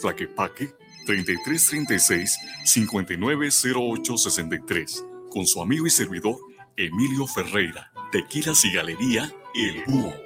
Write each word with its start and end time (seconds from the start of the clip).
Tlaquepaque 0.00 0.74
3336 1.06 2.38
590863 2.64 5.04
con 5.30 5.46
su 5.46 5.62
amigo 5.62 5.86
y 5.86 5.90
servidor 5.90 6.36
Emilio 6.76 7.26
Ferreira, 7.26 7.90
Tequilas 8.12 8.62
y 8.66 8.72
Galería 8.72 9.32
El 9.54 9.82
Búho. 9.86 10.25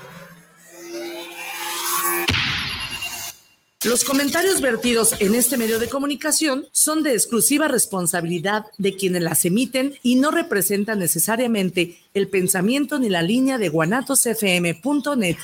Los 3.83 4.03
comentarios 4.03 4.61
vertidos 4.61 5.15
en 5.19 5.33
este 5.33 5.57
medio 5.57 5.79
de 5.79 5.89
comunicación 5.89 6.67
son 6.71 7.01
de 7.01 7.13
exclusiva 7.13 7.67
responsabilidad 7.67 8.65
de 8.77 8.95
quienes 8.95 9.23
las 9.23 9.43
emiten 9.43 9.97
y 10.03 10.17
no 10.17 10.29
representan 10.29 10.99
necesariamente 10.99 11.99
el 12.13 12.27
pensamiento 12.27 12.99
ni 12.99 13.09
la 13.09 13.23
línea 13.23 13.57
de 13.57 13.69
guanatosfm.net. 13.69 15.37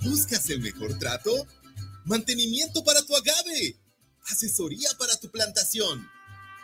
¿Buscas 0.00 0.48
el 0.50 0.60
mejor 0.60 0.96
trato? 0.96 1.32
Mantenimiento 2.04 2.84
para 2.84 3.02
tu 3.02 3.16
agave. 3.16 3.76
Asesoría 4.30 4.90
para 4.96 5.16
tu 5.16 5.28
plantación. 5.28 6.08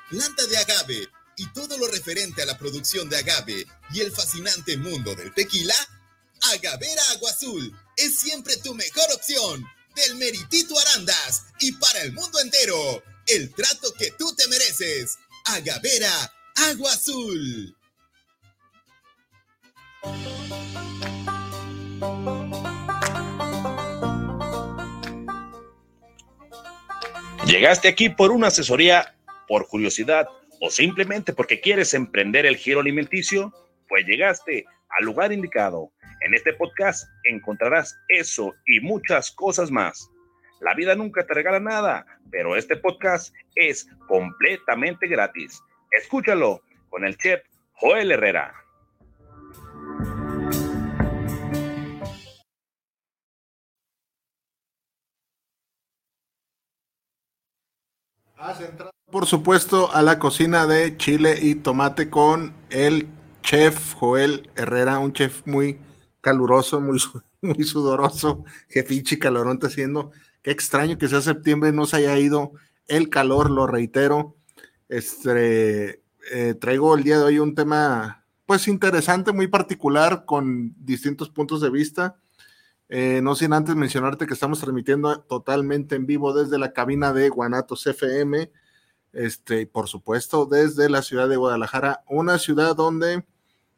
Planta 0.09 0.47
de 0.47 0.57
agave 0.57 1.09
y 1.37 1.53
todo 1.53 1.77
lo 1.79 1.89
referente 1.89 2.43
a 2.43 2.47
la 2.47 2.57
producción 2.59 3.09
de 3.09 3.17
agave 3.17 3.67
y 3.93 4.01
el 4.01 4.13
fascinante 4.13 4.77
mundo 4.77 5.17
del 5.17 5.35
tequila. 5.35 5.75
Agavera 6.53 7.03
Agua 7.13 7.31
Azul 7.31 7.73
es 7.97 8.19
siempre 8.19 8.57
tu 8.59 8.75
mejor 8.75 9.07
opción. 9.15 9.65
Del 9.95 10.17
Meritito 10.17 10.75
Arandas 10.79 11.47
y 11.61 11.73
para 11.73 12.03
el 12.03 12.13
mundo 12.13 12.39
entero. 12.41 13.03
El 13.27 13.55
trato 13.55 13.93
que 13.99 14.11
tú 14.19 14.35
te 14.35 14.47
mereces. 14.49 15.17
Agavera 15.47 16.11
Agua 16.57 16.93
Azul. 16.93 17.77
Llegaste 27.47 27.89
aquí 27.89 28.09
por 28.09 28.33
una 28.33 28.49
asesoría, 28.49 29.17
por 29.47 29.69
curiosidad 29.69 30.27
o 30.61 30.71
simplemente 30.71 31.33
porque 31.33 31.61
quieres 31.61 31.95
emprender 31.95 32.47
el 32.47 32.57
giro 32.57 32.81
alimenticio, 32.81 33.55
pues 33.89 34.05
llegaste 34.07 34.65
al 34.89 35.05
lugar 35.05 35.33
indicado 35.33 35.93
en 36.25 36.33
este 36.33 36.55
podcast 36.55 37.07
encontrarás 37.25 38.01
eso 38.09 38.55
y 38.65 38.81
muchas 38.81 39.31
cosas 39.31 39.71
más. 39.71 40.11
La 40.61 40.73
vida 40.75 40.95
nunca 40.95 41.27
te 41.27 41.35
regala 41.35 41.61
nada, 41.61 42.07
pero 42.31 42.57
este 42.57 42.77
podcast 42.77 43.35
es 43.55 43.87
completamente 44.09 45.07
gratis. 45.07 45.63
Escúchalo 45.91 46.63
con 46.89 47.05
el 47.05 47.15
chef 47.19 47.43
Joel 47.75 48.11
Herrera. 48.11 48.55
Has 58.39 58.61
entrado, 58.63 58.93
por 59.11 59.27
supuesto, 59.27 59.93
a 59.93 60.01
la 60.01 60.19
cocina 60.19 60.67
de 60.67 60.97
chile 60.97 61.39
y 61.43 61.57
tomate 61.57 62.09
con 62.09 62.55
el 62.71 63.09
chef 63.43 63.93
Joel 63.93 64.49
Herrera, 64.57 64.99
un 64.99 65.13
chef 65.13 65.47
muy 65.47 65.79
caluroso, 66.25 66.81
muy, 66.81 66.99
muy 67.43 67.63
sudoroso, 67.65 68.45
jefichi 68.69 69.19
calorón 69.19 69.55
está 69.55 69.67
haciendo. 69.67 70.11
Qué 70.43 70.51
extraño 70.51 70.97
que 70.97 71.07
sea 71.07 71.21
septiembre 71.21 71.71
no 71.71 71.85
se 71.85 71.99
haya 71.99 72.19
ido 72.19 72.53
el 72.89 73.11
calor, 73.11 73.51
lo 73.51 73.67
reitero. 73.67 74.35
Este, 74.89 76.03
eh, 76.33 76.55
traigo 76.59 76.95
el 76.97 77.05
día 77.05 77.19
de 77.19 77.25
hoy 77.25 77.39
un 77.39 77.55
tema 77.55 78.25
pues 78.47 78.69
interesante, 78.69 79.33
muy 79.33 79.49
particular, 79.49 80.25
con 80.25 80.75
distintos 80.79 81.29
puntos 81.29 81.61
de 81.61 81.71
vista. 81.71 82.17
Eh, 82.89 83.21
no 83.23 83.35
sin 83.35 83.53
antes 83.53 83.77
mencionarte 83.77 84.27
que 84.27 84.35
estamos 84.35 84.61
transmitiendo 84.61 85.21
totalmente 85.21 85.95
en 85.95 86.07
vivo 86.07 86.33
desde 86.33 86.59
la 86.59 86.73
cabina 86.73 87.13
de 87.13 87.29
Guanatos 87.29 87.87
FM, 87.87 88.51
este, 89.13 89.67
por 89.67 89.89
supuesto, 89.89 90.47
desde 90.47 90.89
la 90.89 91.03
ciudad 91.03 91.29
de 91.29 91.37
Guadalajara, 91.37 92.05
una 92.09 92.39
ciudad 92.39 92.77
donde 92.77 93.25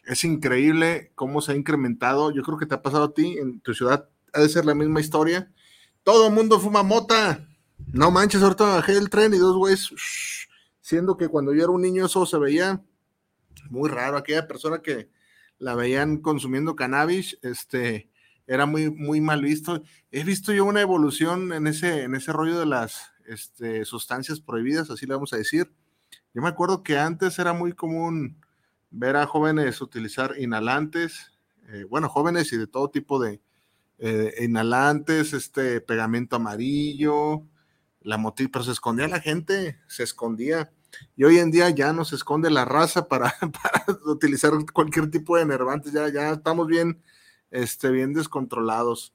es 0.07 0.25
increíble 0.25 1.13
cómo 1.15 1.41
se 1.41 1.53
ha 1.53 1.57
incrementado. 1.57 2.31
Yo 2.31 2.43
creo 2.43 2.59
que 2.59 2.67
te 2.67 2.75
ha 2.75 2.83
pasado 2.83 3.05
a 3.05 3.15
ti 3.15 3.37
en 3.39 3.61
tu 3.61 3.75
ciudad, 3.75 4.09
ha 4.33 4.41
de 4.41 4.49
ser 4.49 4.65
la 4.65 4.75
misma 4.75 5.01
historia. 5.01 5.53
Todo 6.03 6.29
el 6.29 6.33
mundo 6.33 6.61
fuma 6.61 6.83
mota. 6.83 7.47
No 7.93 8.11
manches, 8.11 8.43
ahorita 8.43 8.65
bajé 8.65 8.93
el 8.93 9.11
tren 9.11 9.35
y 9.35 9.39
dos 9.39 9.57
güeyes, 9.57 9.91
siendo 10.81 11.17
que 11.17 11.29
cuando 11.29 11.53
yo 11.53 11.65
era 11.65 11.73
un 11.73 11.83
niño 11.83 12.07
eso 12.07 12.25
se 12.25 12.39
veía 12.39 12.83
muy 13.69 13.91
raro. 13.91 14.17
Aquella 14.17 14.47
persona 14.47 14.81
que 14.81 15.11
la 15.59 15.75
veían 15.75 16.19
consumiendo 16.19 16.77
cannabis, 16.77 17.39
este, 17.43 18.11
era 18.47 18.67
muy, 18.67 18.91
muy 18.91 19.21
mal 19.21 19.43
visto. 19.43 19.83
He 20.11 20.25
visto 20.25 20.53
yo 20.53 20.65
una 20.65 20.81
evolución 20.81 21.53
en 21.53 21.67
ese, 21.67 22.05
en 22.05 22.15
ese 22.15 22.33
rollo 22.33 22.59
de 22.59 22.67
las 22.67 23.11
este, 23.27 23.85
sustancias 23.85 24.41
prohibidas, 24.41 24.91
así 24.91 25.07
le 25.07 25.15
vamos 25.15 25.33
a 25.33 25.37
decir. 25.37 25.71
Yo 26.33 26.43
me 26.43 26.49
acuerdo 26.49 26.83
que 26.83 26.99
antes 26.99 27.39
era 27.39 27.53
muy 27.53 27.73
común 27.73 28.41
ver 28.97 29.17
a 29.17 29.27
jóvenes 29.27 29.81
utilizar 29.81 30.35
inhalantes, 30.39 31.33
eh, 31.69 31.85
bueno, 31.89 32.09
jóvenes 32.09 32.53
y 32.53 32.57
de 32.57 32.67
todo 32.67 32.91
tipo 32.91 33.21
de 33.21 33.41
eh, 33.99 34.35
inhalantes, 34.41 35.33
este 35.35 35.81
pegamento 35.81 36.37
amarillo, 36.37 37.43
la 38.01 38.17
motil, 38.17 38.51
pero 38.51 38.65
se 38.65 38.73
escondía 38.73 39.09
la 39.09 39.21
gente, 39.21 39.79
se 39.87 40.03
escondía. 40.03 40.73
Y 41.15 41.25
hoy 41.25 41.39
en 41.39 41.51
día 41.51 41.69
ya 41.71 41.93
no 41.93 42.05
se 42.07 42.17
esconde 42.17 42.51
la 42.51 42.65
raza 42.65 43.07
para, 43.07 43.35
para 43.41 43.85
utilizar 44.07 44.53
cualquier 44.73 45.11
tipo 45.11 45.37
de 45.37 45.43
enervantes, 45.43 45.93
ya, 45.93 46.09
ya 46.09 46.31
estamos 46.31 46.67
bien, 46.67 47.03
este, 47.51 47.91
bien 47.91 48.15
descontrolados. 48.15 49.15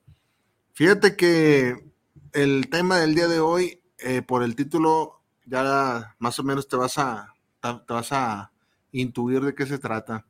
Fíjate 0.73 1.15
que 1.15 1.91
el 2.33 2.69
tema 2.69 2.97
del 2.99 3.15
día 3.15 3.27
de 3.27 3.39
hoy, 3.39 3.81
eh, 3.97 4.21
por 4.21 4.43
el 4.43 4.55
título, 4.55 5.21
ya 5.45 6.15
más 6.19 6.37
o 6.37 6.43
menos 6.43 6.67
te 6.67 6.75
vas 6.75 6.97
a, 6.99 7.33
te 7.61 7.93
vas 7.93 8.11
a 8.11 8.50
intuir 8.91 9.41
de 9.41 9.55
qué 9.55 9.65
se 9.65 9.79
trata. 9.79 10.25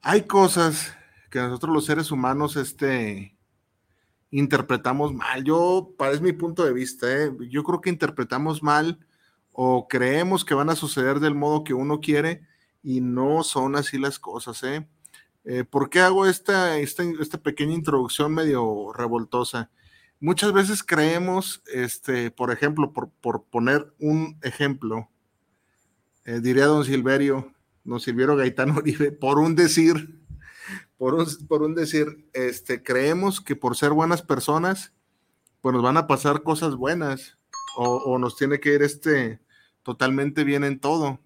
Hay 0.00 0.22
cosas 0.22 0.94
que 1.30 1.38
nosotros 1.40 1.74
los 1.74 1.86
seres 1.86 2.10
humanos 2.10 2.56
este, 2.56 3.36
interpretamos 4.30 5.14
mal. 5.14 5.44
Yo, 5.44 5.94
es 6.12 6.20
mi 6.20 6.32
punto 6.32 6.64
de 6.64 6.72
vista, 6.72 7.10
¿eh? 7.10 7.32
yo 7.48 7.62
creo 7.62 7.80
que 7.80 7.90
interpretamos 7.90 8.62
mal 8.62 8.98
o 9.52 9.86
creemos 9.88 10.44
que 10.44 10.54
van 10.54 10.70
a 10.70 10.76
suceder 10.76 11.20
del 11.20 11.34
modo 11.34 11.64
que 11.64 11.74
uno 11.74 12.00
quiere 12.00 12.42
y 12.82 13.00
no 13.00 13.44
son 13.44 13.76
así 13.76 13.96
las 13.96 14.18
cosas. 14.18 14.62
¿eh? 14.64 14.88
eh 15.44 15.64
por 15.64 15.88
qué 15.88 16.00
hago 16.00 16.26
esta, 16.26 16.78
esta, 16.78 17.04
esta, 17.20 17.38
pequeña 17.38 17.74
introducción 17.74 18.34
medio 18.34 18.92
revoltosa? 18.92 19.70
Muchas 20.18 20.52
veces 20.52 20.82
creemos, 20.82 21.62
este, 21.72 22.30
por 22.30 22.50
ejemplo, 22.50 22.92
por, 22.92 23.10
por 23.10 23.44
poner 23.44 23.94
un 24.00 24.38
ejemplo, 24.42 25.10
eh, 26.24 26.40
diría 26.40 26.66
don 26.66 26.84
Silverio, 26.84 27.52
don 27.84 28.00
Silverio 28.00 28.36
Gaitán 28.36 28.70
Oribe, 28.76 29.12
por 29.12 29.38
un 29.38 29.54
decir, 29.54 30.20
por 30.96 31.14
un, 31.14 31.26
por 31.48 31.62
un 31.62 31.74
decir, 31.74 32.28
este, 32.32 32.82
creemos 32.82 33.40
que 33.40 33.56
por 33.56 33.76
ser 33.76 33.90
buenas 33.90 34.22
personas, 34.22 34.92
pues 35.60 35.72
nos 35.74 35.82
van 35.82 35.96
a 35.96 36.06
pasar 36.06 36.42
cosas 36.42 36.76
buenas 36.76 37.38
o, 37.76 38.18
nos 38.18 38.36
tiene 38.36 38.60
que 38.60 38.74
ir 38.74 38.82
este 38.82 39.40
totalmente 39.82 40.44
bien 40.44 40.62
en 40.62 40.78
todo. 40.78 41.20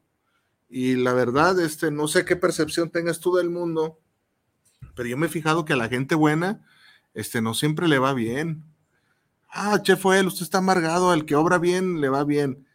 Y 0.69 0.97
la 0.97 1.13
verdad, 1.13 1.61
este, 1.61 1.91
no 1.91 2.09
sé 2.09 2.25
qué 2.25 2.37
percepción 2.37 2.91
tengas 2.91 3.21
tú 3.21 3.35
del 3.37 3.51
mundo, 3.51 4.01
pero 4.95 5.09
yo 5.09 5.17
me 5.17 5.27
he 5.27 5.31
fijado 5.31 5.65
que 5.65 5.75
a 5.75 5.77
la 5.77 5.89
gente 5.89 6.15
buena, 6.15 6.65
este, 7.15 7.43
no 7.43 7.55
siempre 7.55 7.89
le 7.89 7.99
va 7.99 8.15
bien. 8.15 8.65
Ah, 9.51 9.83
che 9.83 9.97
fue 9.97 10.19
él, 10.19 10.27
usted 10.27 10.43
está 10.43 10.59
amargado, 10.59 11.11
al 11.11 11.25
que 11.25 11.35
obra 11.35 11.59
bien 11.59 12.01
le 12.01 12.09
va 12.09 12.25
bien 12.25 12.68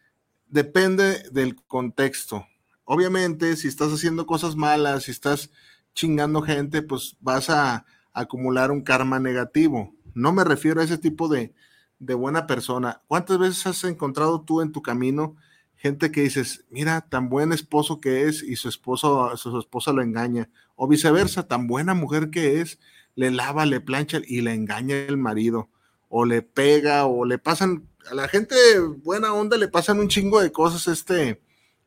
depende 0.54 1.28
del 1.32 1.56
contexto. 1.66 2.46
Obviamente, 2.84 3.56
si 3.56 3.66
estás 3.66 3.92
haciendo 3.92 4.24
cosas 4.24 4.54
malas, 4.54 5.02
si 5.02 5.10
estás 5.10 5.50
chingando 5.94 6.42
gente, 6.42 6.80
pues 6.80 7.16
vas 7.18 7.50
a 7.50 7.84
acumular 8.12 8.70
un 8.70 8.82
karma 8.82 9.18
negativo. 9.18 9.92
No 10.14 10.32
me 10.32 10.44
refiero 10.44 10.80
a 10.80 10.84
ese 10.84 10.96
tipo 10.96 11.26
de, 11.26 11.52
de 11.98 12.14
buena 12.14 12.46
persona. 12.46 13.02
¿Cuántas 13.08 13.36
veces 13.38 13.66
has 13.66 13.82
encontrado 13.82 14.42
tú 14.42 14.60
en 14.60 14.70
tu 14.70 14.80
camino 14.80 15.34
gente 15.74 16.12
que 16.12 16.22
dices, 16.22 16.64
mira, 16.70 17.00
tan 17.00 17.28
buen 17.28 17.52
esposo 17.52 18.00
que 18.00 18.28
es 18.28 18.40
y 18.44 18.54
su 18.54 18.68
esposo, 18.68 19.36
su 19.36 19.58
esposa 19.58 19.92
lo 19.92 20.02
engaña? 20.02 20.50
O 20.76 20.86
viceversa, 20.86 21.48
tan 21.48 21.66
buena 21.66 21.94
mujer 21.94 22.30
que 22.30 22.60
es, 22.60 22.78
le 23.16 23.32
lava, 23.32 23.66
le 23.66 23.80
plancha 23.80 24.20
y 24.24 24.40
le 24.40 24.54
engaña 24.54 24.94
el 24.94 25.16
marido, 25.16 25.68
o 26.08 26.24
le 26.24 26.42
pega, 26.42 27.06
o 27.06 27.24
le 27.24 27.38
pasan, 27.38 27.88
a 28.10 28.14
la 28.14 28.28
gente 28.28 28.56
buena 29.02 29.32
onda 29.32 29.56
le 29.56 29.68
pasan 29.68 29.98
un 29.98 30.08
chingo 30.08 30.40
de 30.40 30.52
cosas 30.52 30.88
este 30.88 31.42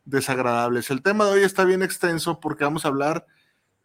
desagradables. 0.05 0.89
El 0.89 1.01
tema 1.01 1.25
de 1.25 1.31
hoy 1.31 1.41
está 1.41 1.65
bien 1.65 1.83
extenso 1.83 2.39
porque 2.39 2.63
vamos 2.63 2.85
a 2.85 2.87
hablar 2.87 3.25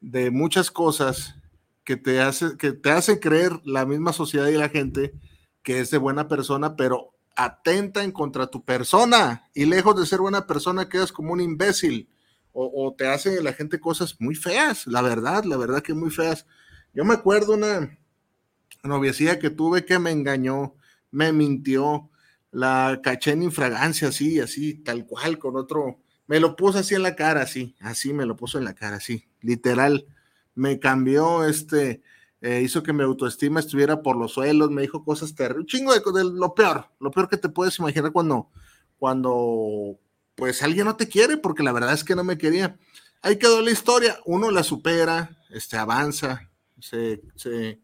de 0.01 0.31
muchas 0.31 0.71
cosas 0.71 1.37
que 1.85 1.97
te 1.97 2.21
hace, 2.21 2.57
que 2.57 2.73
te 2.73 2.91
hace 2.91 3.21
creer 3.21 3.61
la 3.65 3.85
misma 3.87 4.13
sociedad 4.13 4.49
y 4.49 4.57
la 4.57 4.69
gente 4.69 5.15
que 5.63 5.81
es 5.81 5.91
de 5.91 5.99
buena 5.99 6.29
persona, 6.29 6.77
pero 6.77 7.15
atenta 7.37 8.05
en 8.05 8.13
contra 8.13 8.47
tu 8.47 8.65
persona 8.65 9.49
y 9.55 9.65
lejos 9.65 9.99
de 9.99 10.07
ser 10.07 10.21
buena 10.21 10.47
persona 10.47 10.89
quedas 10.89 11.13
como 11.13 11.33
un 11.33 11.41
imbécil 11.41 12.09
o, 12.55 12.95
te 12.97 13.09
hace 13.09 13.43
la 13.43 13.55
gente 13.55 13.81
cosas 13.81 14.17
muy 14.21 14.35
feas, 14.35 14.87
la 14.87 15.01
verdad, 15.01 15.45
la 15.45 15.57
verdad 15.57 15.81
que 15.81 15.95
muy 15.95 16.11
feas. 16.11 16.47
Yo 16.93 17.03
me 17.03 17.15
acuerdo 17.15 17.55
una 17.55 17.99
noviecilla 18.85 19.39
que 19.39 19.49
tuve 19.49 19.87
que 19.87 19.99
me 19.99 20.11
engañó, 20.11 20.75
me 21.11 21.33
mintió, 21.33 22.11
la 22.53 23.01
caché 23.03 23.33
en 23.33 23.43
infragancia, 23.43 24.09
así, 24.09 24.39
así, 24.39 24.75
tal 24.75 25.07
cual, 25.07 25.39
con 25.39 25.57
otro, 25.57 25.99
me 26.27 26.39
lo 26.39 26.55
puso 26.55 26.79
así 26.79 26.95
en 26.95 27.03
la 27.03 27.17
cara, 27.17 27.43
así, 27.43 27.75
así 27.81 28.13
me 28.13 28.27
lo 28.27 28.37
puso 28.37 28.59
en 28.59 28.65
la 28.65 28.75
cara, 28.75 28.97
así, 28.97 29.27
literal, 29.41 30.07
me 30.55 30.79
cambió 30.79 31.45
este, 31.45 32.03
eh, 32.43 32.61
hizo 32.63 32.83
que 32.83 32.93
mi 32.93 33.03
autoestima 33.03 33.59
estuviera 33.59 34.03
por 34.03 34.17
los 34.17 34.33
suelos, 34.33 34.71
me 34.71 34.83
dijo 34.83 35.03
cosas 35.03 35.35
terribles, 35.35 35.67
chingo 35.67 35.93
de, 35.93 36.01
de, 36.01 36.25
lo 36.25 36.55
peor, 36.55 36.87
lo 37.01 37.11
peor 37.11 37.29
que 37.29 37.39
te 37.39 37.49
puedes 37.49 37.79
imaginar 37.79 38.13
cuando, 38.13 38.51
cuando, 38.99 39.99
pues 40.35 40.63
alguien 40.63 40.85
no 40.85 40.97
te 40.97 41.09
quiere, 41.09 41.39
porque 41.39 41.63
la 41.63 41.73
verdad 41.73 41.95
es 41.95 42.05
que 42.05 42.15
no 42.15 42.23
me 42.23 42.39
quería. 42.39 42.77
Ahí 43.23 43.39
quedó 43.39 43.63
la 43.63 43.71
historia, 43.71 44.19
uno 44.27 44.51
la 44.51 44.63
supera, 44.63 45.39
este, 45.51 45.77
avanza, 45.79 46.51
se, 46.81 47.23
se 47.35 47.81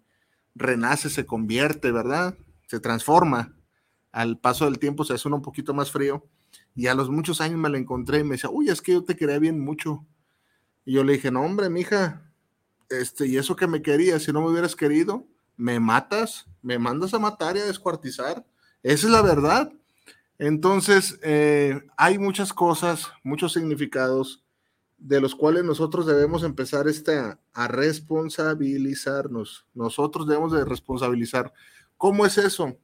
renace, 0.54 1.08
se 1.08 1.24
convierte, 1.24 1.90
¿verdad? 1.90 2.36
Se 2.66 2.80
transforma. 2.80 3.57
Al 4.12 4.38
paso 4.38 4.64
del 4.64 4.78
tiempo 4.78 5.04
se 5.04 5.14
hace 5.14 5.28
uno 5.28 5.36
un 5.36 5.42
poquito 5.42 5.74
más 5.74 5.90
frío. 5.90 6.26
Y 6.74 6.86
a 6.86 6.94
los 6.94 7.10
muchos 7.10 7.40
años 7.40 7.58
me 7.58 7.68
la 7.68 7.78
encontré 7.78 8.20
y 8.20 8.24
me 8.24 8.36
decía, 8.36 8.50
uy, 8.50 8.68
es 8.68 8.80
que 8.80 8.92
yo 8.92 9.04
te 9.04 9.16
quería 9.16 9.38
bien 9.38 9.60
mucho. 9.60 10.06
Y 10.84 10.94
yo 10.94 11.04
le 11.04 11.14
dije, 11.14 11.30
no, 11.30 11.42
hombre, 11.42 11.68
mija, 11.68 12.22
este, 12.88 13.26
y 13.26 13.36
eso 13.36 13.56
que 13.56 13.66
me 13.66 13.82
querías, 13.82 14.22
si 14.22 14.32
no 14.32 14.40
me 14.40 14.50
hubieras 14.50 14.74
querido, 14.74 15.26
me 15.56 15.80
matas, 15.80 16.46
me 16.62 16.78
mandas 16.78 17.12
a 17.14 17.18
matar 17.18 17.56
y 17.56 17.60
a 17.60 17.66
descuartizar. 17.66 18.46
Esa 18.82 19.06
es 19.06 19.12
la 19.12 19.22
verdad. 19.22 19.72
Entonces, 20.38 21.18
eh, 21.22 21.82
hay 21.96 22.18
muchas 22.18 22.52
cosas, 22.52 23.08
muchos 23.24 23.52
significados 23.52 24.44
de 24.96 25.20
los 25.20 25.34
cuales 25.34 25.64
nosotros 25.64 26.06
debemos 26.06 26.42
empezar 26.42 26.88
este, 26.88 27.18
a, 27.18 27.68
responsabilizarnos. 27.68 29.66
Nosotros 29.74 30.26
debemos 30.26 30.52
de 30.52 30.64
responsabilizar. 30.64 31.52
¿Cómo 31.96 32.26
es 32.26 32.38
eso? 32.38 32.76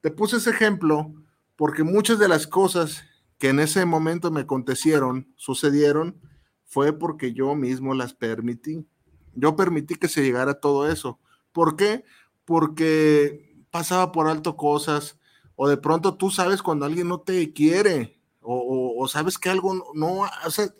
Te 0.00 0.10
puse 0.10 0.38
ese 0.38 0.50
ejemplo 0.50 1.12
porque 1.56 1.82
muchas 1.84 2.18
de 2.18 2.28
las 2.28 2.46
cosas 2.46 3.04
que 3.38 3.48
en 3.48 3.60
ese 3.60 3.84
momento 3.84 4.30
me 4.30 4.42
acontecieron, 4.42 5.32
sucedieron, 5.36 6.20
fue 6.64 6.92
porque 6.92 7.32
yo 7.32 7.54
mismo 7.54 7.94
las 7.94 8.14
permití. 8.14 8.86
Yo 9.34 9.56
permití 9.56 9.96
que 9.96 10.08
se 10.08 10.22
llegara 10.22 10.60
todo 10.60 10.90
eso. 10.90 11.18
¿Por 11.52 11.76
qué? 11.76 12.04
Porque 12.44 13.56
pasaba 13.70 14.12
por 14.12 14.26
alto 14.26 14.56
cosas, 14.56 15.18
o 15.56 15.68
de 15.68 15.76
pronto 15.76 16.16
tú 16.16 16.30
sabes 16.30 16.62
cuando 16.62 16.86
alguien 16.86 17.08
no 17.08 17.20
te 17.20 17.52
quiere, 17.52 18.20
o, 18.40 19.06
sabes 19.08 19.38
que 19.38 19.50
algo 19.50 19.92
no, 19.94 20.22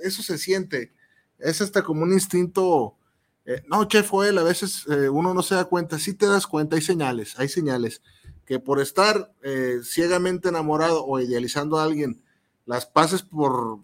eso 0.03 0.23
se 0.23 0.39
siente. 0.39 0.95
Es 1.39 1.61
hasta 1.61 1.83
como 1.83 2.03
un 2.03 2.13
instinto. 2.13 2.97
Eh, 3.45 3.63
no, 3.69 3.85
chef, 3.85 4.09
fue 4.09 4.31
a 4.31 4.43
veces 4.43 4.87
eh, 4.89 5.09
uno 5.09 5.35
no 5.35 5.43
se 5.43 5.55
da 5.55 5.65
cuenta, 5.65 5.99
sí 5.99 6.15
te 6.15 6.27
das 6.27 6.47
cuenta, 6.47 6.77
hay 6.77 6.83
señales, 6.83 7.39
hay 7.39 7.49
señales 7.49 8.03
que 8.51 8.59
por 8.59 8.81
estar 8.81 9.33
eh, 9.45 9.79
ciegamente 9.85 10.49
enamorado 10.49 11.07
o 11.07 11.21
idealizando 11.21 11.79
a 11.79 11.85
alguien, 11.85 12.21
las 12.67 12.85
pases 12.85 13.23
por, 13.23 13.79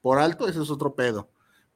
por 0.00 0.20
alto, 0.20 0.46
ese 0.46 0.62
es 0.62 0.70
otro 0.70 0.94
pedo 0.94 1.28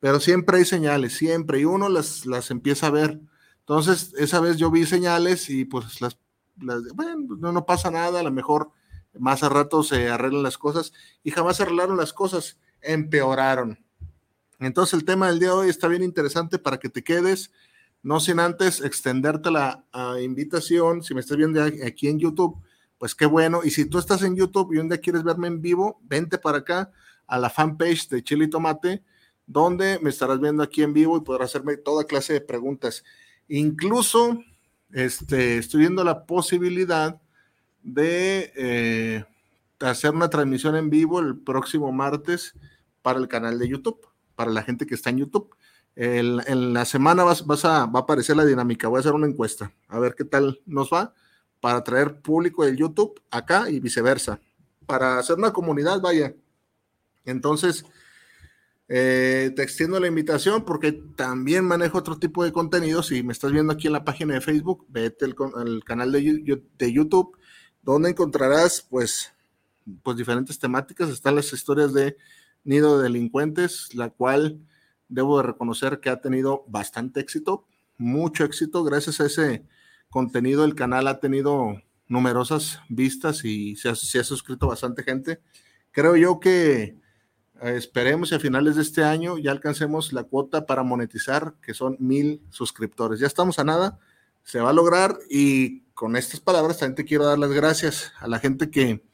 pero 0.03 0.19
siempre 0.19 0.59
hay 0.59 0.65
señales, 0.65 1.17
siempre, 1.17 1.61
y 1.61 1.65
uno 1.65 1.89
las, 1.89 2.27
las 2.27 2.51
empieza 2.51 2.89
a 2.89 2.91
ver. 2.91 3.21
Entonces, 3.61 4.13
esa 4.19 4.41
vez 4.41 4.57
yo 4.57 4.69
vi 4.69 4.85
señales 4.85 5.49
y 5.49 5.65
pues 5.65 6.01
las, 6.01 6.19
bueno, 6.57 7.37
no, 7.39 7.53
no 7.53 7.65
pasa 7.65 7.89
nada, 7.93 8.19
a 8.19 8.25
lo 8.25 8.33
mejor 8.33 8.73
más 9.17 9.45
a 9.45 9.49
rato 9.49 9.85
se 9.85 10.11
arreglan 10.11 10.43
las 10.43 10.59
cosas 10.59 10.93
y 11.23 11.31
jamás 11.31 11.57
se 11.57 11.63
arreglaron 11.63 11.97
las 11.97 12.13
cosas, 12.13 12.59
empeoraron. 12.81 13.79
Entonces 14.59 14.95
el 14.95 15.05
tema 15.05 15.29
del 15.29 15.39
día 15.39 15.51
de 15.51 15.55
hoy 15.55 15.69
está 15.69 15.87
bien 15.87 16.03
interesante 16.03 16.59
para 16.59 16.79
que 16.79 16.89
te 16.89 17.05
quedes, 17.05 17.53
no 18.03 18.21
sin 18.21 18.41
antes 18.41 18.81
extenderte 18.81 19.51
la 19.51 19.85
invitación, 20.21 21.03
si 21.03 21.15
me 21.15 21.21
estás 21.21 21.37
viendo 21.37 21.63
aquí 21.63 22.09
en 22.09 22.19
YouTube, 22.19 22.57
pues 22.99 23.15
qué 23.15 23.27
bueno, 23.27 23.63
y 23.65 23.71
si 23.71 23.87
tú 23.87 23.99
estás 23.99 24.23
en 24.23 24.37
YouTube 24.37 24.73
y 24.73 24.79
un 24.79 24.89
día 24.89 24.99
quieres 24.99 25.25
verme 25.25 25.49
en 25.49 25.61
vivo, 25.61 26.01
vente 26.05 26.39
para 26.39 26.59
acá 26.59 26.93
a 27.27 27.39
la 27.39 27.51
fanpage 27.51 28.09
de 28.09 28.23
Chile 28.23 28.45
y 28.45 28.51
Tomate, 28.51 29.03
donde 29.47 29.99
me 30.01 30.11
estarás 30.11 30.41
viendo 30.41 30.63
aquí 30.63 30.83
en 30.83 30.93
vivo 30.93 31.17
y 31.17 31.23
podrás 31.23 31.51
hacerme 31.51 31.77
toda 31.77 32.05
clase 32.05 32.35
de 32.35 32.41
preguntas. 32.41 33.03
Incluso 33.49 34.39
este, 34.93 35.59
estoy 35.59 35.81
viendo 35.81 36.05
la 36.05 36.27
posibilidad 36.27 37.21
de 37.83 38.53
eh, 38.57 39.25
hacer 39.81 40.13
una 40.13 40.31
transmisión 40.31 40.77
en 40.77 40.91
vivo 40.91 41.19
el 41.21 41.39
próximo 41.39 41.91
martes 41.91 42.55
para 43.03 43.19
el 43.19 43.29
canal 43.29 43.59
de 43.59 43.69
YouTube, 43.69 44.07
para 44.37 44.51
la 44.51 44.63
gente 44.63 44.87
que 44.87 44.95
está 44.95 45.11
en 45.11 45.19
YouTube. 45.19 45.55
En 45.95 46.73
la 46.73 46.85
semana 46.85 47.25
vas, 47.25 47.43
a, 47.65 47.87
va 47.87 48.01
a 48.01 48.03
aparecer 48.03 48.37
la 48.37 48.47
dinámica, 48.47 48.89
voy 48.89 48.99
a 48.99 49.01
hacer 49.01 49.13
una 49.13 49.27
encuesta, 49.27 49.73
a 49.89 49.99
ver 49.99 50.15
qué 50.15 50.25
tal 50.25 50.61
nos 50.67 50.91
va 50.91 51.15
para 51.61 51.85
traer 51.85 52.21
público 52.21 52.65
del 52.65 52.77
YouTube 52.77 53.21
acá 53.31 53.71
y 53.71 53.79
viceversa, 53.79 54.41
para 54.87 55.19
hacer 55.19 55.37
una 55.37 55.53
comunidad, 55.53 56.01
vaya. 56.01 56.35
Entonces, 57.25 57.85
eh, 58.89 59.53
te 59.55 59.63
extiendo 59.63 60.01
la 60.01 60.09
invitación 60.09 60.65
porque 60.65 60.93
también 60.93 61.65
manejo 61.65 61.99
otro 61.99 62.19
tipo 62.19 62.45
de 62.45 62.53
contenido. 62.53 63.03
Si 63.03 63.23
me 63.23 63.33
estás 63.33 63.53
viendo 63.53 63.73
aquí 63.73 63.87
en 63.87 63.93
la 63.93 64.05
página 64.05 64.35
de 64.35 64.41
Facebook, 64.41 64.85
vete 64.89 65.25
al, 65.25 65.85
canal 65.85 66.11
de, 66.11 66.63
de, 66.79 66.93
YouTube, 66.93 67.39
donde 67.83 68.11
encontrarás 68.11 68.87
pues, 68.91 69.33
pues 70.03 70.17
diferentes 70.17 70.59
temáticas. 70.59 71.11
Están 71.11 71.37
las 71.37 71.53
historias 71.53 71.93
de 71.95 72.17
Nido 72.65 72.99
de 72.99 73.05
Delincuentes, 73.05 73.95
la 73.95 74.11
cual 74.11 74.59
debo 75.13 75.39
de 75.39 75.45
reconocer 75.45 76.01
que 76.01 76.11
ha 76.11 76.21
tenido 76.21 76.65
bastante 76.69 77.21
éxito, 77.21 77.67
mucho 77.99 78.45
éxito. 78.45 78.83
Gracias 78.85 79.21
a 79.21 79.27
ese 79.27 79.65
contenido, 80.11 80.65
el 80.65 80.75
canal 80.75 81.07
ha 81.07 81.21
tenido 81.21 81.81
numerosas 82.09 82.81
vistas 82.89 83.45
y 83.45 83.77
se 83.77 83.95
se 83.97 84.19
ha 84.19 84.25
suscrito 84.25 84.67
bastante 84.67 85.03
gente. 85.03 85.41
Creo 85.91 86.17
yo 86.17 86.41
que 86.41 86.97
esperemos 87.63 88.33
y 88.33 88.35
a 88.35 88.41
finales 88.41 88.77
de 88.77 88.83
este 88.83 89.05
año 89.05 89.39
ya 89.39 89.53
alcancemos 89.53 90.13
la 90.13 90.25
cuota 90.25 90.67
para 90.67 90.83
monetizar, 90.83 91.55
que 91.63 91.75
son 91.75 91.97
mil 92.01 92.43
suscriptores. 92.51 93.21
Ya 93.21 93.27
estamos 93.27 93.59
a 93.59 93.65
nada, 93.65 93.99
se 94.43 94.61
va 94.61 94.71
a 94.71 94.75
lograr 94.75 95.19
y 95.31 95.83
con 95.95 96.17
estas 96.17 96.41
palabras 96.41 96.79
también 96.79 96.97
te 96.97 97.05
quiero 97.05 97.25
dar 97.25 97.39
las 97.39 97.53
gracias 97.53 98.13
a 98.19 98.27
la 98.27 98.41
gente 98.41 98.71
que, 98.71 99.05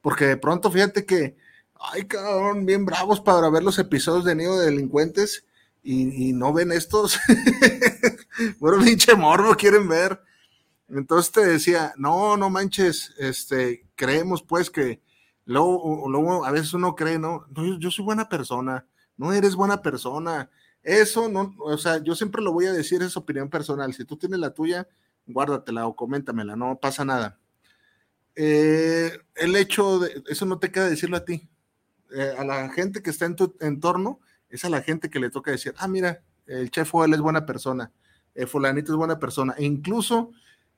porque 0.00 0.24
de 0.26 0.36
pronto 0.36 0.70
fíjate 0.70 1.04
que, 1.04 1.36
ay 1.74 2.06
cabrón, 2.06 2.64
bien 2.64 2.86
bravos 2.86 3.20
para 3.20 3.50
ver 3.50 3.62
los 3.62 3.78
episodios 3.78 4.24
de 4.24 4.34
Nido 4.34 4.58
de 4.58 4.66
Delincuentes 4.66 5.44
y, 5.92 6.32
no 6.32 6.52
ven 6.52 6.72
estos. 6.72 7.18
bueno, 8.58 8.84
pinche 8.84 9.14
morbo 9.14 9.54
quieren 9.54 9.88
ver. 9.88 10.20
Entonces 10.88 11.32
te 11.32 11.44
decía, 11.44 11.94
no, 11.96 12.36
no 12.36 12.50
manches, 12.50 13.14
este, 13.18 13.86
creemos 13.94 14.42
pues 14.42 14.70
que 14.70 15.02
Luego, 15.48 16.44
a 16.44 16.50
veces 16.50 16.74
uno 16.74 16.94
cree, 16.94 17.18
¿no? 17.18 17.46
yo, 17.78 17.90
soy 17.90 18.04
buena 18.04 18.28
persona, 18.28 18.86
no 19.16 19.32
eres 19.32 19.54
buena 19.54 19.80
persona. 19.80 20.50
Eso 20.82 21.30
no, 21.30 21.54
o 21.60 21.78
sea, 21.78 22.02
yo 22.02 22.14
siempre 22.14 22.42
lo 22.42 22.52
voy 22.52 22.66
a 22.66 22.72
decir, 22.72 23.02
es 23.02 23.16
opinión 23.16 23.48
personal. 23.48 23.94
Si 23.94 24.04
tú 24.04 24.18
tienes 24.18 24.40
la 24.40 24.52
tuya, 24.52 24.86
guárdatela 25.26 25.86
o 25.86 25.96
coméntamela, 25.96 26.54
no 26.54 26.78
pasa 26.78 27.02
nada. 27.06 27.38
Eh, 28.36 29.10
el 29.36 29.56
hecho 29.56 30.00
de, 30.00 30.22
eso 30.28 30.44
no 30.44 30.58
te 30.58 30.70
queda 30.70 30.90
decirlo 30.90 31.16
a 31.16 31.24
ti. 31.24 31.48
Eh, 32.14 32.34
a 32.36 32.44
la 32.44 32.68
gente 32.68 33.02
que 33.02 33.08
está 33.08 33.24
en 33.24 33.36
tu 33.36 33.56
entorno, 33.60 34.20
es 34.48 34.64
a 34.64 34.70
la 34.70 34.82
gente 34.82 35.10
que 35.10 35.20
le 35.20 35.30
toca 35.30 35.50
decir, 35.50 35.74
ah, 35.78 35.88
mira, 35.88 36.22
el 36.46 36.70
chef 36.70 36.92
él 37.04 37.14
es 37.14 37.20
buena 37.20 37.44
persona, 37.44 37.92
el 38.34 38.46
fulanito 38.46 38.92
es 38.92 38.96
buena 38.96 39.18
persona. 39.18 39.54
E 39.58 39.64
incluso 39.64 40.30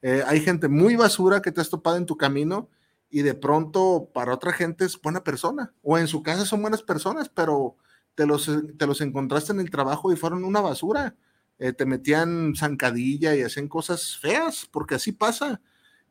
eh, 0.02 0.22
hay 0.26 0.40
gente 0.40 0.68
muy 0.68 0.96
basura 0.96 1.42
que 1.42 1.52
te 1.52 1.60
has 1.60 1.70
topado 1.70 1.96
en 1.96 2.06
tu 2.06 2.16
camino 2.16 2.68
y 3.10 3.22
de 3.22 3.34
pronto 3.34 4.10
para 4.12 4.34
otra 4.34 4.52
gente 4.52 4.84
es 4.84 5.00
buena 5.00 5.22
persona, 5.24 5.72
o 5.82 5.98
en 5.98 6.06
su 6.06 6.22
casa 6.22 6.46
son 6.46 6.62
buenas 6.62 6.82
personas, 6.82 7.28
pero 7.28 7.76
te 8.14 8.26
los, 8.26 8.50
te 8.76 8.86
los 8.86 9.00
encontraste 9.00 9.52
en 9.52 9.60
el 9.60 9.70
trabajo 9.70 10.12
y 10.12 10.16
fueron 10.16 10.44
una 10.44 10.60
basura. 10.60 11.16
Eh, 11.58 11.74
te 11.74 11.84
metían 11.84 12.54
zancadilla 12.56 13.34
y 13.34 13.42
hacen 13.42 13.68
cosas 13.68 14.16
feas, 14.16 14.66
porque 14.70 14.94
así 14.94 15.12
pasa. 15.12 15.60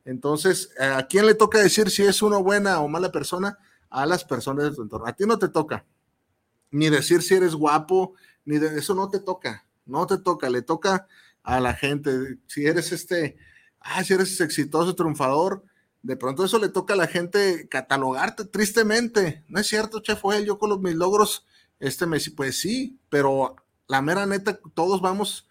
Entonces, 0.04 0.70
¿a 0.78 1.02
quién 1.08 1.26
le 1.26 1.34
toca 1.34 1.58
decir 1.58 1.90
si 1.90 2.04
es 2.04 2.22
una 2.22 2.38
buena 2.38 2.80
o 2.80 2.88
mala 2.88 3.10
persona? 3.10 3.58
A 3.90 4.06
las 4.06 4.24
personas 4.24 4.64
de 4.64 4.76
tu 4.76 4.82
entorno. 4.82 5.06
A 5.06 5.12
ti 5.12 5.24
no 5.26 5.38
te 5.38 5.48
toca. 5.48 5.84
Ni 6.70 6.88
decir 6.88 7.22
si 7.22 7.34
eres 7.34 7.54
guapo, 7.54 8.14
ni 8.44 8.58
de 8.58 8.78
eso 8.78 8.94
no 8.94 9.08
te 9.08 9.20
toca. 9.20 9.66
No 9.86 10.06
te 10.06 10.18
toca, 10.18 10.48
le 10.50 10.62
toca 10.62 11.08
a 11.42 11.60
la 11.60 11.74
gente. 11.74 12.38
Si 12.46 12.66
eres 12.66 12.92
este, 12.92 13.36
ah, 13.80 14.04
si 14.04 14.14
eres 14.14 14.40
exitoso, 14.40 14.94
triunfador, 14.94 15.64
de 16.02 16.16
pronto 16.16 16.44
eso 16.44 16.58
le 16.58 16.68
toca 16.68 16.94
a 16.94 16.96
la 16.96 17.06
gente 17.06 17.68
catalogarte 17.68 18.44
tristemente. 18.44 19.44
No 19.48 19.60
es 19.60 19.66
cierto, 19.66 20.00
chef, 20.00 20.20
fue 20.20 20.44
yo 20.44 20.58
con 20.58 20.70
los, 20.70 20.80
mis 20.80 20.94
logros, 20.94 21.46
este 21.78 22.06
mes, 22.06 22.30
pues 22.30 22.60
sí, 22.60 22.98
pero 23.08 23.56
la 23.88 24.02
mera 24.02 24.26
neta, 24.26 24.60
todos 24.74 25.00
vamos 25.00 25.48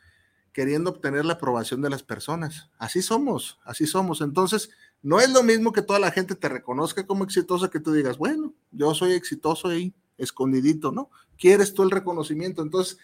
queriendo 0.53 0.89
obtener 0.89 1.25
la 1.25 1.33
aprobación 1.33 1.81
de 1.81 1.89
las 1.89 2.03
personas. 2.03 2.69
Así 2.77 3.01
somos, 3.01 3.59
así 3.63 3.85
somos. 3.85 4.21
Entonces, 4.21 4.69
no 5.01 5.19
es 5.19 5.29
lo 5.31 5.43
mismo 5.43 5.71
que 5.71 5.81
toda 5.81 5.99
la 5.99 6.11
gente 6.11 6.35
te 6.35 6.49
reconozca 6.49 7.05
como 7.05 7.23
exitosa 7.23 7.69
que 7.69 7.79
tú 7.79 7.91
digas, 7.91 8.17
bueno, 8.17 8.53
yo 8.71 8.93
soy 8.93 9.13
exitoso 9.13 9.69
ahí, 9.69 9.93
escondidito, 10.19 10.91
¿no? 10.91 11.09
Quieres 11.37 11.73
tú 11.73 11.83
el 11.83 11.91
reconocimiento. 11.91 12.61
Entonces, 12.61 12.97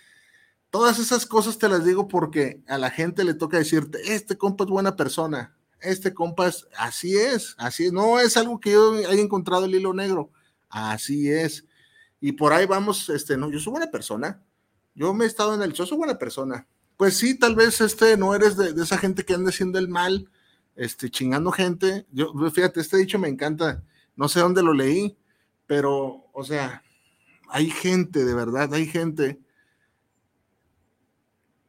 todas 0.70 1.00
esas 1.00 1.26
cosas 1.26 1.58
te 1.58 1.70
las 1.70 1.84
digo 1.86 2.08
porque 2.08 2.62
a 2.68 2.78
la 2.78 2.92
gente 2.92 3.24
le 3.24 3.34
toca 3.34 3.58
decirte, 3.58 4.14
este 4.14 4.38
compa 4.38 4.66
es 4.66 4.70
buena 4.70 4.96
persona, 4.96 5.56
este 5.80 6.14
compa 6.14 6.48
es, 6.48 6.68
así 6.78 7.16
es, 7.16 7.56
así 7.58 7.86
es. 7.86 7.94
No 7.94 8.20
es 8.20 8.38
algo 8.38 8.60
que 8.60 8.72
yo 8.72 8.94
haya 8.94 9.22
encontrado 9.22 9.66
el 9.66 9.76
hilo 9.76 9.94
negro, 9.94 10.32
así 10.70 11.32
es. 11.32 11.66
Y 12.20 12.34
por 12.34 12.54
ahí 12.54 12.66
vamos, 12.66 13.10
este, 13.10 13.38
no, 13.38 13.50
yo 13.50 13.60
soy 13.60 13.72
buena 13.72 13.92
persona, 13.92 14.42
yo 14.96 15.14
me 15.14 15.26
he 15.26 15.28
estado 15.28 15.54
en 15.54 15.62
el, 15.62 15.74
yo 15.74 15.86
soy 15.86 15.98
buena 15.98 16.18
persona. 16.18 16.68
Pues 16.98 17.18
sí, 17.18 17.38
tal 17.38 17.56
vez 17.56 17.82
este, 17.82 18.16
no 18.18 18.34
eres 18.34 18.56
de, 18.56 18.70
esa 18.82 18.98
gente 18.98 19.26
que 19.26 19.34
anda 19.34 19.50
haciendo 19.50 19.80
el 19.80 19.90
mal, 19.90 20.30
este, 20.76 21.10
chingando 21.10 21.52
gente. 21.52 22.06
Yo, 22.12 22.34
fíjate, 22.52 22.80
este 22.80 22.98
dicho 22.98 23.20
me 23.20 23.28
encanta, 23.28 23.84
no 24.16 24.30
sé 24.30 24.40
dónde 24.40 24.64
lo 24.64 24.74
leí, 24.74 25.18
pero, 25.68 26.26
o 26.34 26.44
sea, 26.44 26.84
hay 27.56 27.70
gente, 27.70 28.26
de 28.26 28.34
verdad, 28.34 28.74
hay 28.74 28.86
gente 28.86 29.40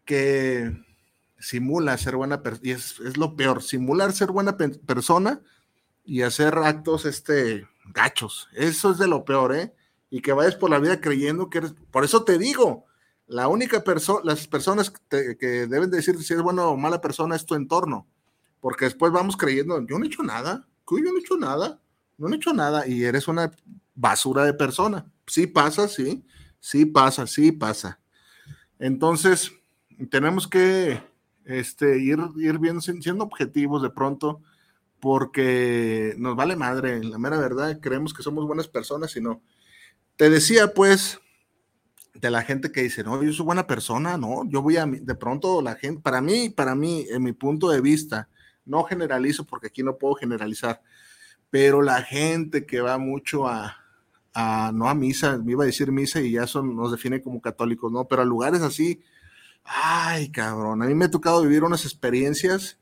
que 0.05 0.85
simula 1.39 1.97
ser 1.97 2.17
buena 2.17 2.43
persona, 2.43 2.69
y 2.69 2.73
es, 2.73 3.17
lo 3.17 3.37
peor, 3.37 3.63
simular 3.63 4.13
ser 4.13 4.33
buena 4.33 4.57
persona 4.57 5.43
y 6.05 6.23
hacer 6.23 6.59
actos 6.59 7.05
este, 7.05 7.69
gachos. 7.95 8.49
Eso 8.55 8.91
es 8.91 8.99
de 8.99 9.07
lo 9.07 9.25
peor, 9.25 9.55
¿eh? 9.55 9.77
Y 10.11 10.23
que 10.23 10.33
vayas 10.33 10.57
por 10.57 10.71
la 10.71 10.81
vida 10.81 11.01
creyendo 11.01 11.51
que 11.51 11.59
eres. 11.59 11.75
Por 11.93 12.03
eso 12.03 12.25
te 12.25 12.37
digo, 12.37 12.87
la 13.29 13.47
única 13.47 13.85
persona, 13.85 14.23
las 14.25 14.49
personas 14.49 14.93
que, 15.09 15.69
deben 15.69 15.93
decir 15.93 16.21
si 16.21 16.35
es 16.35 16.43
buena 16.43 16.67
o 16.67 16.77
mala 16.77 17.01
persona 17.01 17.37
es 17.37 17.47
tu 17.47 17.55
entorno. 17.55 18.09
Porque 18.59 18.87
después 18.87 19.13
vamos 19.13 19.37
creyendo, 19.37 19.81
yo 19.87 20.01
no 20.01 20.05
he 20.05 20.09
hecho 20.09 20.25
nada, 20.25 20.67
yo 20.91 20.99
no 20.99 21.17
he 21.17 21.21
hecho 21.21 21.37
nada, 21.37 21.81
no 22.19 22.29
he 22.29 22.35
hecho 22.35 22.53
nada, 22.53 22.89
y 22.89 23.05
eres 23.05 23.29
una 23.29 23.53
basura 23.95 24.45
de 24.45 24.53
persona. 24.53 25.13
Sí 25.27 25.47
pasa, 25.47 25.89
sí, 25.89 26.25
sí 26.61 26.87
pasa, 26.87 27.27
sí 27.27 27.53
pasa. 27.53 28.01
Entonces, 28.79 29.53
tenemos 30.11 30.47
que 30.47 31.01
este, 31.45 31.99
ir, 31.99 32.19
ir 32.37 32.59
viendo, 32.59 32.81
siendo 32.81 33.25
objetivos 33.25 33.83
de 33.83 33.91
pronto, 33.91 34.43
porque 35.01 36.15
nos 36.19 36.37
vale 36.37 36.57
madre, 36.57 37.03
la 37.03 37.19
mera 37.19 37.39
verdad, 37.39 37.79
creemos 37.81 38.13
que 38.13 38.23
somos 38.23 38.47
buenas 38.47 38.69
personas 38.69 39.15
y 39.17 39.21
no. 39.21 39.43
Te 40.17 40.31
decía, 40.31 40.73
pues, 40.73 41.21
de 42.15 42.31
la 42.31 42.43
gente 42.43 42.73
que 42.73 42.83
dice, 42.83 43.05
no, 43.05 43.23
yo 43.23 43.33
soy 43.33 43.45
buena 43.45 43.67
persona, 43.67 44.17
no, 44.17 44.49
yo 44.49 44.63
voy 44.63 44.77
a, 44.77 44.87
de 44.87 45.15
pronto 45.15 45.61
la 45.63 45.75
gente, 45.75 46.01
para 46.01 46.21
mí, 46.21 46.51
para 46.51 46.75
mí, 46.75 47.07
en 47.11 47.23
mi 47.23 47.33
punto 47.33 47.69
de 47.69 47.81
vista, 47.81 48.29
no 48.65 48.85
generalizo 48.85 49.45
porque 49.45 49.69
aquí 49.69 49.83
no 49.83 49.99
puedo 49.99 50.15
generalizar, 50.15 50.83
pero 51.51 51.83
la 51.83 52.03
gente 52.03 52.67
que 52.67 52.81
va 52.81 52.99
mucho 52.99 53.47
a, 53.47 53.77
no 54.73 54.89
a 54.89 54.95
misa, 54.95 55.39
me 55.39 55.53
iba 55.53 55.65
a 55.65 55.67
decir 55.67 55.91
misa 55.93 56.21
y 56.21 56.33
ya 56.33 56.45
eso 56.45 56.63
nos 56.63 56.93
define 56.93 57.23
como 57.23 57.41
católicos, 57.41 57.91
¿no? 57.91 58.07
Pero 58.07 58.23
a 58.23 58.25
lugares 58.25 58.63
así, 58.63 59.03
Ay, 59.67 60.31
cabrón, 60.31 60.83
a 60.83 60.87
mí 60.87 60.95
me 60.95 61.07
ha 61.07 61.11
tocado 61.11 61.43
vivir 61.43 61.65
unas 61.65 61.85
experiencias 61.85 62.79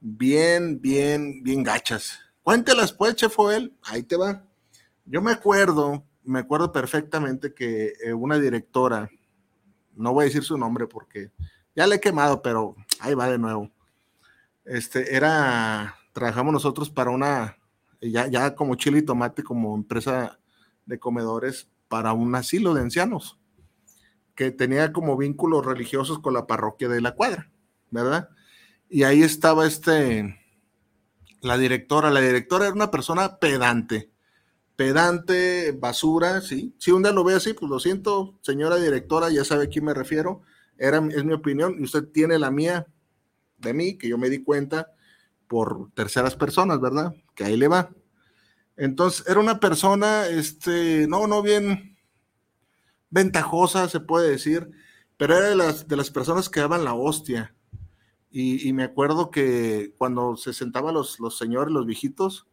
bien, 0.00 0.80
bien, 0.80 1.42
bien 1.42 1.62
gachas. 1.62 2.18
Cuéntelas 2.42 2.92
pues, 2.92 3.16
Chef 3.16 3.34
Joel, 3.36 3.76
ahí 3.82 4.02
te 4.02 4.16
va. 4.16 4.44
Yo 5.04 5.20
me 5.20 5.30
acuerdo, 5.32 6.04
me 6.24 6.38
acuerdo 6.38 6.72
perfectamente 6.72 7.52
que 7.52 7.92
eh, 8.02 8.14
una 8.14 8.38
directora, 8.38 9.10
no 9.94 10.14
voy 10.14 10.22
a 10.22 10.26
decir 10.26 10.42
su 10.42 10.56
nombre 10.56 10.86
porque 10.86 11.30
ya 11.76 11.86
le 11.86 11.96
he 11.96 12.00
quemado, 12.00 12.40
pero 12.40 12.76
ahí 13.00 13.14
va 13.14 13.28
de 13.28 13.38
nuevo. 13.38 13.70
Este, 14.64 15.14
era, 15.14 15.96
trabajamos 16.12 16.54
nosotros 16.54 16.88
para 16.88 17.10
una, 17.10 17.58
ya, 18.00 18.26
ya 18.26 18.54
como 18.54 18.74
chile 18.76 19.00
y 19.00 19.02
tomate, 19.02 19.42
como 19.42 19.76
empresa 19.76 20.38
de 20.86 20.98
comedores 20.98 21.68
para 21.88 22.12
un 22.12 22.34
asilo 22.34 22.74
de 22.74 22.82
ancianos 22.82 23.38
que 24.34 24.50
tenía 24.50 24.92
como 24.92 25.16
vínculos 25.16 25.64
religiosos 25.64 26.18
con 26.18 26.34
la 26.34 26.46
parroquia 26.46 26.88
de 26.88 27.00
la 27.00 27.14
cuadra, 27.14 27.50
¿verdad? 27.90 28.30
Y 28.88 29.02
ahí 29.04 29.22
estaba 29.22 29.66
este, 29.66 30.38
la 31.40 31.58
directora, 31.58 32.10
la 32.10 32.20
directora 32.20 32.66
era 32.66 32.74
una 32.74 32.90
persona 32.90 33.38
pedante, 33.38 34.10
pedante, 34.76 35.72
basura, 35.72 36.40
sí. 36.40 36.74
Si 36.78 36.90
un 36.90 37.02
día 37.02 37.12
lo 37.12 37.24
ve 37.24 37.34
así, 37.34 37.52
pues 37.52 37.70
lo 37.70 37.78
siento, 37.78 38.38
señora 38.40 38.76
directora, 38.76 39.30
ya 39.30 39.44
sabe 39.44 39.64
a 39.64 39.68
quién 39.68 39.84
me 39.84 39.94
refiero, 39.94 40.42
era, 40.78 40.98
es 41.10 41.24
mi 41.24 41.34
opinión, 41.34 41.76
y 41.78 41.84
usted 41.84 42.08
tiene 42.08 42.38
la 42.38 42.50
mía 42.50 42.86
de 43.58 43.74
mí, 43.74 43.96
que 43.98 44.08
yo 44.08 44.18
me 44.18 44.30
di 44.30 44.42
cuenta 44.42 44.92
por 45.46 45.90
terceras 45.92 46.34
personas, 46.36 46.80
¿verdad? 46.80 47.14
Que 47.34 47.44
ahí 47.44 47.56
le 47.56 47.68
va. 47.68 47.90
Entonces, 48.76 49.26
era 49.28 49.40
una 49.40 49.60
persona, 49.60 50.26
este, 50.26 51.06
no, 51.06 51.26
no 51.26 51.42
bien, 51.42 51.96
ventajosa, 53.10 53.88
se 53.88 54.00
puede 54.00 54.30
decir, 54.30 54.70
pero 55.16 55.36
era 55.36 55.48
de 55.48 55.56
las, 55.56 55.86
de 55.86 55.96
las 55.96 56.10
personas 56.10 56.48
que 56.48 56.60
daban 56.60 56.84
la 56.84 56.94
hostia. 56.94 57.54
Y, 58.34 58.72
me 58.72 58.84
acuerdo 58.84 59.30
que 59.30 59.94
cuando 59.98 60.36
se 60.36 60.54
sentaban 60.54 60.94
los, 60.94 61.20
los 61.20 61.36
señores, 61.36 61.70
los 61.70 61.84
viejitos, 61.84 62.46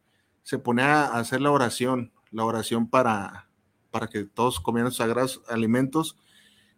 se 0.44 0.60
ponía 0.60 1.06
a 1.06 1.20
hacer 1.20 1.40
la 1.40 1.52
oración, 1.52 2.12
la 2.32 2.44
oración 2.44 2.90
para, 2.90 3.50
para 3.90 4.08
que 4.08 4.26
todos 4.26 4.60
comieran 4.60 4.92
sagrados 4.92 5.42
alimentos. 5.48 6.18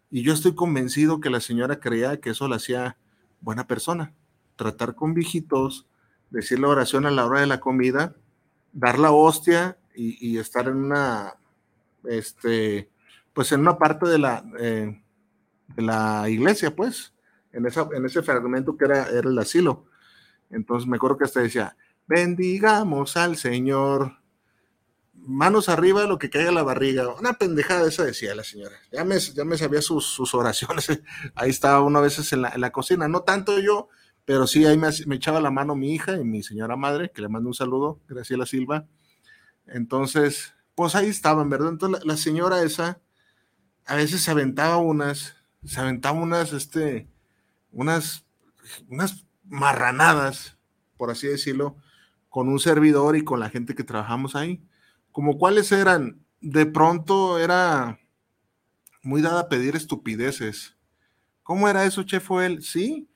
Y 0.08 0.22
yo 0.22 0.32
estoy 0.32 0.54
convencido 0.54 1.20
que 1.20 1.30
la 1.30 1.40
señora 1.40 1.80
creía 1.80 2.20
que 2.20 2.30
eso 2.30 2.46
la 2.46 2.56
hacía 2.56 2.96
buena 3.40 3.66
persona. 3.66 4.14
Tratar 4.54 4.94
con 4.94 5.14
viejitos, 5.14 5.88
decir 6.30 6.60
la 6.60 6.68
oración 6.68 7.04
a 7.04 7.10
la 7.10 7.26
hora 7.26 7.40
de 7.40 7.46
la 7.48 7.58
comida, 7.58 8.14
dar 8.72 8.98
la 8.98 9.12
hostia 9.12 9.78
y, 9.94 10.38
estar 10.38 10.68
en 10.68 10.76
una, 10.76 11.34
este, 12.04 12.90
pues 13.32 13.52
en 13.52 13.60
una 13.60 13.76
parte 13.76 14.08
de 14.08 14.18
la, 14.18 14.44
eh, 14.58 15.02
de 15.68 15.82
la 15.82 16.28
iglesia, 16.28 16.74
pues, 16.74 17.12
en, 17.52 17.66
esa, 17.66 17.88
en 17.92 18.04
ese 18.06 18.22
fragmento 18.22 18.76
que 18.76 18.86
era, 18.86 19.08
era 19.08 19.28
el 19.28 19.38
asilo. 19.38 19.86
Entonces 20.50 20.88
me 20.88 20.96
acuerdo 20.96 21.18
que 21.18 21.24
hasta 21.24 21.40
decía, 21.40 21.76
bendigamos 22.06 23.16
al 23.16 23.36
Señor, 23.36 24.22
manos 25.26 25.68
arriba, 25.68 26.04
lo 26.04 26.18
que 26.18 26.30
caiga 26.30 26.52
la 26.52 26.62
barriga. 26.62 27.08
Una 27.14 27.34
pendejada 27.34 27.88
esa 27.88 28.04
decía 28.04 28.34
la 28.34 28.44
señora. 28.44 28.76
Ya 28.90 29.04
me, 29.04 29.18
ya 29.18 29.44
me 29.44 29.56
sabía 29.56 29.82
sus, 29.82 30.06
sus 30.06 30.34
oraciones. 30.34 30.88
Ahí 31.34 31.50
estaba 31.50 31.80
una 31.80 32.00
veces 32.00 32.32
en 32.32 32.42
la, 32.42 32.50
en 32.50 32.60
la, 32.60 32.72
cocina. 32.72 33.08
No 33.08 33.22
tanto 33.22 33.58
yo, 33.58 33.88
pero 34.24 34.46
sí 34.46 34.64
ahí 34.64 34.78
me, 34.78 34.88
echaba 35.16 35.40
la 35.40 35.50
mano 35.50 35.74
mi 35.74 35.92
hija 35.94 36.16
y 36.16 36.24
mi 36.24 36.42
señora 36.42 36.76
madre, 36.76 37.10
que 37.10 37.22
le 37.22 37.28
mando 37.28 37.48
un 37.48 37.54
saludo, 37.54 38.00
Graciela 38.08 38.46
Silva. 38.46 38.86
Entonces, 39.66 40.54
pues 40.74 40.94
ahí 40.94 41.08
estaban, 41.08 41.50
¿verdad? 41.50 41.70
Entonces 41.70 42.04
la, 42.04 42.16
señora 42.16 42.62
esa 42.62 43.00
a 43.86 43.96
veces 43.96 44.22
se 44.22 44.30
aventaba 44.30 44.76
unas, 44.76 45.36
se 45.64 45.80
aventaba 45.80 46.18
unas, 46.18 46.52
este, 46.52 47.08
unas, 47.72 48.24
unas 48.88 49.26
marranadas, 49.44 50.56
por 50.96 51.10
así 51.10 51.26
decirlo, 51.26 51.76
con 52.28 52.48
un 52.48 52.60
servidor 52.60 53.16
y 53.16 53.24
con 53.24 53.40
la 53.40 53.50
gente 53.50 53.74
que 53.74 53.84
trabajamos 53.84 54.36
ahí. 54.36 54.62
Como 55.10 55.36
cuáles 55.36 55.72
eran, 55.72 56.24
de 56.40 56.64
pronto 56.64 57.38
era 57.38 57.98
muy 59.02 59.20
dada 59.20 59.40
a 59.40 59.48
pedir 59.48 59.74
estupideces. 59.74 60.76
¿Cómo 61.42 61.68
era 61.68 61.84
eso, 61.84 62.04
Chef 62.04 62.30
él? 62.40 62.62
Sí, 62.62 63.08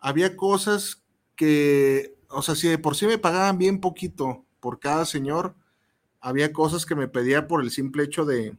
había 0.00 0.36
cosas 0.36 1.04
que, 1.36 2.16
o 2.28 2.42
sea, 2.42 2.54
si 2.54 2.68
de 2.68 2.78
por 2.78 2.96
sí 2.96 3.06
me 3.06 3.18
pagaban 3.18 3.58
bien 3.58 3.80
poquito 3.80 4.44
por 4.58 4.80
cada 4.80 5.04
señor, 5.04 5.54
había 6.20 6.52
cosas 6.52 6.86
que 6.86 6.94
me 6.94 7.08
pedía 7.08 7.46
por 7.46 7.62
el 7.62 7.70
simple 7.70 8.04
hecho 8.04 8.24
de, 8.24 8.56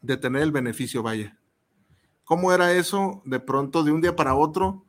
de 0.00 0.16
tener 0.16 0.42
el 0.42 0.52
beneficio, 0.52 1.02
vaya. 1.02 1.38
¿Cómo 2.24 2.52
era 2.52 2.72
eso? 2.72 3.22
De 3.24 3.38
pronto, 3.38 3.84
de 3.84 3.92
un 3.92 4.00
día 4.00 4.16
para 4.16 4.34
otro, 4.34 4.84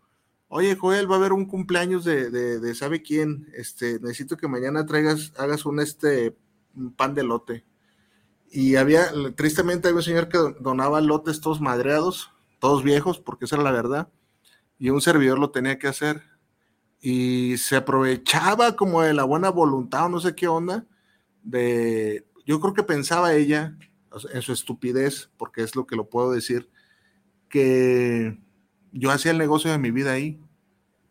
oye 0.47 0.75
Joel, 0.75 1.09
va 1.09 1.15
a 1.15 1.19
haber 1.19 1.33
un 1.33 1.45
cumpleaños 1.45 2.03
de, 2.03 2.29
de, 2.31 2.75
sabe 2.75 3.01
quién, 3.01 3.47
este, 3.53 3.99
necesito 3.99 4.37
que 4.37 4.47
mañana 4.47 4.85
traigas, 4.85 5.33
hagas 5.37 5.65
un 5.65 5.79
este 5.79 6.35
pan 6.95 7.13
de 7.13 7.23
lote. 7.23 7.65
Y 8.49 8.75
había, 8.75 9.11
tristemente 9.35 9.87
había 9.87 9.97
un 9.97 10.03
señor 10.03 10.29
que 10.29 10.37
donaba 10.59 11.01
lotes 11.01 11.41
todos 11.41 11.59
madreados, 11.59 12.31
todos 12.59 12.83
viejos, 12.83 13.19
porque 13.19 13.45
esa 13.45 13.55
era 13.57 13.63
la 13.63 13.71
verdad, 13.71 14.09
y 14.79 14.89
un 14.89 15.01
servidor 15.01 15.39
lo 15.39 15.51
tenía 15.51 15.79
que 15.79 15.87
hacer. 15.87 16.21
Y 16.99 17.57
se 17.57 17.75
aprovechaba 17.75 18.75
como 18.75 19.01
de 19.01 19.13
la 19.13 19.23
buena 19.23 19.49
voluntad 19.49 20.05
o 20.05 20.09
no 20.09 20.19
sé 20.19 20.35
qué 20.35 20.47
onda, 20.47 20.85
de, 21.43 22.25
yo 22.45 22.59
creo 22.59 22.73
que 22.73 22.83
pensaba 22.83 23.33
ella, 23.33 23.77
en 24.33 24.41
su 24.41 24.53
estupidez, 24.53 25.29
porque 25.37 25.63
es 25.63 25.75
lo 25.75 25.85
que 25.85 25.95
lo 25.95 26.09
puedo 26.09 26.31
decir, 26.31 26.69
que 27.49 28.39
yo 28.91 29.11
hacía 29.11 29.31
el 29.31 29.37
negocio 29.37 29.71
de 29.71 29.77
mi 29.77 29.91
vida 29.91 30.13
ahí. 30.13 30.41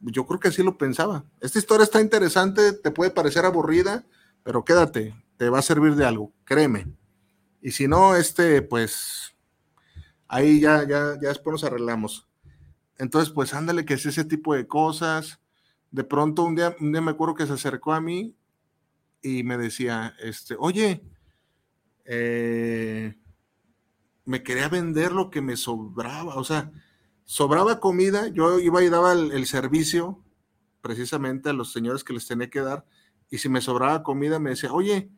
Yo 0.00 0.26
creo 0.26 0.40
que 0.40 0.48
así 0.48 0.62
lo 0.62 0.76
pensaba. 0.76 1.24
Esta 1.40 1.58
historia 1.58 1.84
está 1.84 2.00
interesante, 2.00 2.72
te 2.72 2.90
puede 2.90 3.10
parecer 3.10 3.44
aburrida, 3.44 4.04
pero 4.42 4.64
quédate, 4.64 5.14
te 5.36 5.48
va 5.48 5.58
a 5.60 5.62
servir 5.62 5.94
de 5.94 6.04
algo, 6.04 6.32
créeme. 6.44 6.86
Y 7.62 7.72
si 7.72 7.88
no, 7.88 8.14
este, 8.14 8.62
pues, 8.62 9.34
ahí 10.28 10.60
ya, 10.60 10.86
ya, 10.86 11.18
ya 11.20 11.28
después 11.28 11.52
nos 11.52 11.64
arreglamos. 11.64 12.28
Entonces, 12.98 13.32
pues 13.32 13.54
ándale 13.54 13.84
que 13.84 13.94
es 13.94 14.06
ese 14.06 14.24
tipo 14.24 14.54
de 14.54 14.66
cosas. 14.66 15.40
De 15.90 16.04
pronto 16.04 16.44
un 16.44 16.54
día, 16.54 16.76
un 16.80 16.92
día 16.92 17.00
me 17.00 17.12
acuerdo 17.12 17.34
que 17.34 17.46
se 17.46 17.52
acercó 17.52 17.92
a 17.92 18.00
mí 18.00 18.34
y 19.22 19.42
me 19.42 19.56
decía, 19.58 20.14
este, 20.20 20.56
oye, 20.58 21.02
eh, 22.04 23.16
me 24.24 24.42
quería 24.42 24.68
vender 24.68 25.12
lo 25.12 25.30
que 25.30 25.40
me 25.40 25.56
sobraba, 25.56 26.36
o 26.36 26.44
sea, 26.44 26.70
sobraba 27.24 27.80
comida, 27.80 28.28
yo 28.28 28.60
iba 28.60 28.82
y 28.82 28.88
daba 28.88 29.12
el, 29.12 29.46
servicio 29.46 30.22
precisamente 30.80 31.48
a 31.48 31.52
los 31.52 31.72
señores 31.72 32.04
que 32.04 32.12
les 32.12 32.26
tenía 32.26 32.50
que 32.50 32.60
dar, 32.60 32.86
y 33.30 33.38
si 33.38 33.48
me 33.48 33.60
sobraba 33.60 34.02
comida 34.02 34.38
me 34.38 34.50
decía, 34.50 34.72
oye, 34.72 35.10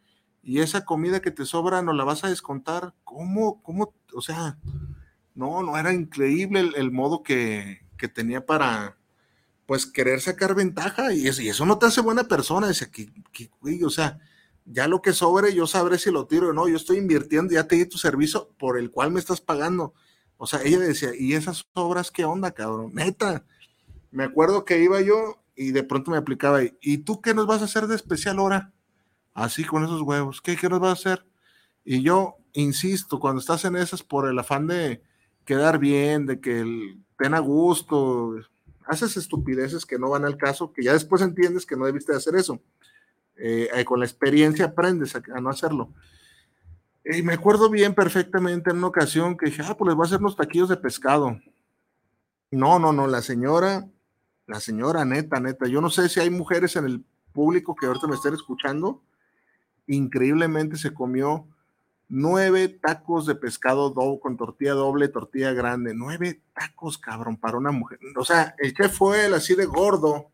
y 0.42 0.60
esa 0.60 0.84
comida 0.84 1.20
que 1.20 1.30
te 1.30 1.44
sobra 1.44 1.82
no 1.82 1.92
la 1.92 2.04
vas 2.04 2.24
a 2.24 2.28
descontar, 2.28 2.94
¿cómo? 3.04 3.62
¿Cómo? 3.62 3.94
O 4.14 4.22
sea, 4.22 4.58
no, 5.38 5.62
no, 5.62 5.78
era 5.78 5.92
increíble 5.92 6.72
el, 6.74 6.90
modo 6.90 7.22
que, 7.22 7.78
tenía 8.12 8.44
para, 8.44 8.98
pues, 9.66 9.86
querer 9.86 10.20
sacar 10.20 10.56
ventaja, 10.56 11.14
y 11.14 11.28
eso, 11.28 11.42
y 11.42 11.48
eso 11.48 11.64
no 11.64 11.78
te 11.78 11.86
hace 11.86 12.00
buena 12.00 12.24
persona, 12.24 12.66
dice, 12.66 12.90
que, 12.90 13.08
que, 13.32 13.48
o 13.84 13.90
sea, 13.90 14.18
ya 14.64 14.88
lo 14.88 15.00
que 15.00 15.12
sobre, 15.12 15.54
yo 15.54 15.68
sabré 15.68 15.96
si 15.98 16.10
lo 16.10 16.26
tiro 16.26 16.48
o 16.48 16.52
no, 16.52 16.66
yo 16.66 16.76
estoy 16.76 16.96
invirtiendo, 16.98 17.54
ya 17.54 17.68
te 17.68 17.76
di 17.76 17.86
tu 17.86 17.98
servicio 17.98 18.48
por 18.58 18.78
el 18.80 18.90
cual 18.90 19.12
me 19.12 19.20
estás 19.20 19.40
pagando. 19.40 19.94
O 20.38 20.46
sea, 20.48 20.60
ella 20.64 20.80
decía, 20.80 21.10
¿y 21.16 21.34
esas 21.34 21.68
obras 21.72 22.10
qué 22.10 22.24
onda, 22.24 22.50
cabrón? 22.50 22.92
Neta. 22.92 23.44
Me 24.10 24.24
acuerdo 24.24 24.64
que 24.64 24.82
iba 24.82 25.00
yo 25.00 25.44
y 25.54 25.70
de 25.70 25.84
pronto 25.84 26.10
me 26.10 26.16
aplicaba, 26.16 26.62
¿y 26.80 26.98
tú 26.98 27.20
qué 27.22 27.32
nos 27.32 27.46
vas 27.46 27.62
a 27.62 27.66
hacer 27.66 27.86
de 27.86 27.94
especial 27.94 28.40
ahora? 28.40 28.72
Así 29.34 29.64
con 29.64 29.84
esos 29.84 30.02
huevos, 30.02 30.42
¿qué, 30.42 30.56
qué 30.56 30.68
nos 30.68 30.80
vas 30.80 30.90
a 30.90 31.10
hacer? 31.10 31.26
Y 31.84 32.02
yo 32.02 32.36
insisto, 32.54 33.20
cuando 33.20 33.40
estás 33.40 33.64
en 33.64 33.76
esas 33.76 34.02
por 34.02 34.28
el 34.28 34.38
afán 34.38 34.66
de 34.66 35.00
quedar 35.48 35.78
bien, 35.78 36.26
de 36.26 36.40
que 36.40 36.60
el, 36.60 37.02
ten 37.16 37.32
a 37.32 37.38
gusto, 37.38 38.34
haces 38.84 39.16
estupideces 39.16 39.86
que 39.86 39.98
no 39.98 40.10
van 40.10 40.26
al 40.26 40.36
caso, 40.36 40.74
que 40.74 40.82
ya 40.82 40.92
después 40.92 41.22
entiendes 41.22 41.64
que 41.64 41.74
no 41.74 41.86
debiste 41.86 42.14
hacer 42.14 42.36
eso. 42.36 42.60
Eh, 43.34 43.70
eh, 43.72 43.84
con 43.86 43.98
la 43.98 44.04
experiencia 44.04 44.66
aprendes 44.66 45.16
a, 45.16 45.20
no 45.40 45.48
hacerlo. 45.48 45.88
Y 47.02 47.22
me 47.22 47.32
acuerdo 47.32 47.70
bien 47.70 47.94
perfectamente 47.94 48.70
en 48.70 48.76
una 48.76 48.88
ocasión 48.88 49.38
que 49.38 49.46
dije, 49.46 49.62
ah, 49.64 49.74
pues 49.74 49.88
les 49.88 49.96
voy 49.96 50.04
a 50.04 50.08
hacer 50.08 50.20
unos 50.20 50.36
taquillos 50.36 50.68
de 50.68 50.76
pescado. 50.76 51.40
No, 52.50 52.78
no, 52.78 52.92
no, 52.92 53.06
la 53.06 53.22
señora, 53.22 53.88
la 54.46 54.60
señora, 54.60 55.06
neta, 55.06 55.40
neta, 55.40 55.66
yo 55.66 55.80
no 55.80 55.88
sé 55.88 56.10
si 56.10 56.20
hay 56.20 56.28
mujeres 56.28 56.76
en 56.76 56.84
el 56.84 57.02
público 57.32 57.74
que 57.74 57.86
ahorita 57.86 58.06
me 58.06 58.16
estén 58.16 58.34
escuchando, 58.34 59.02
increíblemente 59.86 60.76
se 60.76 60.92
comió 60.92 61.46
nueve 62.08 62.68
tacos 62.68 63.26
de 63.26 63.34
pescado 63.34 63.90
doble, 63.90 64.20
con 64.20 64.36
tortilla 64.36 64.72
doble, 64.72 65.08
tortilla 65.08 65.52
grande, 65.52 65.92
nueve 65.94 66.40
tacos, 66.54 66.98
cabrón, 66.98 67.36
para 67.36 67.58
una 67.58 67.70
mujer. 67.70 67.98
O 68.16 68.24
sea, 68.24 68.54
el 68.58 68.74
chef 68.74 68.96
fue 68.96 69.26
el 69.26 69.34
así 69.34 69.54
de 69.54 69.66
gordo, 69.66 70.30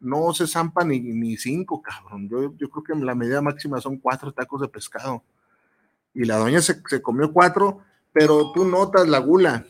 no 0.00 0.34
se 0.34 0.46
zampa 0.46 0.84
ni, 0.84 1.00
ni 1.00 1.36
cinco, 1.36 1.80
cabrón. 1.80 2.28
Yo, 2.28 2.54
yo 2.56 2.68
creo 2.68 2.84
que 2.84 3.04
la 3.04 3.14
medida 3.14 3.40
máxima 3.40 3.80
son 3.80 3.96
cuatro 3.98 4.32
tacos 4.32 4.60
de 4.60 4.68
pescado. 4.68 5.22
Y 6.12 6.24
la 6.24 6.36
doña 6.36 6.60
se, 6.60 6.80
comió 7.02 7.32
cuatro, 7.32 7.80
pero 8.12 8.52
tú 8.52 8.64
notas 8.64 9.08
la 9.08 9.18
gula, 9.18 9.66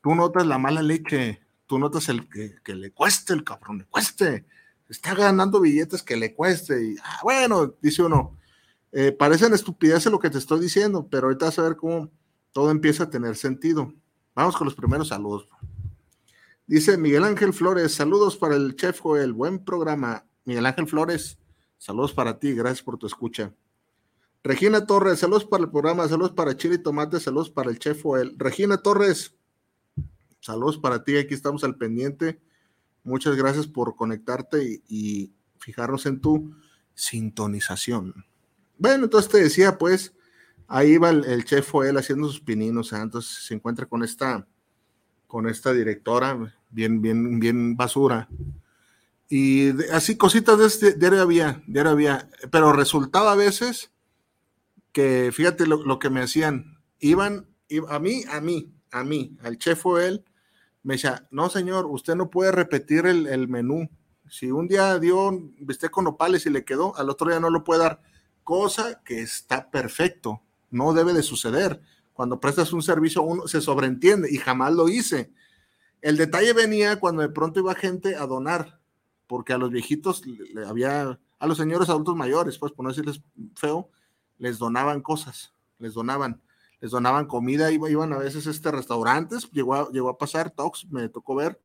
tú 0.00 0.14
notas 0.14 0.46
la 0.46 0.58
mala 0.58 0.80
leche, 0.80 1.40
tú 1.66 1.78
notas 1.78 2.08
el 2.08 2.28
que, 2.28 2.74
le 2.74 2.92
cueste 2.92 3.32
el 3.32 3.42
cabrón, 3.42 3.78
le 3.78 3.84
cueste. 3.84 4.44
Está 4.88 5.14
ganando 5.14 5.60
billetes 5.60 6.02
que 6.02 6.16
le 6.16 6.34
cueste. 6.34 6.82
Y 6.82 6.96
ah, 7.02 7.20
bueno, 7.24 7.74
dice 7.82 8.02
uno, 8.02 8.37
eh, 8.92 9.12
parecen 9.12 9.54
estupideces 9.54 10.10
lo 10.10 10.18
que 10.18 10.30
te 10.30 10.38
estoy 10.38 10.60
diciendo, 10.60 11.08
pero 11.10 11.26
ahorita 11.26 11.46
vas 11.46 11.58
a 11.58 11.62
ver 11.62 11.76
cómo 11.76 12.10
todo 12.52 12.70
empieza 12.70 13.04
a 13.04 13.10
tener 13.10 13.36
sentido. 13.36 13.92
Vamos 14.34 14.56
con 14.56 14.66
los 14.66 14.74
primeros 14.74 15.08
saludos. 15.08 15.48
Dice 16.66 16.98
Miguel 16.98 17.24
Ángel 17.24 17.52
Flores, 17.52 17.94
saludos 17.94 18.36
para 18.36 18.54
el 18.54 18.76
chef 18.76 19.00
Joel, 19.00 19.32
buen 19.32 19.64
programa. 19.64 20.26
Miguel 20.44 20.66
Ángel 20.66 20.86
Flores, 20.86 21.38
saludos 21.78 22.12
para 22.12 22.38
ti, 22.38 22.52
gracias 22.52 22.82
por 22.82 22.98
tu 22.98 23.06
escucha. 23.06 23.54
Regina 24.44 24.86
Torres, 24.86 25.18
saludos 25.18 25.44
para 25.44 25.64
el 25.64 25.70
programa, 25.70 26.06
saludos 26.08 26.32
para 26.32 26.56
Chile 26.56 26.76
y 26.76 26.82
Tomate, 26.82 27.20
saludos 27.20 27.50
para 27.50 27.70
el 27.70 27.78
chef 27.78 28.02
Joel. 28.02 28.34
Regina 28.38 28.78
Torres, 28.78 29.34
saludos 30.40 30.78
para 30.78 31.04
ti, 31.04 31.16
aquí 31.16 31.34
estamos 31.34 31.64
al 31.64 31.76
pendiente. 31.76 32.40
Muchas 33.02 33.36
gracias 33.36 33.66
por 33.66 33.96
conectarte 33.96 34.82
y, 34.88 35.32
fijarnos 35.58 36.06
en 36.06 36.20
tu 36.20 36.54
sintonización. 36.94 38.24
Bueno, 38.78 39.04
entonces 39.04 39.30
te 39.30 39.38
decía, 39.38 39.76
pues, 39.76 40.14
ahí 40.68 40.98
va 40.98 41.10
el, 41.10 41.44
chef 41.44 41.70
Joel 41.70 41.96
haciendo 41.96 42.28
sus 42.28 42.40
pininos, 42.40 42.92
¿eh? 42.92 42.96
entonces 42.96 43.46
se 43.46 43.54
encuentra 43.54 43.86
con 43.86 44.04
esta, 44.04 44.46
con 45.26 45.48
esta 45.48 45.72
directora, 45.72 46.54
bien, 46.70 47.02
bien, 47.02 47.40
bien 47.40 47.76
basura. 47.76 48.28
Y 49.28 49.70
así 49.92 50.16
cositas 50.16 50.58
de 50.58 50.66
este 50.66 50.92
diario 50.94 51.20
había, 51.20 51.62
diario 51.66 51.90
había, 51.90 52.30
pero 52.50 52.72
resultaba 52.72 53.32
a 53.32 53.36
veces 53.36 53.90
que, 54.92 55.30
fíjate 55.32 55.66
lo, 55.66 55.98
que 55.98 56.08
me 56.08 56.22
hacían, 56.22 56.78
iban, 56.98 57.46
a 57.88 57.98
mí, 57.98 58.24
a 58.30 58.40
mí, 58.40 58.72
a 58.90 59.04
mí, 59.04 59.36
al 59.42 59.58
chef 59.58 59.84
él, 60.00 60.24
me 60.82 60.94
decía, 60.94 61.28
no 61.30 61.50
señor, 61.50 61.86
usted 61.86 62.14
no 62.14 62.30
puede 62.30 62.52
repetir 62.52 63.06
el, 63.06 63.48
menú. 63.48 63.90
Si 64.30 64.50
un 64.50 64.68
día 64.68 64.98
dio 64.98 65.30
viste 65.60 65.90
con 65.90 66.06
opales 66.06 66.46
y 66.46 66.50
le 66.50 66.64
quedó, 66.64 66.96
al 66.96 67.10
otro 67.10 67.28
día 67.28 67.40
no 67.40 67.50
lo 67.50 67.64
puede 67.64 67.80
dar. 67.82 68.00
Cosa 68.48 69.02
que 69.04 69.20
está 69.20 69.70
perfecto, 69.70 70.40
no 70.70 70.94
debe 70.94 71.12
de 71.12 71.22
suceder. 71.22 71.82
Cuando 72.14 72.40
prestas 72.40 72.72
un 72.72 72.80
servicio, 72.80 73.20
uno 73.20 73.46
se 73.46 73.60
sobreentiende 73.60 74.32
y 74.32 74.38
jamás 74.38 74.72
lo 74.72 74.88
hice. 74.88 75.34
El 76.00 76.16
detalle 76.16 76.54
venía 76.54 76.98
cuando 76.98 77.20
de 77.20 77.28
pronto 77.28 77.60
iba 77.60 77.74
gente 77.74 78.16
a 78.16 78.26
donar, 78.26 78.80
porque 79.26 79.52
a 79.52 79.58
los 79.58 79.70
viejitos 79.70 80.24
le 80.24 80.66
había, 80.66 81.20
a 81.38 81.46
los 81.46 81.58
señores 81.58 81.90
adultos 81.90 82.16
mayores, 82.16 82.56
pues 82.56 82.72
por 82.72 82.84
no 82.84 82.88
decirles 82.88 83.20
feo, 83.54 83.90
les 84.38 84.58
donaban 84.58 85.02
cosas, 85.02 85.52
les 85.78 85.92
donaban, 85.92 86.40
les 86.80 86.90
donaban 86.90 87.26
comida, 87.26 87.70
iban 87.70 88.14
a 88.14 88.18
veces 88.18 88.46
este 88.46 88.70
restaurantes, 88.70 89.50
llegó 89.50 89.74
a, 89.74 89.90
llegó 89.90 90.08
a 90.08 90.16
pasar, 90.16 90.52
Tox, 90.52 90.86
me 90.90 91.06
tocó 91.10 91.34
ver, 91.34 91.60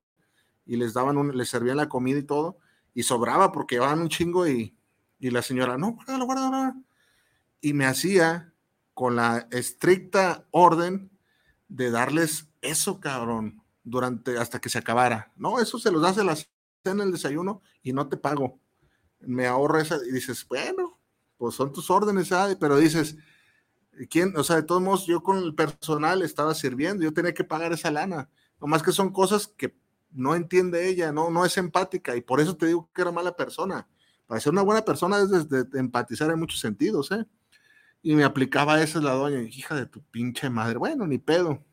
y 0.66 0.76
les 0.76 0.94
daban 0.94 1.16
un, 1.16 1.38
les 1.38 1.48
servían 1.48 1.78
la 1.78 1.88
comida 1.88 2.20
y 2.20 2.24
todo, 2.24 2.58
y 2.94 3.04
sobraba 3.04 3.54
porque 3.54 3.76
llevaban 3.76 4.02
un 4.02 4.10
chingo 4.10 4.46
y, 4.50 4.76
y 5.24 5.30
la 5.30 5.42
señora, 5.42 5.78
no, 5.78 5.94
guárdalo, 5.94 6.26
guárdalo, 6.26 6.76
y 7.62 7.72
me 7.72 7.86
hacía 7.86 8.54
con 8.94 9.16
la 9.16 9.48
estricta 9.52 10.46
orden 10.52 11.12
de 11.70 11.92
darles 11.92 12.50
eso, 12.62 13.00
cabrón, 13.00 13.64
durante 13.86 14.38
hasta 14.38 14.60
que 14.60 14.68
se 14.68 14.80
acabara. 14.80 15.32
No, 15.38 15.62
eso 15.62 15.80
se 15.80 15.92
los 15.92 16.02
das 16.02 16.18
en 16.84 17.00
el 17.00 17.14
desayuno 17.14 17.62
y 17.82 17.94
no 17.94 18.10
te 18.10 18.18
pago. 18.18 18.60
Me 19.22 19.48
ahorro 19.48 19.80
esa 19.80 19.96
y 20.06 20.12
dices, 20.12 20.46
bueno, 20.46 21.00
pues 21.38 21.56
son 21.56 21.72
tus 21.72 21.90
órdenes, 21.90 22.28
¿sabes? 22.28 22.58
pero 22.60 22.76
dices, 22.76 23.16
¿quién? 24.10 24.36
O 24.36 24.44
sea, 24.44 24.58
de 24.58 24.64
todos 24.64 24.82
modos, 24.82 25.06
yo 25.06 25.24
con 25.24 25.38
el 25.38 25.56
personal 25.56 26.22
estaba 26.22 26.54
sirviendo, 26.54 27.02
yo 27.02 27.14
tenía 27.14 27.34
que 27.34 27.46
pagar 27.46 27.72
esa 27.72 27.92
lana. 27.92 28.30
Nomás 28.60 28.84
que 28.84 28.92
son 28.92 29.14
cosas 29.14 29.48
que 29.48 29.74
no 30.12 30.36
entiende 30.36 30.90
ella, 30.90 31.14
no, 31.14 31.30
no 31.30 31.46
es 31.46 31.58
empática 31.58 32.14
y 32.18 32.20
por 32.20 32.42
eso 32.42 32.58
te 32.58 32.66
digo 32.66 32.90
que 32.94 33.04
era 33.04 33.14
mala 33.14 33.38
persona. 33.38 33.88
Para 34.28 34.42
ser 34.42 34.54
una 34.54 34.62
buena 34.62 34.84
persona 34.84 35.20
es 35.20 35.50
de, 35.50 35.66
empatizar 35.74 36.30
en 36.32 36.40
muchos 36.40 36.60
sentidos, 36.60 37.12
¿eh? 37.12 37.26
Y 38.02 38.16
me 38.16 38.24
aplicaba 38.24 38.82
esa 38.82 39.00
la 39.00 39.14
doña, 39.14 39.42
hija 39.42 39.76
de 39.76 39.86
tu 39.86 40.02
pinche 40.04 40.50
madre. 40.50 40.78
Bueno, 40.78 41.08
ni 41.08 41.18
pedo. 41.18 41.64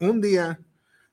Un 0.00 0.20
día 0.20 0.60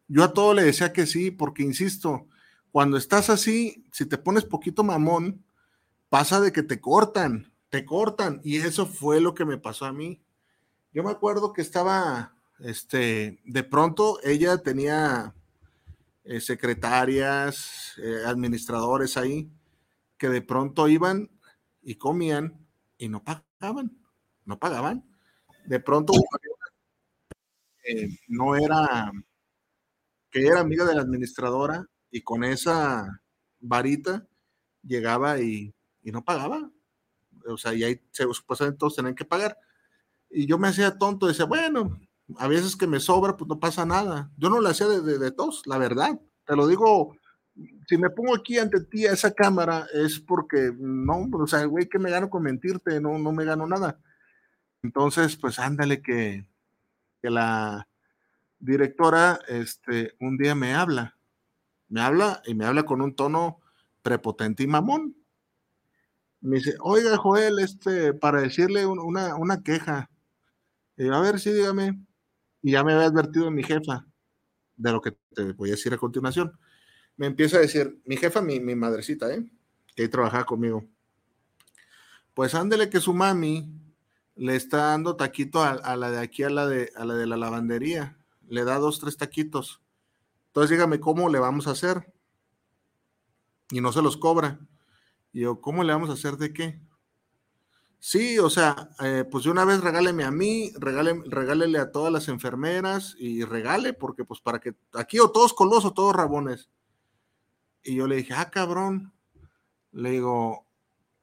yo 0.08 0.24
a 0.24 0.34
todo 0.34 0.54
le 0.54 0.64
decía 0.64 0.94
que 0.94 1.06
sí, 1.06 1.32
porque 1.32 1.64
insisto, 1.64 2.28
cuando 2.72 2.98
estás 2.98 3.30
así, 3.30 3.86
si 3.92 4.06
te 4.06 4.18
pones 4.18 4.46
poquito 4.46 4.84
mamón, 4.84 5.44
pasa 6.10 6.40
de 6.40 6.52
que 6.52 6.64
te 6.64 6.80
cortan, 6.80 7.52
te 7.70 7.86
cortan. 7.86 8.40
Y 8.44 8.58
eso 8.58 8.86
fue 8.86 9.20
lo 9.20 9.34
que 9.34 9.46
me 9.46 9.58
pasó 9.58 9.86
a 9.86 9.94
mí. 9.94 10.22
Yo 10.94 11.04
me 11.04 11.12
acuerdo 11.12 11.54
que 11.54 11.62
estaba, 11.62 12.36
este, 12.60 13.40
de 13.46 13.64
pronto 13.64 14.20
ella 14.24 14.58
tenía, 14.60 15.34
eh, 16.24 16.40
secretarias, 16.40 17.94
eh, 17.98 18.24
administradores 18.26 19.18
ahí, 19.18 19.50
que 20.18 20.30
de 20.30 20.42
pronto 20.42 20.88
iban 20.88 21.30
y 21.82 21.96
comían 21.96 22.66
y 22.98 23.10
no 23.10 23.24
pagaban, 23.24 23.98
no 24.46 24.60
pagaban. 24.60 25.04
De 25.66 25.80
pronto 25.80 26.14
no 28.28 28.56
era, 28.56 29.12
que 30.30 30.46
era 30.46 30.60
amiga 30.60 30.86
de 30.86 30.96
la 30.96 31.02
administradora 31.02 31.86
y 32.12 32.22
con 32.22 32.44
esa 32.44 33.22
varita 33.60 34.28
llegaba 34.84 35.40
y, 35.40 35.74
no 36.04 36.24
pagaba. 36.24 36.70
O 37.48 37.58
sea, 37.58 37.74
y 37.74 37.84
ahí 37.84 38.02
supuestamente 38.12 38.78
todos 38.78 38.96
tenían 38.96 39.16
que 39.16 39.26
pagar. 39.26 39.58
Y 40.30 40.46
yo 40.46 40.58
me 40.58 40.68
hacía 40.68 40.98
tonto, 40.98 41.28
decía, 41.28 41.46
bueno, 41.46 42.00
a 42.38 42.48
veces 42.48 42.76
que 42.76 42.88
me 42.88 43.00
sobra, 43.00 43.38
pues 43.38 43.48
no 43.48 43.60
pasa 43.60 43.86
nada. 43.86 44.32
Yo 44.38 44.50
no 44.50 44.62
lo 44.62 44.70
hacía 44.70 44.88
de, 44.88 45.18
de, 45.18 45.32
tos, 45.32 45.66
la 45.66 45.78
verdad. 45.78 46.20
Te 46.46 46.56
lo 46.56 46.68
digo, 46.68 47.16
si 47.88 47.98
me 47.98 48.10
pongo 48.10 48.36
aquí 48.36 48.58
ante 48.58 48.82
ti 48.82 49.06
a 49.06 49.14
esa 49.14 49.34
cámara, 49.34 49.88
es 49.94 50.20
porque 50.20 50.72
no, 50.78 51.30
o 51.32 51.48
sea, 51.48 51.66
güey, 51.66 51.88
que 51.88 52.00
me 52.00 52.10
gano 52.10 52.30
con 52.30 52.44
mentirte, 52.44 53.00
no, 53.00 53.18
no 53.18 53.32
me 53.32 53.46
gano 53.46 53.66
nada. 53.68 54.00
Entonces, 54.84 55.36
pues 55.38 55.60
ándale 55.60 56.02
que, 56.02 56.46
la 57.22 57.88
directora, 58.60 59.40
este, 59.48 60.14
un 60.20 60.38
día 60.38 60.54
me 60.54 60.76
habla, 60.76 61.18
me 61.88 62.02
habla 62.02 62.44
y 62.46 62.54
me 62.54 62.66
habla 62.66 62.84
con 62.84 63.02
un 63.02 63.16
tono 63.16 63.62
prepotente 64.04 64.62
y 64.62 64.68
mamón. 64.68 65.16
Me 66.42 66.58
dice, 66.58 66.76
oiga, 66.82 67.18
Joel, 67.18 67.58
este, 67.58 68.14
para 68.14 68.42
decirle 68.42 68.86
una, 68.86 69.36
una 69.38 69.64
queja. 69.64 70.12
Y 70.98 71.10
a 71.10 71.20
ver, 71.20 71.40
sí, 71.40 71.52
dígame. 71.52 72.00
Y 72.62 72.74
ya 72.74 72.84
me 72.84 72.94
había 72.94 73.08
advertido 73.08 73.50
mi 73.50 73.64
jefa 73.64 74.06
de 74.76 74.92
lo 74.92 75.02
que 75.02 75.18
te 75.34 75.54
voy 75.54 75.70
a 75.70 75.74
decir 75.74 75.94
a 75.96 75.98
continuación. 75.98 76.56
Me 77.18 77.28
empieza 77.28 77.58
a 77.58 77.62
decir, 77.62 78.02
mi 78.06 78.18
jefa, 78.18 78.42
mi, 78.42 78.60
mi 78.60 78.76
madrecita, 78.76 79.34
¿eh? 79.34 79.46
que 79.96 80.04
ahí 80.04 80.10
trabajaba 80.10 80.46
conmigo. 80.46 80.86
Pues 82.34 82.54
ándele 82.54 82.90
que 82.90 83.00
su 83.00 83.14
mami 83.14 83.72
le 84.36 84.56
está 84.56 84.78
dando 84.88 85.16
taquito 85.16 85.64
a, 85.64 85.96
la 85.96 86.12
de 86.12 86.20
aquí, 86.20 86.44
a 86.44 86.50
la 86.50 86.68
de, 86.68 86.92
a 86.96 87.06
la 87.06 87.16
de 87.16 87.26
la 87.26 87.38
lavandería. 87.38 88.18
Le 88.48 88.66
da 88.66 88.78
dos, 88.78 89.00
tres 89.00 89.16
taquitos. 89.16 89.82
Entonces 90.48 90.72
dígame 90.72 91.00
cómo 91.00 91.30
le 91.30 91.40
vamos 91.40 91.68
a 91.68 91.72
hacer. 91.72 92.14
Y 93.72 93.80
no 93.80 93.94
se 93.94 94.02
los 94.02 94.18
cobra. 94.18 94.60
Y 95.32 95.42
yo, 95.42 95.62
¿cómo 95.62 95.84
le 95.84 95.94
vamos 95.94 96.10
a 96.10 96.14
hacer 96.14 96.36
de 96.36 96.54
qué? 96.54 96.80
Sí, 98.00 98.38
o 98.38 98.50
sea, 98.50 98.90
eh, 99.00 99.24
pues 99.30 99.46
de 99.46 99.50
una 99.50 99.66
vez 99.66 99.82
regáleme 99.82 100.26
a 100.26 100.32
mí, 100.32 100.72
regale, 100.78 101.24
regálele 101.26 101.80
a 101.80 101.92
todas 101.92 102.14
las 102.14 102.28
enfermeras 102.28 103.16
y 103.18 103.44
regale, 103.44 103.94
porque 103.94 104.24
pues 104.24 104.42
para 104.42 104.60
que 104.60 104.76
aquí 104.94 105.20
o 105.20 105.32
todos 105.32 105.54
colosos, 105.54 105.94
todos 105.94 106.16
rabones. 106.16 106.70
Y 107.86 107.96
yo 107.96 108.08
le 108.08 108.18
dije, 108.18 108.34
ah, 108.34 108.50
cabrón. 108.50 109.14
Le 109.92 110.10
digo, 110.10 110.68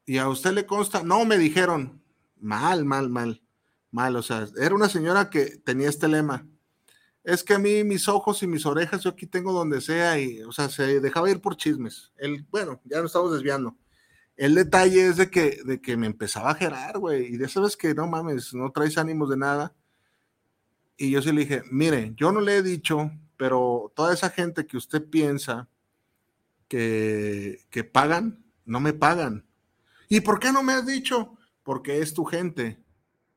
¿y 0.07 0.18
a 0.18 0.29
usted 0.29 0.53
le 0.53 0.64
consta? 0.64 1.03
No, 1.03 1.25
me 1.25 1.37
dijeron, 1.37 2.01
mal, 2.40 2.85
mal, 2.85 3.11
mal, 3.11 3.42
mal. 3.90 4.16
O 4.16 4.22
sea, 4.22 4.46
era 4.57 4.75
una 4.75 4.88
señora 4.88 5.29
que 5.29 5.57
tenía 5.59 5.88
este 5.88 6.09
lema. 6.09 6.46
Es 7.25 7.42
que 7.42 7.55
a 7.55 7.59
mí 7.59 7.85
mis 7.85 8.09
ojos 8.09 8.42
y 8.42 8.46
mis 8.46 8.64
orejas, 8.64 9.03
yo 9.03 9.11
aquí 9.11 9.27
tengo 9.27 9.53
donde 9.53 9.81
sea, 9.81 10.18
y, 10.18 10.40
o 10.42 10.53
sea, 10.53 10.68
se 10.68 11.01
dejaba 11.01 11.31
ir 11.31 11.40
por 11.40 11.57
chismes. 11.57 12.12
El, 12.16 12.44
bueno, 12.51 12.81
ya 12.85 12.98
nos 12.98 13.07
estamos 13.07 13.33
desviando. 13.33 13.77
El 14.37 14.55
detalle 14.55 15.07
es 15.09 15.16
de 15.16 15.31
que, 15.31 15.59
de 15.64 15.81
que 15.81 15.96
me 15.96 16.07
empezaba 16.07 16.53
a 16.53 16.55
gerar, 16.55 16.98
güey, 16.98 17.27
y 17.27 17.37
de 17.37 17.48
sabes 17.48 17.77
que 17.77 17.94
no 17.94 18.07
mames, 18.07 18.55
no 18.55 18.70
traes 18.70 18.98
ánimos 18.98 19.29
de 19.31 19.37
nada. 19.37 19.75
Y 20.96 21.11
yo 21.11 21.22
sí 21.22 21.33
le 21.33 21.42
dije, 21.42 21.62
mire, 21.70 22.12
yo 22.16 22.33
no 22.33 22.40
le 22.40 22.57
he 22.57 22.62
dicho, 22.62 23.11
pero 23.37 23.92
toda 23.94 24.14
esa 24.14 24.31
gente 24.31 24.66
que 24.66 24.77
usted 24.77 25.05
piensa 25.05 25.68
que, 26.72 27.66
que 27.68 27.85
pagan, 27.85 28.42
no 28.64 28.80
me 28.80 28.94
pagan. 28.94 29.44
¿Y 30.08 30.20
por 30.20 30.40
qué 30.40 30.52
no 30.52 30.62
me 30.62 30.72
has 30.72 30.87
dicho? 30.87 31.37
Porque 31.62 31.98
es 31.98 32.14
tu 32.14 32.24
gente, 32.24 32.82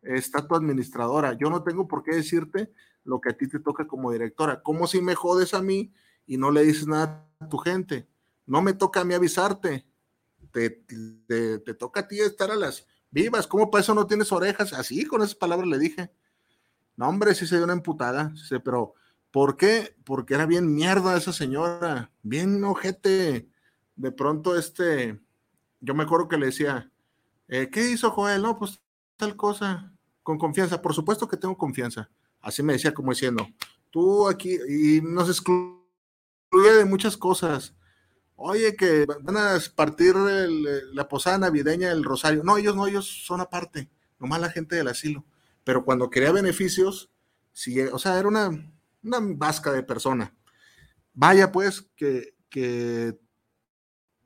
está 0.02 0.48
tu 0.48 0.56
administradora. 0.56 1.34
Yo 1.34 1.50
no 1.50 1.64
tengo 1.64 1.88
por 1.88 2.04
qué 2.04 2.16
decirte 2.16 2.72
lo 3.04 3.20
que 3.20 3.30
a 3.30 3.38
ti 3.38 3.50
te 3.50 3.60
toca 3.60 3.88
como 3.88 4.12
directora. 4.12 4.64
¿Cómo 4.64 4.88
si 4.88 5.02
me 5.02 5.16
jodes 5.16 5.54
a 5.54 5.62
mí 5.62 5.94
y 6.26 6.38
no 6.38 6.50
le 6.52 6.64
dices 6.64 6.88
nada 6.88 7.28
a 7.40 7.50
tu 7.50 7.58
gente? 7.58 8.08
No 8.46 8.62
me 8.62 8.74
toca 8.74 9.02
a 9.02 9.04
mí 9.04 9.14
avisarte 9.14 9.86
te, 11.28 11.74
toca 11.74 12.02
a 12.02 12.08
ti 12.08 12.20
estar 12.20 12.50
a 12.52 12.56
las 12.56 12.88
vivas, 13.12 13.48
¿cómo 13.48 13.70
para 13.70 13.82
eso 13.82 13.94
no 13.94 14.08
tienes 14.08 14.32
orejas? 14.32 14.74
Así, 14.74 15.06
con 15.06 15.22
esas 15.22 15.36
palabras 15.36 15.68
le 15.68 15.80
dije. 15.80 16.12
No, 16.96 17.10
hombre, 17.10 17.36
sí 17.36 17.46
se 17.46 17.56
dio 17.58 17.66
una 17.66 17.74
emputada, 17.74 18.34
pero 18.64 18.94
¿por 19.36 19.58
qué? 19.58 19.94
Porque 20.06 20.34
era 20.34 20.46
bien 20.46 20.74
mierda 20.74 21.18
esa 21.18 21.34
señora, 21.34 22.10
bien 22.24 22.64
ojete. 22.64 23.50
De 23.98 24.12
pronto, 24.14 24.58
este, 24.58 25.20
yo 25.82 25.94
me 25.94 26.04
acuerdo 26.04 26.30
que 26.30 26.38
le 26.38 26.46
decía, 26.46 26.90
eh, 27.50 27.70
¿qué 27.70 27.92
hizo 27.92 28.12
Joel? 28.12 28.42
No, 28.42 28.58
pues 28.58 28.80
tal 29.18 29.36
cosa, 29.36 29.92
con 30.24 30.38
confianza. 30.38 30.82
Por 30.82 30.94
supuesto 30.94 31.28
que 31.28 31.36
tengo 31.36 31.58
confianza. 31.58 32.10
Así 32.40 32.64
me 32.64 32.72
decía 32.72 32.94
como 32.94 33.12
diciendo, 33.12 33.46
tú 33.92 34.30
aquí, 34.30 34.58
y 34.70 35.02
nos 35.02 35.28
excluye 35.28 35.84
de 36.78 36.86
muchas 36.86 37.18
cosas 37.18 37.76
oye, 38.38 38.78
que 38.78 39.06
van 39.22 39.36
a 39.36 39.60
partir 39.76 40.16
la 40.16 41.10
posada 41.10 41.40
navideña 41.40 41.90
del 41.90 42.06
Rosario. 42.06 42.42
No, 42.46 42.56
ellos 42.56 42.78
no, 42.78 42.88
ellos 42.88 43.26
son 43.26 43.42
aparte, 43.42 43.90
nomás 44.18 44.40
la 44.40 44.50
gente 44.50 44.78
del 44.78 44.88
asilo. 44.88 45.26
Pero 45.66 45.84
cuando 45.84 46.10
quería 46.10 46.32
beneficios, 46.32 47.12
sí, 47.52 47.82
o 47.82 48.00
sea, 48.00 48.18
era 48.18 48.30
una, 48.30 48.72
una 49.06 49.20
vasca 49.22 49.72
de 49.72 49.84
persona. 49.84 50.36
Vaya, 51.14 51.52
pues, 51.52 51.90
que, 51.96 52.36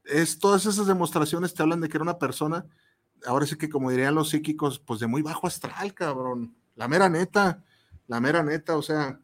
es, 0.06 0.40
todas 0.40 0.66
esas 0.66 0.88
demostraciones 0.88 1.54
te 1.54 1.62
hablan 1.62 1.82
de 1.82 1.90
que 1.90 1.98
era 1.98 2.04
una 2.04 2.18
persona, 2.18 2.66
ahora 3.26 3.46
sí 3.46 3.58
que 3.58 3.70
como 3.70 3.92
dirían 3.92 4.16
los 4.16 4.30
psíquicos, 4.30 4.80
pues 4.80 5.00
de 5.00 5.08
muy 5.08 5.22
bajo 5.22 5.48
astral, 5.48 5.94
cabrón. 5.94 6.56
La 6.76 6.88
mera 6.88 7.10
neta, 7.10 7.64
la 8.08 8.20
mera 8.20 8.44
neta, 8.44 8.78
o 8.78 8.82
sea, 8.82 9.20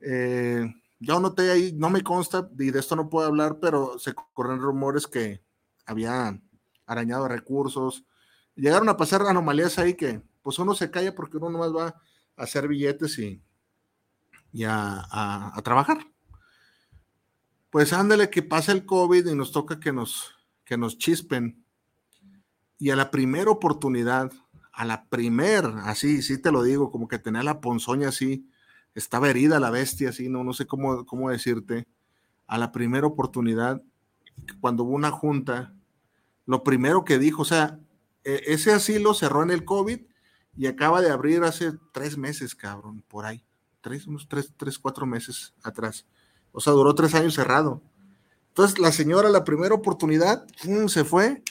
eh, 0.00 0.64
yo 1.00 1.20
noté 1.20 1.50
ahí, 1.50 1.72
no 1.72 1.90
me 1.90 2.02
consta 2.02 2.48
y 2.58 2.70
de 2.70 2.78
esto 2.80 2.96
no 2.96 3.08
puedo 3.08 3.26
hablar, 3.26 3.58
pero 3.60 3.98
se 3.98 4.14
corren 4.14 4.60
rumores 4.60 5.06
que 5.06 5.42
había 5.86 6.40
arañado 6.86 7.28
recursos. 7.28 8.04
Llegaron 8.54 8.88
a 8.88 8.96
pasar 8.96 9.22
anomalías 9.22 9.78
ahí 9.78 9.94
que 9.94 10.22
pues 10.42 10.58
uno 10.58 10.74
se 10.74 10.90
calla 10.90 11.14
porque 11.14 11.36
uno 11.36 11.50
nomás 11.50 11.74
va 11.74 11.86
a 12.36 12.42
hacer 12.42 12.68
billetes 12.68 13.18
y, 13.18 13.42
y 14.52 14.64
a, 14.64 15.52
trabajar. 15.64 16.06
Pues 17.70 17.92
ándale 17.92 18.30
que 18.30 18.42
pasa 18.42 18.72
el 18.72 18.86
COVID 18.86 19.26
y 19.26 19.34
nos 19.34 19.52
toca 19.52 19.78
que 19.78 19.92
nos, 19.92 20.34
que 20.64 20.76
nos 20.76 20.98
chispen. 20.98 21.64
Y 22.78 22.90
a 22.90 22.96
la 22.96 23.10
primera 23.10 23.50
oportunidad, 23.50 24.32
a 24.72 24.84
la 24.84 25.04
primer, 25.06 25.66
así, 25.82 26.22
sí 26.22 26.38
te 26.38 26.52
lo 26.52 26.62
digo, 26.62 26.90
como 26.90 27.08
que 27.08 27.18
tenía 27.18 27.42
la 27.42 27.60
ponzoña 27.60 28.08
así, 28.08 28.48
estaba 28.94 29.28
herida 29.28 29.60
la 29.60 29.70
bestia, 29.70 30.10
así, 30.10 30.28
no, 30.28 30.44
no 30.44 30.52
sé 30.52 30.66
cómo, 30.66 31.04
cómo 31.04 31.30
decirte, 31.30 31.86
a 32.46 32.58
la 32.58 32.72
primera 32.72 33.06
oportunidad, 33.06 33.82
cuando 34.60 34.84
hubo 34.84 34.94
una 34.94 35.10
junta, 35.10 35.74
lo 36.46 36.62
primero 36.64 37.04
que 37.04 37.18
dijo, 37.18 37.42
o 37.42 37.44
sea, 37.44 37.78
e, 38.24 38.42
ese 38.46 38.72
asilo 38.72 39.14
cerró 39.14 39.42
en 39.42 39.50
el 39.50 39.64
COVID 39.64 40.00
y 40.56 40.66
acaba 40.66 41.00
de 41.00 41.10
abrir 41.10 41.42
hace 41.44 41.72
tres 41.92 42.16
meses, 42.16 42.54
cabrón, 42.54 43.04
por 43.08 43.26
ahí, 43.26 43.44
tres, 43.80 44.06
unos 44.06 44.28
tres, 44.28 44.52
tres, 44.56 44.78
cuatro 44.78 45.06
meses 45.06 45.54
atrás. 45.62 46.06
O 46.52 46.60
sea, 46.60 46.72
duró 46.72 46.94
tres 46.94 47.14
años 47.14 47.34
cerrado. 47.34 47.82
Entonces, 48.48 48.78
la 48.78 48.92
señora, 48.92 49.28
la 49.28 49.44
primera 49.44 49.74
oportunidad, 49.74 50.46
se 50.88 51.04
fue 51.04 51.42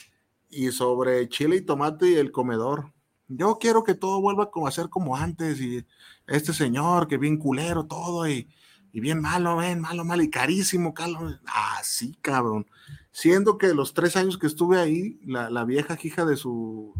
y 0.50 0.70
sobre 0.72 1.28
chile 1.28 1.56
y 1.56 1.60
tomate 1.62 2.10
y 2.10 2.14
el 2.14 2.32
comedor. 2.32 2.92
Yo 3.28 3.58
quiero 3.58 3.84
que 3.84 3.94
todo 3.94 4.20
vuelva 4.20 4.50
a 4.66 4.70
ser 4.70 4.88
como 4.88 5.16
antes 5.16 5.60
y 5.60 5.86
este 6.26 6.52
señor 6.52 7.08
que 7.08 7.18
bien 7.18 7.36
culero 7.36 7.86
todo 7.86 8.28
y, 8.28 8.48
bien 8.92 9.20
malo, 9.20 9.56
ven, 9.56 9.80
malo, 9.80 10.04
malo 10.04 10.22
y 10.22 10.30
carísimo, 10.30 10.92
Carlos. 10.92 11.38
Ah, 11.46 11.80
sí, 11.84 12.18
cabrón. 12.20 12.66
Siendo 13.10 13.56
que 13.58 13.74
los 13.74 13.94
tres 13.94 14.16
años 14.16 14.38
que 14.38 14.46
estuve 14.46 14.78
ahí, 14.78 15.20
la, 15.24 15.64
vieja 15.64 15.96
hija 16.02 16.24
de 16.24 16.36
su, 16.36 16.94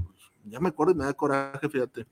ya 0.45 0.61
me 0.61 0.69
acuerdo 0.69 0.93
y 0.93 0.97
me 0.97 1.05
da 1.05 1.15
coraje, 1.15 1.69
fíjate. 1.69 2.07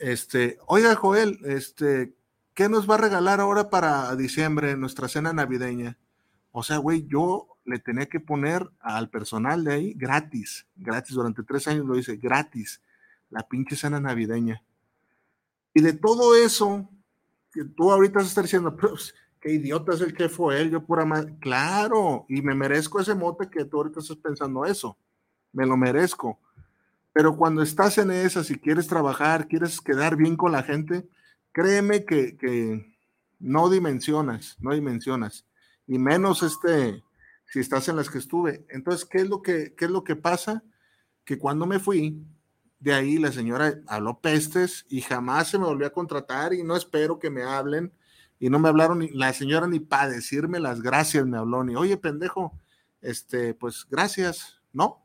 Este, 0.00 0.58
oiga, 0.66 0.94
Joel, 0.96 1.38
este, 1.44 2.14
¿qué 2.54 2.70
nos 2.70 2.88
va 2.88 2.94
a 2.94 2.98
regalar 2.98 3.38
ahora 3.38 3.68
para 3.68 4.16
diciembre, 4.16 4.74
nuestra 4.74 5.08
cena 5.08 5.34
navideña? 5.34 5.98
O 6.52 6.62
sea, 6.62 6.78
güey, 6.78 7.06
yo 7.06 7.58
le 7.66 7.78
tenía 7.78 8.06
que 8.06 8.18
poner 8.18 8.66
al 8.80 9.10
personal 9.10 9.62
de 9.62 9.74
ahí 9.74 9.92
gratis, 9.92 10.66
gratis, 10.74 11.14
durante 11.14 11.42
tres 11.42 11.68
años 11.68 11.84
lo 11.84 11.98
hice, 11.98 12.16
gratis 12.16 12.80
la 13.28 13.46
pinche 13.46 13.76
cena 13.76 14.00
navideña. 14.00 14.62
Y 15.74 15.82
de 15.82 15.92
todo 15.92 16.34
eso, 16.34 16.88
que 17.52 17.64
tú 17.64 17.92
ahorita 17.92 18.20
estás 18.20 18.44
diciendo, 18.44 18.74
pues, 18.74 19.14
qué 19.38 19.52
idiota 19.52 19.92
es 19.92 20.00
el 20.00 20.14
que 20.14 20.30
fue 20.30 20.62
él, 20.62 20.70
yo 20.70 20.82
pura 20.82 21.04
madre. 21.04 21.36
Claro, 21.40 22.24
y 22.26 22.40
me 22.40 22.54
merezco 22.54 23.00
ese 23.00 23.14
mote 23.14 23.50
que 23.50 23.66
tú 23.66 23.76
ahorita 23.76 24.00
estás 24.00 24.16
pensando 24.16 24.64
eso. 24.64 24.96
Me 25.52 25.66
lo 25.66 25.76
merezco. 25.76 26.38
Pero 27.12 27.36
cuando 27.36 27.62
estás 27.62 27.98
en 27.98 28.10
esa, 28.10 28.44
si 28.44 28.58
quieres 28.58 28.86
trabajar, 28.86 29.48
quieres 29.48 29.80
quedar 29.80 30.16
bien 30.16 30.36
con 30.36 30.52
la 30.52 30.62
gente, 30.62 31.08
créeme 31.52 32.04
que, 32.04 32.36
que 32.36 32.96
no 33.38 33.68
dimensionas, 33.70 34.56
no 34.60 34.72
dimensionas. 34.74 35.46
y 35.86 35.98
menos 35.98 36.42
este, 36.42 37.02
si 37.46 37.58
estás 37.58 37.88
en 37.88 37.96
las 37.96 38.10
que 38.10 38.18
estuve. 38.18 38.64
Entonces, 38.68 39.04
¿qué 39.04 39.18
es 39.18 39.28
lo 39.28 39.42
que, 39.42 39.74
qué 39.76 39.86
es 39.86 39.90
lo 39.90 40.04
que 40.04 40.14
pasa? 40.16 40.62
Que 41.24 41.38
cuando 41.38 41.66
me 41.66 41.80
fui, 41.80 42.24
de 42.80 42.94
ahí 42.94 43.18
la 43.18 43.30
señora 43.30 43.80
habló 43.86 44.20
pestes 44.20 44.86
y 44.88 45.02
jamás 45.02 45.48
se 45.48 45.58
me 45.58 45.66
volvió 45.66 45.86
a 45.86 45.92
contratar 45.92 46.54
y 46.54 46.62
no 46.62 46.76
espero 46.76 47.18
que 47.18 47.30
me 47.30 47.42
hablen 47.42 47.92
y 48.38 48.48
no 48.48 48.58
me 48.58 48.70
hablaron 48.70 49.00
ni 49.00 49.10
la 49.10 49.32
señora 49.34 49.66
ni 49.66 49.80
para 49.80 50.08
decirme 50.08 50.58
las 50.60 50.80
gracias 50.80 51.26
me 51.26 51.36
habló 51.36 51.62
ni 51.62 51.76
oye 51.76 51.98
pendejo 51.98 52.58
este 53.02 53.52
pues 53.52 53.86
gracias 53.90 54.62
no 54.72 55.04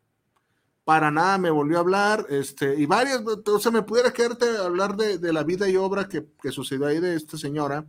para 0.86 1.12
nada 1.12 1.38
me 1.38 1.50
volvió 1.50 1.78
a 1.78 1.82
hablar 1.82 2.26
este 2.30 2.76
y 2.76 2.86
varias 2.86 3.21
o 3.21 3.60
sea 3.60 3.71
me 3.71 3.82
pudiera 3.82 4.13
quedarte 4.13 4.45
a 4.58 4.65
hablar 4.65 4.95
de, 4.95 5.34
la 5.34 5.43
vida 5.43 5.67
y 5.67 5.76
obra 5.76 6.08
que, 6.08 6.26
sucedió 6.52 6.88
ahí 6.88 7.00
de 7.00 7.15
esta 7.15 7.38
señora 7.38 7.86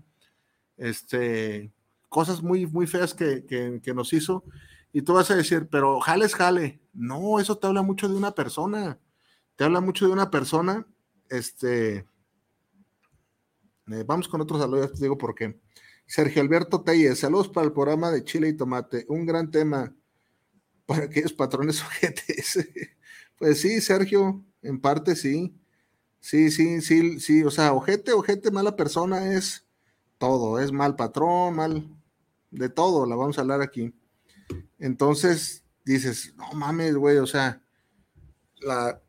este 0.77 1.73
cosas 2.09 2.43
muy 2.43 2.67
muy 2.67 2.89
feas 2.89 3.15
que, 3.15 3.45
que, 3.47 3.95
nos 3.95 4.13
hizo 4.13 4.43
y 4.93 5.03
tú 5.03 5.15
vas 5.15 5.31
a 5.31 5.37
decir 5.37 5.69
pero 5.71 6.01
jale 6.01 6.29
jale 6.29 6.81
no 6.93 7.39
eso 7.39 7.57
te 7.57 7.69
habla 7.69 7.83
mucho 7.83 8.09
de 8.09 8.17
una 8.17 8.33
persona 8.33 8.99
te 9.57 9.65
habla 9.65 9.81
mucho 9.81 10.07
de 10.07 10.13
una 10.13 10.31
persona, 10.31 10.87
este, 11.31 12.07
eh, 13.87 14.05
vamos 14.07 14.29
con 14.29 14.43
otros 14.43 14.61
saludos, 14.61 14.93
te 14.93 15.03
digo 15.03 15.19
por 15.19 15.35
qué. 15.35 15.59
Sergio 16.07 16.43
Alberto 16.43 16.83
Telles, 16.83 17.19
saludos 17.19 17.49
para 17.49 17.67
el 17.67 17.73
programa 17.73 18.11
de 18.11 18.23
Chile 18.23 18.49
y 18.49 18.57
Tomate, 18.57 19.07
un 19.09 19.27
gran 19.27 19.51
tema 19.51 19.93
para 20.87 21.05
aquellos 21.05 21.33
patrones 21.33 21.83
ojetes. 21.87 22.69
pues 23.39 23.61
sí, 23.61 23.81
Sergio, 23.81 24.45
en 24.63 24.81
parte 24.81 25.17
sí. 25.17 25.55
Sí, 26.21 26.51
sí, 26.51 26.81
sí, 26.81 27.21
sí, 27.21 27.45
o 27.45 27.51
sea, 27.51 27.73
ojete, 27.73 28.13
ojete, 28.13 28.51
mala 28.51 28.75
persona 28.75 29.33
es 29.35 29.65
todo, 30.19 30.59
es 30.59 30.73
mal 30.73 30.97
patrón, 30.97 31.55
mal, 31.55 31.97
de 32.51 32.69
todo, 32.69 33.07
la 33.07 33.15
vamos 33.15 33.39
a 33.39 33.43
hablar 33.43 33.61
aquí. 33.63 33.95
Entonces 34.79 35.65
dices, 35.85 36.35
no 36.37 36.53
mames, 36.53 36.97
güey, 36.97 37.19
o 37.19 37.27
sea, 37.27 37.63
la, 38.61 39.01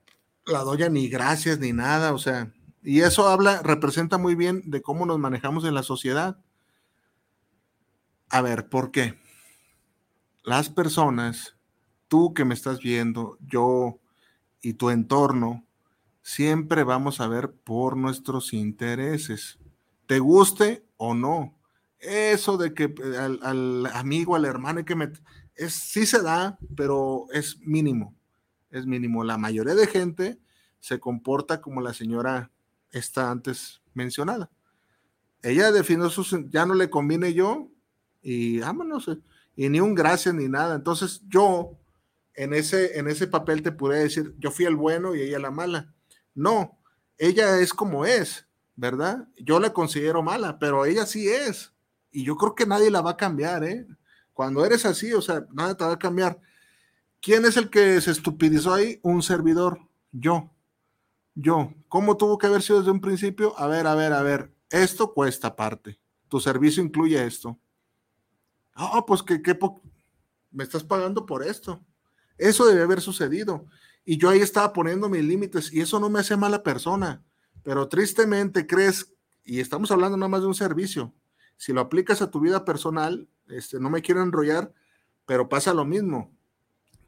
la 0.46 0.60
doya 0.60 0.90
ni 0.90 1.10
gracias 1.10 1.60
ni 1.60 1.74
nada, 1.74 2.14
o 2.14 2.20
sea, 2.20 2.54
y 2.84 3.02
eso 3.02 3.28
habla, 3.28 3.62
representa 3.64 4.18
muy 4.18 4.36
bien 4.36 4.62
de 4.66 4.82
cómo 4.82 5.06
nos 5.06 5.20
manejamos 5.20 5.66
en 5.66 5.74
la 5.74 5.84
sociedad. 5.84 6.40
A 8.30 8.42
ver, 8.42 8.70
¿por 8.70 8.92
qué? 8.92 9.20
Las 10.44 10.70
personas, 10.70 11.57
tú 12.08 12.34
que 12.34 12.46
me 12.46 12.54
estás 12.54 12.80
viendo, 12.80 13.38
yo 13.42 14.00
y 14.62 14.74
tu 14.74 14.90
entorno, 14.90 15.66
siempre 16.22 16.84
vamos 16.84 17.22
a 17.22 17.28
ver 17.28 17.52
por 17.52 17.98
nuestros 17.98 18.54
intereses, 18.54 19.60
te 20.06 20.20
guste 20.20 20.86
o 20.98 21.14
no. 21.14 21.54
Eso 22.00 22.58
de 22.58 22.74
que 22.74 22.94
al, 23.20 23.40
al 23.42 23.86
amigo, 23.88 24.36
al 24.36 24.46
hermano, 24.46 24.86
que. 24.86 25.12
Es, 25.56 25.74
sí 25.74 26.06
se 26.06 26.22
da, 26.22 26.60
pero 26.76 27.26
es 27.32 27.60
mínimo 27.62 28.18
es 28.72 28.86
mínimo. 28.86 29.24
La 29.24 29.38
mayoría 29.38 29.76
de 29.76 29.88
gente 29.88 30.40
se 30.80 31.00
comporta 31.00 31.62
como 31.62 31.82
la 31.82 31.94
señora 31.94 32.52
está 32.92 33.32
antes 33.32 33.82
mencionada. 33.94 34.50
Ella 35.42 35.72
definió 35.72 36.10
sus, 36.10 36.36
ya 36.50 36.66
no 36.66 36.74
le 36.74 36.90
conviene 36.90 37.34
yo 37.34 37.70
y 38.22 38.60
vámonos, 38.60 39.08
eh, 39.08 39.20
y 39.56 39.70
ni 39.70 39.80
un 39.80 39.96
gracias 39.96 40.34
ni 40.36 40.48
nada. 40.48 40.76
Entonces 40.76 41.22
yo 41.28 41.78
en 42.38 42.54
ese, 42.54 43.00
en 43.00 43.08
ese 43.08 43.28
papel 43.28 43.64
te 43.64 43.72
pude 43.72 44.00
decir, 44.00 44.36
yo 44.38 44.52
fui 44.52 44.66
el 44.66 44.76
bueno 44.76 45.16
y 45.16 45.22
ella 45.22 45.40
la 45.40 45.52
mala. 45.52 45.94
No, 46.36 46.80
ella 47.18 47.60
es 47.60 47.74
como 47.74 48.06
es, 48.06 48.48
¿verdad? 48.76 49.28
Yo 49.38 49.60
la 49.60 49.74
considero 49.74 50.22
mala, 50.22 50.60
pero 50.60 50.86
ella 50.86 51.08
sí 51.08 51.28
es. 51.28 51.74
Y 52.12 52.24
yo 52.24 52.38
creo 52.38 52.54
que 52.54 52.68
nadie 52.68 52.92
la 52.92 53.02
va 53.02 53.12
a 53.12 53.18
cambiar, 53.18 53.64
¿eh? 53.64 53.88
Cuando 54.34 54.64
eres 54.64 54.86
así, 54.86 55.14
o 55.14 55.22
sea, 55.22 55.48
nada 55.52 55.76
te 55.76 55.84
va 55.84 55.94
a 55.94 56.00
cambiar. 56.00 56.40
¿Quién 57.22 57.44
es 57.46 57.58
el 57.58 57.72
que 57.72 58.00
se 58.02 58.12
estupidizó 58.12 58.72
ahí? 58.72 59.00
Un 59.02 59.24
servidor, 59.24 59.80
yo. 60.12 60.52
Yo. 61.34 61.74
¿Cómo 61.88 62.18
tuvo 62.18 62.38
que 62.38 62.46
haber 62.46 62.62
sido 62.62 62.80
desde 62.80 62.92
un 62.92 63.02
principio? 63.02 63.58
A 63.58 63.66
ver, 63.66 63.88
a 63.88 63.96
ver, 63.96 64.14
a 64.14 64.22
ver. 64.22 64.54
Esto 64.70 65.12
cuesta 65.12 65.48
aparte. 65.48 66.00
Tu 66.28 66.40
servicio 66.40 66.84
incluye 66.84 67.26
esto. 67.26 67.58
Ah, 68.76 69.04
pues 69.08 69.24
que, 69.24 69.42
que 69.42 69.58
me 70.52 70.64
estás 70.64 70.84
pagando 70.84 71.26
por 71.26 71.44
esto. 71.44 71.84
Eso 72.38 72.66
debe 72.66 72.84
haber 72.84 73.02
sucedido. 73.02 73.66
Y 74.06 74.18
yo 74.18 74.30
ahí 74.30 74.40
estaba 74.40 74.74
poniendo 74.74 75.10
mis 75.10 75.24
límites 75.24 75.72
y 75.74 75.82
eso 75.82 76.00
no 76.00 76.10
me 76.10 76.20
hace 76.20 76.38
mala 76.38 76.64
persona. 76.64 77.24
Pero 77.64 77.88
tristemente 77.88 78.66
crees, 78.66 79.14
y 79.44 79.60
estamos 79.60 79.92
hablando 79.92 80.18
nada 80.18 80.30
más 80.30 80.42
de 80.42 80.48
un 80.48 80.56
servicio, 80.56 81.14
si 81.58 81.74
lo 81.74 81.82
aplicas 81.82 82.22
a 82.22 82.32
tu 82.32 82.40
vida 82.40 82.64
personal, 82.64 83.28
este, 83.48 83.80
no 83.80 83.90
me 83.90 84.02
quiero 84.02 84.22
enrollar, 84.22 84.74
pero 85.26 85.50
pasa 85.50 85.74
lo 85.74 85.86
mismo 85.86 86.38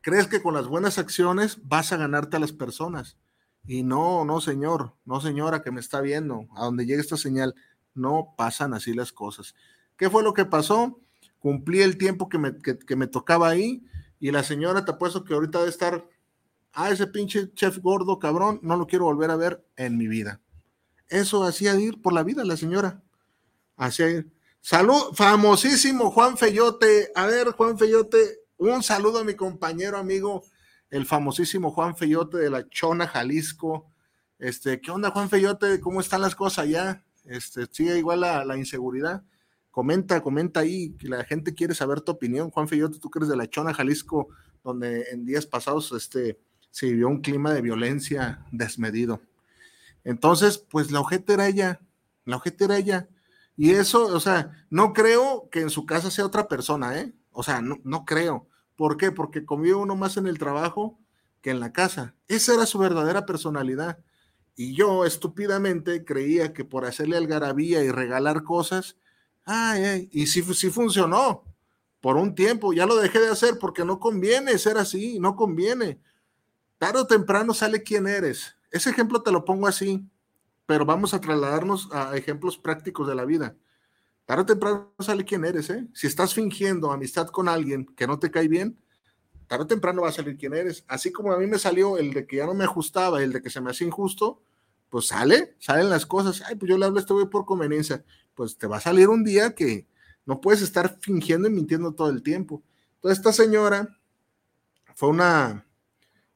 crees 0.01 0.27
que 0.27 0.41
con 0.41 0.53
las 0.53 0.67
buenas 0.67 0.97
acciones 0.97 1.59
vas 1.63 1.91
a 1.91 1.97
ganarte 1.97 2.37
a 2.37 2.39
las 2.39 2.51
personas. 2.51 3.17
Y 3.65 3.83
no, 3.83 4.25
no, 4.25 4.41
señor, 4.41 4.95
no, 5.05 5.21
señora, 5.21 5.61
que 5.61 5.71
me 5.71 5.79
está 5.79 6.01
viendo, 6.01 6.47
a 6.55 6.65
donde 6.65 6.85
llegue 6.85 7.01
esta 7.01 7.17
señal, 7.17 7.53
no 7.93 8.33
pasan 8.37 8.73
así 8.73 8.93
las 8.93 9.11
cosas. 9.11 9.53
¿Qué 9.97 10.09
fue 10.09 10.23
lo 10.23 10.33
que 10.33 10.45
pasó? 10.45 10.99
Cumplí 11.39 11.81
el 11.81 11.97
tiempo 11.97 12.29
que 12.29 12.37
me, 12.37 12.57
que, 12.57 12.95
me 12.95 13.07
tocaba 13.07 13.49
ahí 13.49 13.83
y 14.19 14.31
la 14.31 14.43
señora 14.43 14.83
te 14.83 14.91
apuesto 14.91 15.23
que 15.23 15.33
ahorita 15.33 15.59
debe 15.59 15.69
estar, 15.69 16.07
ah, 16.73 16.89
ese 16.89 17.07
pinche 17.07 17.53
chef 17.53 17.77
gordo, 17.79 18.19
cabrón, 18.19 18.59
no 18.61 18.75
lo 18.75 18.85
quiero 18.85 19.05
volver 19.05 19.31
a 19.31 19.35
ver 19.35 19.65
en 19.77 19.97
mi 19.97 20.07
vida. 20.07 20.41
Eso 21.07 21.43
hacía 21.43 21.75
ir 21.79 22.01
por 22.01 22.13
la 22.13 22.23
vida 22.23 22.43
la 22.43 22.57
señora. 22.57 23.01
Hacía 23.77 24.09
ir. 24.09 24.31
Salud, 24.61 25.13
famosísimo 25.13 26.11
Juan 26.11 26.37
Feyote. 26.37 27.11
A 27.15 27.25
ver, 27.25 27.51
Juan 27.51 27.79
Feyote, 27.79 28.41
un 28.57 28.83
saludo 28.83 29.19
a 29.19 29.23
mi 29.23 29.33
compañero 29.33 29.97
amigo, 29.97 30.43
el 30.89 31.05
famosísimo 31.05 31.71
Juan 31.71 31.95
Feyote 31.95 32.37
de 32.37 32.49
la 32.49 32.67
Chona, 32.67 33.07
Jalisco. 33.07 33.89
Este, 34.37 34.81
¿qué 34.81 34.91
onda, 34.91 35.11
Juan 35.11 35.29
Feyote? 35.29 35.79
¿Cómo 35.79 36.01
están 36.01 36.21
las 36.21 36.35
cosas 36.35 36.65
allá? 36.65 37.05
Este, 37.23 37.67
sigue 37.71 37.97
igual 37.97 38.21
la, 38.21 38.43
la 38.43 38.57
inseguridad. 38.57 39.23
Comenta, 39.79 40.21
comenta 40.21 40.59
ahí, 40.59 40.89
que 40.97 41.07
la 41.07 41.23
gente 41.23 41.53
quiere 41.53 41.73
saber 41.73 42.01
tu 42.01 42.11
opinión. 42.11 42.49
Juan 42.49 42.67
Feyote, 42.67 42.99
tú 42.99 43.09
que 43.09 43.19
eres 43.19 43.29
de 43.29 43.37
la 43.37 43.49
Chona, 43.49 43.73
Jalisco, 43.73 44.27
donde 44.61 45.03
en 45.03 45.25
días 45.25 45.45
pasados 45.45 45.93
este, 45.93 46.37
se 46.69 46.87
vivió 46.87 47.07
un 47.07 47.21
clima 47.21 47.53
de 47.53 47.61
violencia 47.61 48.45
desmedido. 48.51 49.21
Entonces, 50.03 50.57
pues 50.57 50.91
la 50.91 50.99
ojete 50.99 51.31
era 51.31 51.47
ella, 51.47 51.79
la 52.25 52.35
ojete 52.35 52.65
era 52.65 52.75
ella. 52.75 53.07
Y 53.55 53.71
eso, 53.71 54.07
o 54.07 54.19
sea, 54.19 54.51
no 54.69 54.91
creo 54.91 55.47
que 55.49 55.61
en 55.61 55.69
su 55.69 55.85
casa 55.85 56.11
sea 56.11 56.25
otra 56.25 56.49
persona, 56.49 56.99
¿eh? 56.99 57.13
O 57.31 57.41
sea, 57.41 57.61
no, 57.61 57.77
no 57.85 58.03
creo. 58.03 58.49
¿Por 58.75 58.97
qué? 58.97 59.13
Porque 59.13 59.45
comió 59.45 59.79
uno 59.79 59.95
más 59.95 60.17
en 60.17 60.27
el 60.27 60.39
trabajo 60.39 60.99
que 61.41 61.51
en 61.51 61.61
la 61.61 61.71
casa. 61.71 62.15
Esa 62.27 62.53
era 62.53 62.65
su 62.65 62.79
verdadera 62.79 63.25
personalidad. 63.25 63.99
Y 64.57 64.75
yo 64.75 65.05
estúpidamente 65.05 66.03
creía 66.03 66.51
que 66.51 66.65
por 66.65 66.83
hacerle 66.83 67.15
algarabía 67.15 67.81
y 67.81 67.91
regalar 67.91 68.43
cosas, 68.43 68.97
ay, 69.49 69.83
ay, 69.83 70.09
y 70.11 70.27
sí, 70.27 70.43
sí 70.53 70.69
funcionó 70.69 71.43
por 71.99 72.17
un 72.17 72.35
tiempo. 72.35 72.71
Ya 72.71 72.85
lo 72.85 72.95
dejé 72.95 73.19
de 73.19 73.29
hacer 73.29 73.57
porque 73.59 73.83
no 73.83 73.99
conviene 73.99 74.57
ser 74.57 74.77
así, 74.77 75.19
no 75.19 75.35
conviene. 75.35 75.99
Tarde 76.77 76.99
o 76.99 77.07
temprano 77.07 77.53
sale 77.53 77.81
quién 77.83 78.07
eres. 78.07 78.55
Ese 78.71 78.91
ejemplo 78.91 79.21
te 79.23 79.31
lo 79.31 79.43
pongo 79.45 79.67
así, 79.67 80.07
pero 80.65 80.85
vamos 80.85 81.13
a 81.13 81.19
trasladarnos 81.19 81.89
a 81.91 82.15
ejemplos 82.15 82.57
prácticos 82.57 83.07
de 83.07 83.15
la 83.15 83.25
vida. 83.25 83.55
Tarde 84.25 84.43
o 84.43 84.45
temprano 84.45 84.93
sale 84.99 85.25
quién 85.25 85.43
eres, 85.43 85.71
¿eh? 85.71 85.87
Si 85.93 86.05
estás 86.05 86.35
fingiendo 86.35 86.91
amistad 86.91 87.27
con 87.29 87.49
alguien 87.49 87.87
que 87.97 88.05
no 88.05 88.19
te 88.19 88.29
cae 88.29 88.47
bien, 88.47 88.79
tarde 89.47 89.63
o 89.63 89.67
temprano 89.67 90.03
va 90.03 90.09
a 90.09 90.13
salir 90.13 90.37
quién 90.37 90.53
eres. 90.53 90.85
Así 90.87 91.11
como 91.11 91.33
a 91.33 91.39
mí 91.39 91.47
me 91.47 91.57
salió 91.57 91.97
el 91.97 92.13
de 92.13 92.27
que 92.27 92.37
ya 92.37 92.45
no 92.45 92.53
me 92.53 92.65
ajustaba, 92.65 93.23
el 93.23 93.33
de 93.33 93.41
que 93.41 93.49
se 93.49 93.61
me 93.61 93.71
hacía 93.71 93.87
injusto, 93.87 94.43
pues 94.89 95.07
sale, 95.07 95.55
salen 95.59 95.89
las 95.89 96.05
cosas. 96.05 96.43
Ay, 96.47 96.55
pues 96.55 96.69
yo 96.69 96.77
le 96.77 96.85
hablo 96.85 96.97
a 96.97 97.01
este 97.01 97.13
güey 97.13 97.27
por 97.27 97.45
conveniencia. 97.45 98.03
Pues 98.35 98.57
te 98.57 98.67
va 98.67 98.77
a 98.77 98.81
salir 98.81 99.09
un 99.09 99.23
día 99.23 99.53
que 99.53 99.87
no 100.25 100.41
puedes 100.41 100.61
estar 100.61 100.97
fingiendo 100.99 101.47
y 101.47 101.51
mintiendo 101.51 101.93
todo 101.93 102.09
el 102.09 102.23
tiempo. 102.23 102.63
Entonces, 102.95 103.19
esta 103.19 103.33
señora 103.33 103.97
fue 104.95 105.09
una, 105.09 105.65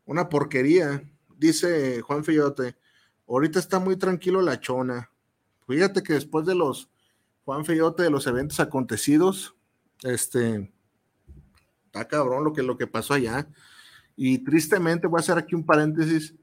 una 0.05 0.29
porquería, 0.29 1.03
dice 1.37 2.01
Juan 2.01 2.23
Fillote. 2.23 2.75
Ahorita 3.27 3.59
está 3.59 3.79
muy 3.79 3.97
tranquilo 3.97 4.41
la 4.41 4.59
chona. 4.59 5.09
Fíjate 5.67 6.03
que 6.03 6.13
después 6.13 6.45
de 6.45 6.55
los 6.55 6.89
Juan 7.45 7.65
Feyote 7.65 8.03
de 8.03 8.09
los 8.09 8.27
eventos 8.27 8.59
acontecidos. 8.59 9.55
Este, 10.03 10.71
está 11.85 12.07
cabrón 12.07 12.43
lo 12.43 12.53
que, 12.53 12.63
lo 12.63 12.77
que 12.77 12.87
pasó 12.87 13.13
allá. 13.13 13.47
Y 14.15 14.39
tristemente 14.39 15.07
voy 15.07 15.19
a 15.19 15.21
hacer 15.21 15.37
aquí 15.37 15.55
un 15.55 15.65
paréntesis. 15.65 16.35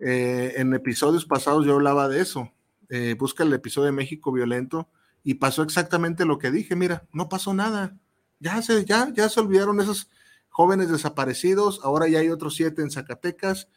Eh, 0.00 0.54
en 0.56 0.72
episodios 0.72 1.26
pasados 1.26 1.66
yo 1.66 1.74
hablaba 1.74 2.08
de 2.08 2.20
eso. 2.20 2.52
Eh, 2.88 3.14
busca 3.18 3.44
el 3.44 3.52
episodio 3.52 3.86
de 3.86 3.92
México 3.92 4.32
violento 4.32 4.88
y 5.22 5.34
pasó 5.34 5.62
exactamente 5.62 6.24
lo 6.24 6.38
que 6.38 6.50
dije. 6.50 6.74
Mira, 6.74 7.06
no 7.12 7.28
pasó 7.28 7.54
nada. 7.54 7.96
Ya 8.38 8.60
se, 8.62 8.84
ya, 8.84 9.12
ya 9.12 9.28
se 9.28 9.40
olvidaron 9.40 9.80
esos 9.80 10.08
jóvenes 10.48 10.90
desaparecidos. 10.90 11.80
Ahora 11.84 12.08
ya 12.08 12.20
hay 12.20 12.30
otros 12.30 12.54
siete 12.56 12.82
en 12.82 12.90
Zacatecas 12.90 13.68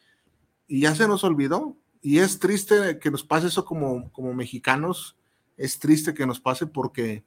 y 0.68 0.82
ya 0.82 0.96
se 0.96 1.08
nos 1.08 1.24
olvidó. 1.24 1.78
Y 2.02 2.20
es 2.20 2.40
triste 2.40 3.00
que 3.00 3.12
nos 3.12 3.24
pase 3.24 3.48
eso 3.48 3.66
como, 3.66 4.12
como 4.12 4.34
mexicanos 4.34 5.18
es 5.58 5.80
triste 5.80 6.14
que 6.14 6.26
nos 6.26 6.40
pase 6.40 6.68
porque 6.68 7.24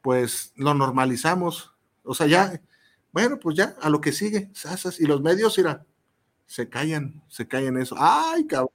pues 0.00 0.52
lo 0.56 0.74
normalizamos. 0.74 1.72
O 2.02 2.14
sea, 2.14 2.26
ya, 2.26 2.60
bueno, 3.12 3.38
pues 3.38 3.56
ya, 3.56 3.76
a 3.80 3.88
lo 3.88 4.00
que 4.00 4.12
sigue. 4.12 4.50
Y 4.98 5.06
los 5.06 5.22
medios, 5.22 5.56
mira, 5.58 5.86
se 6.52 6.68
callan, 6.68 7.24
se 7.28 7.48
callan 7.48 7.78
eso. 7.78 7.96
Ay, 7.98 8.46
cabrón. 8.46 8.68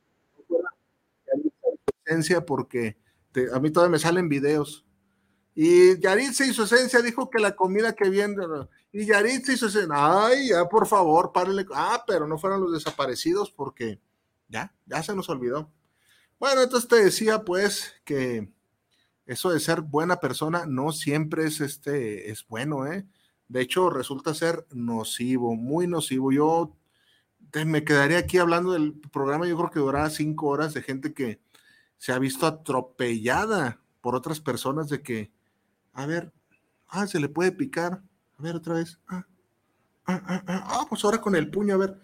Porque 2.48 2.98
a 3.54 3.60
mí 3.60 3.70
todavía 3.70 3.92
me 3.92 4.00
salen 4.00 4.28
videos. 4.28 4.84
Y 5.54 6.00
Yaritza 6.00 6.44
y 6.48 6.54
su 6.54 6.64
esencia 6.64 7.04
dijo 7.04 7.30
que 7.30 7.38
la 7.38 7.56
comida 7.56 7.94
que 7.94 8.10
viene. 8.10 8.36
Y 8.92 9.06
Yaritza 9.06 9.54
y 9.54 9.58
su 9.58 9.68
esencia. 9.68 9.94
Ay, 9.94 10.50
ya, 10.50 10.68
por 10.68 10.88
favor, 10.88 11.32
párale. 11.32 11.68
Ah, 11.72 12.04
pero 12.08 12.26
no 12.26 12.40
fueron 12.40 12.62
los 12.62 12.74
desaparecidos 12.74 13.52
porque 13.52 14.00
ya, 14.48 14.74
ya 14.88 15.04
se 15.04 15.14
nos 15.14 15.30
olvidó. 15.30 15.72
Bueno, 16.40 16.64
entonces 16.64 16.90
te 16.90 16.96
decía, 16.96 17.44
pues, 17.44 17.94
que 18.04 18.52
eso 19.28 19.52
de 19.52 19.60
ser 19.60 19.82
buena 19.82 20.20
persona 20.20 20.66
no 20.66 20.92
siempre 20.92 21.46
es 21.46 21.62
este 21.62 22.32
es 22.32 22.48
bueno, 22.48 22.88
¿eh? 22.88 23.06
De 23.50 23.62
hecho, 23.62 23.92
resulta 23.92 24.34
ser 24.34 24.66
nocivo, 24.72 25.56
muy 25.56 25.86
nocivo. 25.86 26.32
Yo 26.32 26.77
me 27.66 27.84
quedaría 27.84 28.20
aquí 28.20 28.38
hablando 28.38 28.74
del 28.74 28.94
programa, 28.94 29.48
yo 29.48 29.58
creo 29.58 29.70
que 29.70 29.80
durará 29.80 30.10
cinco 30.10 30.48
horas 30.48 30.74
de 30.74 30.82
gente 30.82 31.14
que 31.14 31.40
se 31.98 32.12
ha 32.12 32.20
visto 32.20 32.46
atropellada 32.46 33.82
por 34.02 34.16
otras 34.16 34.40
personas 34.40 34.90
de 34.90 35.02
que, 35.02 35.32
a 35.94 36.06
ver, 36.06 36.32
ah, 36.88 37.08
se 37.08 37.20
le 37.20 37.30
puede 37.30 37.52
picar, 37.52 38.02
a 38.38 38.42
ver 38.42 38.56
otra 38.56 38.76
vez, 38.76 39.00
ah, 39.08 39.26
ah, 40.06 40.22
ah, 40.26 40.44
ah, 40.48 40.68
ah 40.68 40.86
pues 40.90 41.04
ahora 41.04 41.22
con 41.22 41.36
el 41.36 41.50
puño, 41.50 41.74
a 41.74 41.78
ver, 41.78 42.00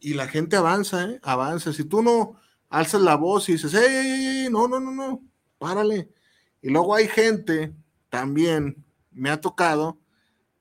y 0.00 0.14
la 0.14 0.28
gente 0.28 0.56
avanza, 0.56 1.04
¿eh? 1.04 1.20
avanza. 1.22 1.72
Si 1.72 1.84
tú 1.84 2.02
no 2.02 2.36
alzas 2.68 3.00
la 3.00 3.16
voz 3.16 3.48
y 3.48 3.52
dices, 3.52 3.74
ey, 3.74 3.94
ey, 3.94 4.26
ey, 4.26 4.50
no, 4.50 4.68
no, 4.68 4.78
no, 4.80 4.92
no, 4.92 5.22
párale, 5.58 6.10
y 6.60 6.70
luego 6.70 6.94
hay 6.94 7.08
gente, 7.08 7.74
también 8.10 8.84
me 9.10 9.30
ha 9.30 9.40
tocado, 9.40 9.98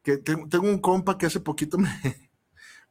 que 0.04 0.18
tengo 0.18 0.70
un 0.70 0.80
compa 0.80 1.18
que 1.18 1.26
hace 1.26 1.40
poquito 1.40 1.78
me, 1.80 1.90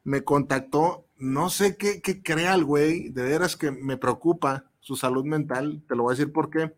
me 0.03 0.23
contactó, 0.23 1.06
no 1.17 1.49
sé 1.49 1.77
qué, 1.77 2.01
qué 2.01 2.21
crea 2.21 2.53
el 2.53 2.63
güey, 2.63 3.09
de 3.09 3.23
veras 3.23 3.55
que 3.55 3.71
me 3.71 3.97
preocupa 3.97 4.65
su 4.79 4.95
salud 4.95 5.25
mental, 5.25 5.83
te 5.87 5.95
lo 5.95 6.03
voy 6.03 6.13
a 6.13 6.17
decir 6.17 6.31
por 6.31 6.49
qué, 6.49 6.73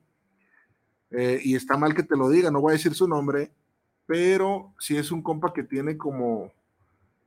eh, 1.12 1.40
y 1.44 1.56
está 1.56 1.78
mal 1.78 1.96
que 1.96 2.04
te 2.04 2.16
lo 2.16 2.30
diga, 2.30 2.52
no 2.52 2.62
voy 2.62 2.72
a 2.72 2.78
decir 2.78 2.94
su 2.94 3.08
nombre, 3.08 3.52
pero 4.06 4.74
si 4.80 4.98
es 4.98 5.12
un 5.12 5.22
compa 5.22 5.54
que 5.54 5.64
tiene 5.64 5.98
como 5.98 6.52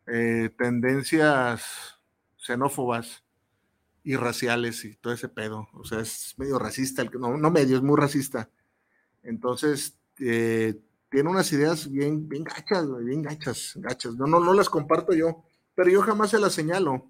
eh, 0.07 0.51
tendencias 0.57 2.01
xenófobas 2.37 3.23
y 4.05 4.17
raciales 4.17 4.85
y 4.85 4.97
todo 4.97 5.13
ese 5.13 5.29
pedo, 5.29 5.69
o 5.75 5.85
sea, 5.85 6.01
es 6.01 6.35
medio 6.39 6.59
racista, 6.59 7.05
no, 7.05 7.37
no 7.37 7.51
medio, 7.51 7.77
es 7.77 7.83
muy 7.83 7.97
racista. 7.97 8.51
Entonces, 9.23 9.97
eh, 10.19 10.81
tiene 11.09 11.31
unas 11.31 11.53
ideas 11.53 11.91
bien, 11.91 12.29
bien 12.29 12.43
gachas, 12.43 12.87
bien 13.05 13.23
gachas, 13.23 13.75
gachas. 13.77 14.15
No, 14.17 14.27
no, 14.27 14.41
no 14.41 14.55
las 14.55 14.69
comparto 14.71 15.13
yo, 15.13 15.45
pero 15.75 15.91
yo 15.91 16.03
jamás 16.03 16.31
se 16.31 16.39
las 16.39 16.53
señalo. 16.53 17.07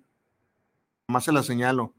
Jamás 1.07 1.25
se 1.25 1.33
las 1.33 1.47
señalo. 1.47 1.95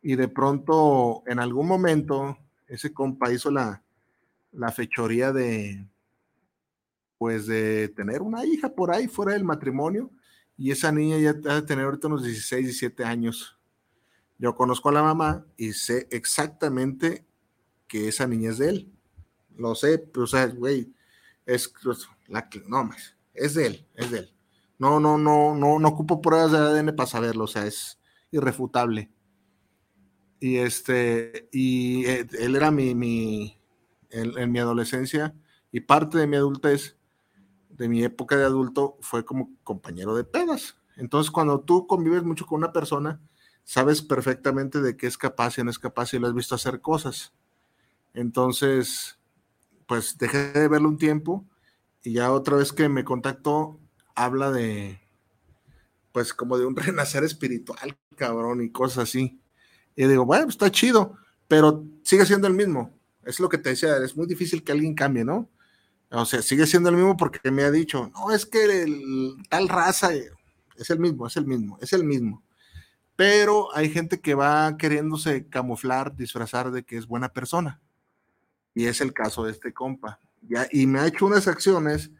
Y 0.00 0.16
de 0.16 0.28
pronto, 0.28 1.22
en 1.26 1.38
algún 1.38 1.66
momento, 1.66 2.36
ese 2.66 2.92
compa 2.92 3.32
hizo 3.32 3.50
la, 3.50 3.82
la 4.52 4.72
fechoría 4.72 5.32
de, 5.32 5.86
pues, 7.18 7.46
de 7.46 7.88
tener 7.88 8.22
una 8.22 8.44
hija 8.44 8.74
por 8.74 8.92
ahí 8.92 9.08
fuera 9.08 9.32
del 9.32 9.44
matrimonio. 9.44 10.10
Y 10.56 10.70
esa 10.70 10.92
niña 10.92 11.18
ya 11.18 11.32
debe 11.32 11.62
tener 11.62 11.84
ahorita 11.84 12.08
unos 12.08 12.24
16, 12.24 12.64
17 12.64 13.04
años. 13.04 13.58
Yo 14.38 14.54
conozco 14.54 14.88
a 14.88 14.92
la 14.92 15.02
mamá 15.02 15.46
y 15.56 15.72
sé 15.72 16.08
exactamente 16.10 17.24
que 17.86 18.08
esa 18.08 18.26
niña 18.26 18.50
es 18.50 18.58
de 18.58 18.68
él 18.68 18.92
lo 19.56 19.74
sé, 19.74 19.98
pero, 19.98 20.24
o 20.24 20.26
sea, 20.26 20.46
güey, 20.46 20.92
es 21.46 21.72
pues, 21.82 22.08
la 22.28 22.48
no, 22.68 22.90
es 23.34 23.54
de 23.54 23.66
él, 23.66 23.86
es 23.94 24.10
de 24.10 24.18
él. 24.20 24.34
No, 24.82 24.98
no, 24.98 25.16
no, 25.16 25.54
no, 25.54 25.78
no 25.78 25.88
ocupo 25.88 26.20
pruebas 26.20 26.50
de 26.50 26.58
ADN 26.58 26.96
para 26.96 27.06
saberlo, 27.06 27.44
o 27.44 27.46
sea, 27.46 27.66
es 27.66 28.00
irrefutable. 28.32 29.12
Y 30.40 30.56
este, 30.56 31.48
y 31.52 32.04
eh, 32.06 32.26
él 32.40 32.56
era 32.56 32.72
mi, 32.72 32.92
mi 32.96 33.60
en, 34.10 34.50
mi 34.50 34.58
adolescencia 34.58 35.36
y 35.70 35.82
parte 35.82 36.18
de 36.18 36.26
mi 36.26 36.34
adultez, 36.34 36.96
de 37.70 37.88
mi 37.88 38.02
época 38.02 38.36
de 38.36 38.42
adulto, 38.42 38.98
fue 39.02 39.24
como 39.24 39.52
compañero 39.62 40.16
de 40.16 40.24
pedas. 40.24 40.76
Entonces, 40.96 41.30
cuando 41.30 41.60
tú 41.60 41.86
convives 41.86 42.24
mucho 42.24 42.44
con 42.44 42.58
una 42.58 42.72
persona, 42.72 43.20
sabes 43.62 44.02
perfectamente 44.02 44.80
de 44.80 44.96
qué 44.96 45.06
es 45.06 45.16
capaz 45.16 45.58
y 45.58 45.62
no 45.62 45.70
es 45.70 45.78
capaz 45.78 46.12
y 46.12 46.18
lo 46.18 46.26
has 46.26 46.34
visto 46.34 46.56
hacer 46.56 46.80
cosas. 46.80 47.32
Entonces, 48.14 49.16
pues 49.86 50.18
dejé 50.18 50.50
de 50.52 50.66
verlo 50.66 50.88
un 50.88 50.98
tiempo 50.98 51.46
y 52.02 52.14
ya 52.14 52.32
otra 52.32 52.56
vez 52.56 52.72
que 52.72 52.88
me 52.88 53.04
contactó, 53.04 53.78
habla 54.14 54.50
de, 54.50 55.00
pues 56.12 56.32
como 56.34 56.58
de 56.58 56.66
un 56.66 56.76
renacer 56.76 57.24
espiritual, 57.24 57.96
cabrón, 58.16 58.62
y 58.62 58.70
cosas 58.70 59.04
así. 59.04 59.40
Y 59.96 60.06
digo, 60.06 60.24
bueno, 60.24 60.44
pues 60.44 60.54
está 60.54 60.70
chido, 60.70 61.16
pero 61.48 61.84
sigue 62.02 62.24
siendo 62.24 62.46
el 62.46 62.54
mismo. 62.54 62.98
Es 63.24 63.40
lo 63.40 63.48
que 63.48 63.58
te 63.58 63.70
decía, 63.70 63.96
es 63.98 64.16
muy 64.16 64.26
difícil 64.26 64.64
que 64.64 64.72
alguien 64.72 64.94
cambie, 64.94 65.24
¿no? 65.24 65.48
O 66.10 66.26
sea, 66.26 66.42
sigue 66.42 66.66
siendo 66.66 66.90
el 66.90 66.96
mismo 66.96 67.16
porque 67.16 67.50
me 67.50 67.62
ha 67.62 67.70
dicho, 67.70 68.10
no, 68.14 68.32
es 68.32 68.44
que 68.44 68.86
tal 69.48 69.68
raza 69.68 70.10
es 70.14 70.90
el 70.90 70.98
mismo, 70.98 71.26
es 71.26 71.36
el 71.36 71.46
mismo, 71.46 71.78
es 71.80 71.92
el 71.92 72.04
mismo. 72.04 72.42
Pero 73.16 73.74
hay 73.74 73.88
gente 73.88 74.20
que 74.20 74.34
va 74.34 74.76
queriéndose 74.76 75.48
camuflar, 75.48 76.14
disfrazar 76.14 76.70
de 76.70 76.82
que 76.82 76.96
es 76.96 77.06
buena 77.06 77.32
persona. 77.32 77.80
Y 78.74 78.86
es 78.86 79.00
el 79.00 79.12
caso 79.12 79.44
de 79.44 79.52
este 79.52 79.72
compa. 79.72 80.20
Ya, 80.42 80.66
y 80.70 80.86
me 80.86 80.98
ha 80.98 81.06
hecho 81.06 81.26
unas 81.26 81.46
acciones 81.48 82.10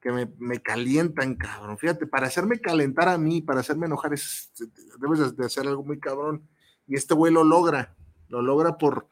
que 0.00 0.12
me, 0.12 0.32
me, 0.38 0.60
calientan, 0.60 1.34
cabrón. 1.34 1.78
Fíjate, 1.78 2.06
para 2.06 2.26
hacerme 2.26 2.60
calentar 2.60 3.08
a 3.08 3.18
mí, 3.18 3.42
para 3.42 3.60
hacerme 3.60 3.86
enojar, 3.86 4.12
es, 4.12 4.52
debes 5.00 5.36
de 5.36 5.44
hacer 5.44 5.66
algo 5.66 5.84
muy 5.84 5.98
cabrón. 5.98 6.48
Y 6.86 6.96
este 6.96 7.14
güey 7.14 7.32
lo 7.32 7.44
logra, 7.44 7.96
lo 8.28 8.42
logra 8.42 8.78
por, 8.78 9.08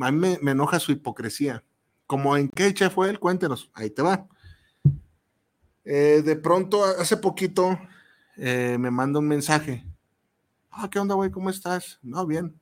a 0.00 0.10
mí 0.10 0.36
me, 0.40 0.50
enoja 0.50 0.78
su 0.78 0.92
hipocresía. 0.92 1.64
Como 2.06 2.36
en 2.36 2.48
qué 2.48 2.72
chef 2.72 2.94
fue 2.94 3.10
él, 3.10 3.18
cuéntenos, 3.18 3.70
ahí 3.74 3.90
te 3.90 4.02
va. 4.02 4.26
Eh, 5.84 6.22
de 6.24 6.36
pronto, 6.36 6.84
hace 6.84 7.16
poquito, 7.16 7.78
eh, 8.36 8.76
me 8.78 8.90
manda 8.90 9.18
un 9.18 9.28
mensaje. 9.28 9.84
Ah, 10.70 10.88
¿qué 10.90 10.98
onda, 10.98 11.14
güey? 11.14 11.30
¿Cómo 11.30 11.50
estás? 11.50 11.98
No, 12.02 12.26
bien. 12.26 12.58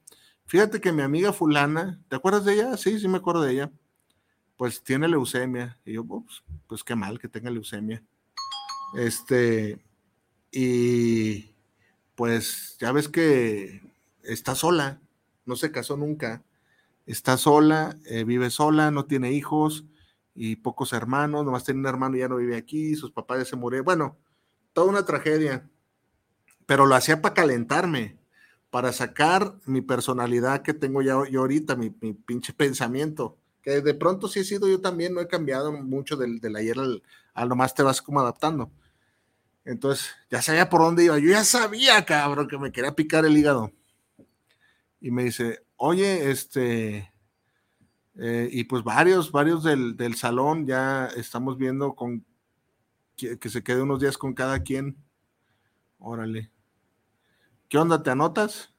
Fíjate 0.47 0.81
que 0.81 0.93
mi 0.93 1.03
amiga 1.03 1.33
fulana, 1.33 2.01
¿te 2.09 2.17
acuerdas 2.17 2.45
de 2.45 2.55
ella? 2.55 2.77
Sí, 2.77 2.99
sí 2.99 3.09
me 3.09 3.19
acuerdo 3.19 3.43
de 3.43 3.53
ella. 3.53 3.73
Pues 4.57 4.83
tiene 4.83 5.09
leucemia. 5.09 5.79
Y 5.85 5.95
yo, 5.95 6.05
pues, 6.05 6.43
pues 6.67 6.85
qué 6.85 6.95
mal 6.95 7.19
que 7.19 7.29
tenga 7.29 7.51
leucemia. 7.51 8.03
Este, 8.95 9.79
y 10.51 11.51
pues 12.15 12.77
ya 12.79 12.93
ves 12.93 13.09
que 13.09 13.83
está 14.23 14.55
sola, 14.55 15.01
no 15.45 15.57
se 15.57 15.71
casó 15.71 15.97
nunca, 15.97 16.43
está 17.05 17.37
sola, 17.37 17.99
eh, 18.07 18.25
vive 18.25 18.51
sola, 18.51 18.91
no 18.91 19.05
tiene 19.05 19.33
hijos 19.33 19.85
y 20.35 20.57
pocos 20.57 20.93
hermanos, 20.93 21.45
nomás 21.45 21.65
tiene 21.65 21.81
un 21.81 21.87
hermano 21.87 22.17
y 22.17 22.21
ya 22.21 22.29
no 22.29 22.37
vive 22.37 22.57
aquí, 22.57 22.95
sus 22.95 23.11
papás 23.11 23.39
ya 23.39 23.45
se 23.45 23.57
murieron. 23.57 23.85
Bueno, 23.85 24.17
toda 24.73 24.89
una 24.89 25.05
tragedia, 25.05 25.69
pero 26.65 26.87
lo 26.87 26.95
hacía 26.95 27.21
para 27.21 27.35
calentarme 27.35 28.17
para 28.71 28.93
sacar 28.93 29.55
mi 29.65 29.81
personalidad 29.81 30.63
que 30.63 30.75
tengo 30.75 31.01
ya 31.01 31.17
yo 31.31 31.41
ahorita, 31.41 31.77
mi, 31.77 31.91
pinche 31.91 32.53
pensamiento, 32.53 33.39
de 33.67 33.95
pronto 33.95 34.29
sí 34.29 34.41
he 34.41 34.45
sido 34.45 34.69
yo 34.69 34.81
también, 34.81 35.13
no 35.13 35.21
he 35.21 35.27
cambiado 35.27 35.73
mucho 35.73 36.17
del, 36.17 36.41
del 36.41 36.55
ayer 36.55 36.79
al, 36.79 37.03
a 37.35 37.45
lo 37.45 37.57
más 37.57 37.75
te 37.75 37.83
vas 37.83 38.01
como 38.01 38.21
adaptando. 38.21 38.71
Entonces, 39.65 40.15
ya 40.31 40.41
sabía 40.41 40.71
por 40.71 40.81
dónde 40.81 41.05
iba. 41.05 41.19
Yo 41.19 41.31
ya 41.31 41.45
sabía, 41.45 42.05
cabrón, 42.07 42.47
que 42.47 42.57
me 42.57 42.71
quería 42.71 42.95
picar 42.95 43.27
el 43.27 43.37
hígado. 43.37 43.73
Y 45.01 45.11
me 45.11 45.25
dice, 45.25 45.65
oye, 45.77 46.31
este, 46.31 47.13
eh, 48.17 48.49
y 48.51 48.65
pues 48.65 48.85
varios, 48.85 49.33
varios 49.33 49.65
del, 49.65 49.97
del, 49.97 50.15
salón 50.15 50.67
ya 50.67 51.07
estamos 51.17 51.59
viendo 51.59 51.95
con 51.95 52.25
que, 53.17 53.39
que 53.39 53.51
se 53.51 53.65
quede 53.65 53.83
unos 53.83 54.01
días 54.01 54.17
con 54.17 54.33
cada 54.33 54.63
quien. 54.63 54.97
Órale. 55.99 56.51
¿Qué 57.69 57.79
onda? 57.79 58.03
¿Te 58.03 58.11
anotas? 58.11 58.73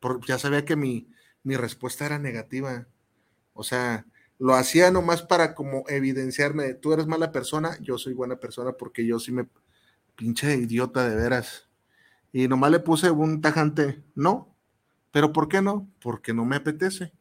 Porque 0.00 0.26
ya 0.26 0.38
sabía 0.38 0.64
que 0.64 0.74
mi, 0.74 1.08
mi 1.44 1.56
respuesta 1.56 2.04
era 2.04 2.18
negativa. 2.18 2.88
O 3.52 3.62
sea, 3.62 4.06
lo 4.38 4.54
hacía 4.54 4.90
nomás 4.90 5.22
para 5.22 5.54
como 5.54 5.84
evidenciarme, 5.88 6.74
tú 6.74 6.92
eres 6.92 7.06
mala 7.06 7.32
persona, 7.32 7.78
yo 7.80 7.98
soy 7.98 8.14
buena 8.14 8.36
persona 8.36 8.72
porque 8.72 9.06
yo 9.06 9.18
sí 9.18 9.32
me 9.32 9.48
pinche 10.16 10.56
idiota 10.56 11.08
de 11.08 11.16
veras. 11.16 11.68
Y 12.32 12.48
nomás 12.48 12.70
le 12.70 12.80
puse 12.80 13.10
un 13.10 13.40
tajante, 13.40 14.02
no. 14.14 14.54
¿Pero 15.10 15.32
por 15.32 15.48
qué 15.48 15.60
no? 15.60 15.90
Porque 16.00 16.32
no 16.32 16.44
me 16.44 16.56
apetece. 16.56 17.12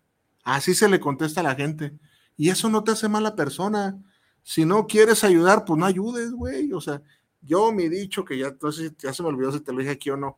Así 0.43 0.73
se 0.73 0.88
le 0.88 0.99
contesta 0.99 1.41
a 1.41 1.43
la 1.43 1.55
gente. 1.55 1.93
Y 2.38 2.49
eso 2.49 2.69
no 2.69 2.84
te 2.84 2.91
hace 2.91 3.09
mala 3.09 3.36
persona. 3.36 4.01
Si 4.43 4.65
no 4.65 4.88
quieres 4.88 5.23
ayudar, 5.23 5.65
pues 5.65 5.77
no 5.77 5.86
ayudes, 5.86 6.32
güey. 6.32 6.71
O 6.73 6.79
sea, 6.79 7.01
yo 7.41 7.71
me 7.73 7.86
he 7.86 7.89
dicho 7.89 8.23
que 8.23 8.38
ya, 8.38 8.47
entonces 8.47 8.93
ya 8.97 9.13
se 9.13 9.21
me 9.21 9.29
olvidó 9.29 9.51
si 9.51 9.59
te 9.59 9.73
lo 9.73 9.79
dije 9.79 9.91
aquí 9.91 10.09
o 10.09 10.17
no 10.17 10.38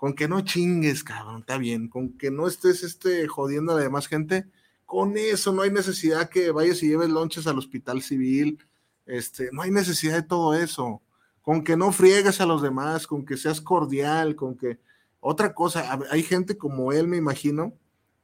con 0.00 0.14
que 0.14 0.28
no 0.28 0.40
chingues, 0.40 1.04
cabrón, 1.04 1.40
está 1.40 1.58
bien, 1.58 1.86
con 1.88 2.16
que 2.16 2.30
no 2.30 2.48
estés 2.48 2.82
este, 2.84 3.28
jodiendo 3.28 3.72
a 3.72 3.74
la 3.74 3.82
demás 3.82 4.06
gente, 4.06 4.46
Con 4.90 5.16
eso 5.16 5.52
no 5.52 5.62
hay 5.62 5.70
necesidad 5.70 6.28
que 6.28 6.50
vayas 6.50 6.82
y 6.82 6.88
lleves 6.88 7.10
lonches 7.10 7.46
al 7.46 7.58
hospital 7.58 8.02
civil, 8.02 8.58
este, 9.06 9.48
no 9.52 9.62
hay 9.62 9.70
necesidad 9.70 10.16
de 10.16 10.24
todo 10.24 10.52
eso. 10.52 11.00
Con 11.42 11.62
que 11.62 11.76
no 11.76 11.92
friegues 11.92 12.40
a 12.40 12.46
los 12.46 12.60
demás, 12.60 13.06
con 13.06 13.24
que 13.24 13.36
seas 13.36 13.60
cordial, 13.60 14.34
con 14.34 14.56
que 14.56 14.80
otra 15.20 15.54
cosa, 15.54 15.96
hay 16.10 16.24
gente 16.24 16.58
como 16.58 16.90
él, 16.90 17.06
me 17.06 17.18
imagino, 17.18 17.72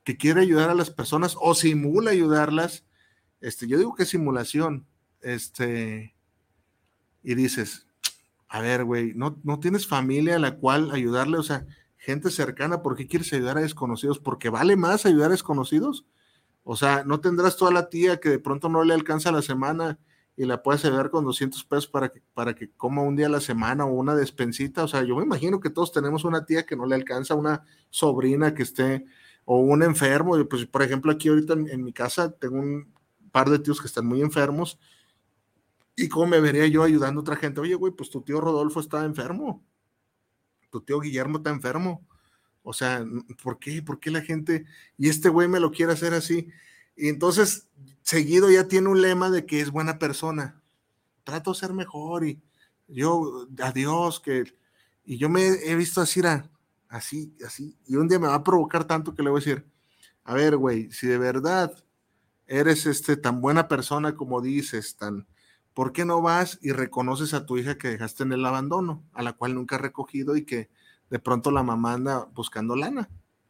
que 0.03 0.17
quiere 0.17 0.41
ayudar 0.41 0.69
a 0.69 0.75
las 0.75 0.91
personas 0.91 1.37
o 1.41 1.55
simula 1.55 2.11
ayudarlas. 2.11 2.85
Este, 3.41 3.69
yo 3.69 3.79
digo 3.79 3.95
que 3.95 4.03
es 4.03 4.09
simulación. 4.09 4.89
Este, 5.21 6.17
y 7.23 7.37
dices, 7.37 7.87
a 8.49 8.61
ver, 8.61 8.83
güey, 8.83 9.13
no, 9.15 9.39
no 9.45 9.61
tienes 9.61 9.87
familia 9.87 10.35
a 10.35 10.41
la 10.41 10.57
cual 10.57 10.91
ayudarle, 10.91 11.39
o 11.39 11.45
sea, 11.45 11.65
gente 11.97 12.29
cercana, 12.29 12.83
¿por 12.83 12.97
qué 12.97 13.07
quieres 13.07 13.33
ayudar 13.33 13.57
a 13.57 13.61
desconocidos? 13.63 14.19
¿Porque 14.19 14.51
vale 14.51 14.75
más 14.75 15.07
ayudar 15.07 15.29
a 15.29 15.35
desconocidos? 15.35 16.05
O 16.69 16.75
sea, 16.75 17.05
no 17.05 17.21
tendrás 17.21 17.57
toda 17.57 17.71
la 17.71 17.89
tía 17.89 18.19
que 18.19 18.29
de 18.29 18.41
pronto 18.41 18.69
no 18.69 18.83
le 18.83 18.93
alcanza 18.93 19.31
la 19.31 19.41
semana 19.41 20.01
y 20.37 20.47
la 20.47 20.65
puedes 20.65 20.85
ayudar 20.85 21.11
con 21.11 21.25
200 21.25 21.63
pesos 21.63 21.87
para 21.87 22.09
que, 22.09 22.21
para 22.35 22.57
que 22.57 22.73
coma 22.73 23.03
un 23.03 23.15
día 23.15 23.27
a 23.27 23.29
la 23.31 23.41
semana 23.41 23.85
o 23.85 23.93
una 23.93 24.17
despensita. 24.17 24.83
O 24.83 24.89
sea, 24.89 25.05
yo 25.05 25.15
me 25.15 25.23
imagino 25.23 25.61
que 25.61 25.71
todos 25.71 25.93
tenemos 25.93 26.25
una 26.25 26.45
tía 26.45 26.67
que 26.67 26.75
no 26.75 26.85
le 26.85 26.97
alcanza, 26.97 27.37
una 27.37 27.65
sobrina 27.91 28.53
que 28.53 28.65
esté, 28.65 29.07
o 29.45 29.61
un 29.61 29.85
enfermo. 29.85 30.37
Pues, 30.51 30.67
por 30.67 30.83
ejemplo, 30.83 31.13
aquí 31.13 31.29
ahorita 31.29 31.53
en, 31.53 31.85
mi 31.85 31.93
casa 31.93 32.33
tengo 32.33 32.57
un 32.57 32.93
par 33.31 33.49
de 33.49 33.61
tíos 33.61 33.81
que 33.81 33.87
están 33.87 34.07
muy 34.07 34.21
enfermos. 34.21 34.81
¿Y 35.95 36.09
cómo 36.09 36.27
me 36.27 36.41
vería 36.41 36.67
yo 36.67 36.83
ayudando 36.83 37.21
a 37.21 37.23
otra 37.23 37.37
gente? 37.37 37.61
Oye, 37.61 37.77
güey, 37.77 37.93
pues 37.93 38.11
tu 38.11 38.23
tío 38.23 38.41
Rodolfo 38.41 38.81
está 38.81 39.05
enfermo. 39.05 39.65
Tu 40.71 40.81
tío 40.81 40.99
Guillermo 40.99 41.39
está 41.39 41.51
enfermo. 41.51 42.05
O 42.69 42.73
sea, 42.73 43.07
¿por 43.45 43.61
qué? 43.61 43.81
¿Por 43.81 44.01
qué 44.01 44.11
la 44.11 44.23
gente? 44.23 44.67
Y 44.99 45.09
este 45.09 45.29
güey 45.29 45.47
me 45.47 45.61
lo 45.61 45.71
quiere 45.71 45.93
hacer 45.93 46.15
así. 46.15 46.49
Y 46.97 47.09
entonces, 47.09 47.69
seguido 48.03 48.51
ya 48.51 48.67
tiene 48.67 48.89
un 48.89 49.01
lema 49.01 49.31
de 49.31 49.47
que 49.47 49.61
es 49.61 49.71
buena 49.71 50.01
persona. 50.01 50.61
Trato 51.23 51.53
de 51.53 51.61
ser 51.61 51.73
mejor 51.73 52.27
y 52.27 52.43
yo, 52.89 53.47
adiós, 53.63 54.19
que. 54.19 54.53
Y 55.05 55.17
yo 55.17 55.29
me 55.29 55.47
he 55.47 55.77
visto 55.77 56.01
así, 56.01 56.21
así, 56.89 57.37
así. 57.47 57.79
Y 57.87 57.95
un 57.95 58.09
día 58.09 58.19
me 58.19 58.27
va 58.27 58.35
a 58.35 58.43
provocar 58.43 58.85
tanto 58.85 59.15
que 59.15 59.23
le 59.23 59.31
voy 59.31 59.41
a 59.41 59.45
decir, 59.45 59.65
a 60.25 60.35
ver, 60.35 60.57
güey, 60.57 60.91
si 60.91 61.07
de 61.07 61.19
verdad 61.19 61.73
eres 62.49 62.85
este 62.87 63.17
tan 63.17 63.41
buena 63.41 63.69
persona 63.69 64.17
como 64.17 64.41
dices, 64.41 64.97
tan, 64.97 65.29
¿por 65.73 65.93
qué 65.93 66.05
no 66.05 66.21
vas 66.21 66.59
y 66.63 66.73
reconoces 66.73 67.33
a 67.33 67.47
tu 67.47 67.59
hija 67.59 67.79
que 67.79 67.91
dejaste 67.91 68.25
en 68.25 68.33
el 68.33 68.45
abandono, 68.45 69.05
a 69.13 69.23
la 69.23 69.35
cual 69.35 69.55
nunca 69.55 69.77
has 69.77 69.83
recogido 69.83 70.37
y 70.37 70.45
que 70.45 70.69
de 71.11 71.19
pronto 71.19 71.51
la 71.51 71.63
mamá 71.63 71.95
anda 71.95 72.25
buscando 72.35 72.77
lana 72.77 73.09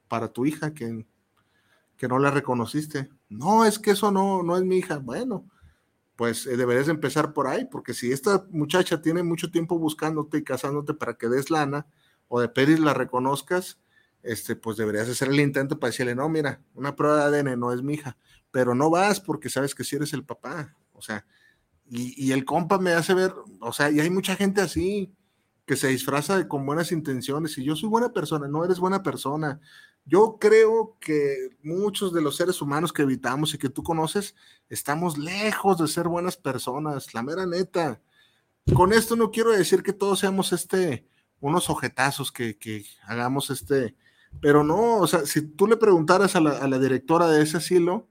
para 0.09 0.29
tu 0.29 0.47
hija 0.47 0.75
que 0.75 1.07
que 1.97 2.09
no 2.09 2.19
la 2.19 2.31
reconociste. 2.31 3.09
No, 3.29 3.65
es 3.65 3.79
que 3.79 3.93
eso 3.93 4.11
no, 4.11 4.43
no 4.43 4.57
es 4.57 4.65
mi 4.65 4.79
hija. 4.79 4.99
Bueno, 4.99 5.49
pues 6.15 6.47
eh, 6.47 6.57
deberías 6.57 6.89
empezar 6.89 7.33
por 7.33 7.47
ahí, 7.47 7.65
porque 7.65 7.95
si 7.95 8.13
esta 8.13 8.47
muchacha 8.51 9.01
tiene 9.01 9.23
mucho 9.23 9.51
tiempo 9.51 9.79
buscándote 9.79 10.39
y 10.39 10.45
casándote 10.45 10.95
para 10.95 11.15
que 11.15 11.29
des 11.29 11.51
lana 11.51 11.87
o 12.29 12.41
de 12.41 12.49
pedir 12.49 12.81
la 12.81 12.95
reconozcas, 12.95 13.79
este, 14.23 14.57
pues 14.57 14.77
deberías 14.77 15.09
hacer 15.09 15.29
el 15.29 15.41
intento 15.41 15.79
para 15.79 15.91
decirle, 15.91 16.15
no, 16.15 16.29
mira, 16.29 16.61
una 16.75 16.97
prueba 16.97 17.29
de 17.31 17.39
ADN 17.41 17.59
no 17.59 17.73
es 17.73 17.83
mi 17.83 17.95
hija, 17.95 18.17
pero 18.51 18.75
no 18.75 18.91
vas 18.91 19.21
porque 19.21 19.49
sabes 19.49 19.75
que 19.75 19.85
si 19.85 19.97
eres 19.97 20.13
el 20.13 20.25
papá, 20.25 20.75
o 20.93 21.01
sea, 21.01 21.25
y, 21.89 22.27
y, 22.27 22.33
el 22.33 22.45
compa 22.45 22.79
me 22.79 22.93
hace 22.93 23.15
ver, 23.15 23.33
o 23.61 23.73
sea, 23.73 23.93
y 23.93 24.01
hay 24.01 24.11
mucha 24.11 24.35
gente 24.35 24.61
así 24.61 25.15
que 25.67 25.77
se 25.77 25.89
disfraza 25.89 26.39
de, 26.39 26.49
con 26.49 26.65
buenas 26.65 26.93
intenciones 26.93 27.59
y 27.59 27.65
yo 27.65 27.75
soy 27.77 27.89
buena 27.89 28.13
persona, 28.13 28.47
no 28.49 28.65
eres 28.65 28.79
buena 28.79 29.03
persona, 29.03 29.61
yo 30.05 30.39
creo 30.41 30.97
que 31.01 31.51
muchos 31.63 32.15
de 32.15 32.23
los 32.23 32.37
seres 32.37 32.63
humanos 32.63 32.93
que 32.93 33.03
habitamos 33.03 33.53
y 33.53 33.59
que 33.59 33.69
tú 33.69 33.83
conoces, 33.83 34.37
estamos 34.69 35.19
lejos 35.19 35.79
de 35.79 35.89
ser 35.89 36.07
buenas 36.07 36.37
personas, 36.37 37.13
la 37.13 37.25
mera 37.25 37.45
neta. 37.45 38.01
Con 38.73 38.93
esto 38.93 39.17
no 39.17 39.33
quiero 39.33 39.51
decir 39.51 39.83
que 39.83 39.93
todos 39.93 40.21
seamos 40.21 40.53
este, 40.53 41.09
unos 41.41 41.69
ojetazos 41.69 42.31
que, 42.31 42.57
que 42.57 42.85
hagamos 43.03 43.51
este, 43.51 43.97
pero 44.41 44.63
no, 44.63 44.99
o 44.99 45.07
sea, 45.07 45.27
si 45.27 45.43
tú 45.43 45.67
le 45.67 45.77
preguntaras 45.77 46.37
a 46.37 46.41
la, 46.41 46.79
directora 46.79 47.29
de 47.29 47.43
ese 47.43 47.57
asilo, 47.57 48.09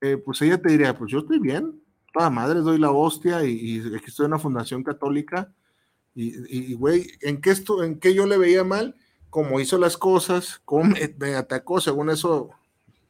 eh, 0.00 0.16
pues 0.16 0.40
ella 0.42 0.60
te 0.60 0.70
diría, 0.70 0.96
pues 0.96 1.10
yo 1.10 1.18
estoy 1.18 1.38
bien, 1.38 1.82
toda 2.12 2.30
madre, 2.30 2.60
doy 2.60 2.78
la 2.78 2.90
hostia 2.90 3.44
y, 3.44 3.80
aquí 3.94 4.06
estoy 4.06 4.26
en 4.26 4.32
una 4.32 4.38
fundación 4.38 4.82
católica 4.82 5.52
y, 6.14 6.74
güey, 6.74 7.10
¿en 7.22 7.40
qué 7.40 7.50
esto, 7.50 7.82
en 7.82 7.98
qué 7.98 8.14
yo 8.14 8.26
le 8.26 8.38
veía 8.38 8.62
mal? 8.62 8.94
cómo 9.34 9.58
hizo 9.58 9.78
las 9.78 9.96
cosas, 9.98 10.62
cómo 10.64 10.94
me, 11.18 11.34
atacó, 11.34 11.80
según 11.80 12.08
eso, 12.08 12.50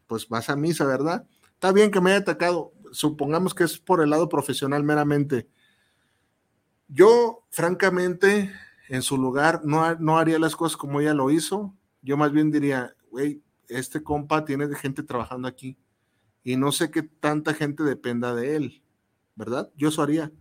pues 0.07 0.27
vas 0.27 0.49
a 0.49 0.57
misa, 0.57 0.87
¿verdad? 0.87 1.27
Está 1.53 1.71
bien 1.71 1.91
que 1.91 2.01
me 2.01 2.13
haya 2.13 2.21
atacado, 2.21 2.73
supongamos 2.93 3.53
que 3.53 3.65
es 3.65 3.79
por 3.79 4.01
el 4.01 4.09
lado 4.09 4.27
profesional 4.31 4.83
meramente. 4.85 5.47
Yo, 6.89 7.45
francamente, 7.51 8.51
en 8.89 9.03
su 9.03 9.19
lugar, 9.19 9.61
no, 9.65 9.97
no 9.97 10.17
haría 10.17 10.39
las 10.39 10.57
cosas 10.57 10.79
como 10.79 10.99
ella 10.99 11.13
lo 11.13 11.31
hizo. 11.31 11.75
Yo 12.01 12.17
más 12.17 12.33
bien 12.33 12.51
diría, 12.51 12.97
güey, 13.11 13.43
este 13.69 14.03
compa 14.03 14.47
tiene 14.47 14.75
gente 14.77 15.03
trabajando 15.03 15.47
aquí 15.47 15.77
y 16.43 16.57
no 16.57 16.73
sé 16.73 16.91
qué 16.91 17.03
tanta 17.03 17.53
gente 17.53 17.83
dependa 17.83 18.35
de 18.35 18.57
él, 18.57 18.83
¿verdad? 19.35 19.71
Yo 19.77 19.91
eso 19.91 20.01
haría. 20.01 20.33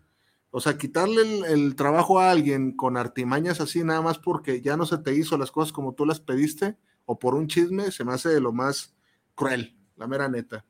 O 0.56 0.62
sea, 0.62 0.78
quitarle 0.78 1.52
el, 1.52 1.76
trabajo 1.76 2.20
a 2.20 2.30
alguien 2.30 2.74
con 2.74 2.96
artimañas 2.96 3.60
así, 3.60 3.84
nada 3.84 4.04
más 4.04 4.20
porque 4.20 4.62
ya 4.62 4.78
no 4.78 4.86
se 4.86 5.00
te 5.00 5.16
hizo 5.16 5.36
las 5.36 5.50
cosas 5.50 5.74
como 5.74 5.96
tú 5.96 6.06
las 6.06 6.20
pediste, 6.20 6.78
o 7.06 7.18
por 7.18 7.34
un 7.34 7.48
chisme, 7.48 7.92
se 7.92 8.06
me 8.06 8.14
hace 8.14 8.30
de 8.30 8.40
lo 8.40 8.54
más 8.54 8.94
cruel, 9.34 9.76
la 9.96 10.06
mera 10.06 10.30
neta. 10.30 10.64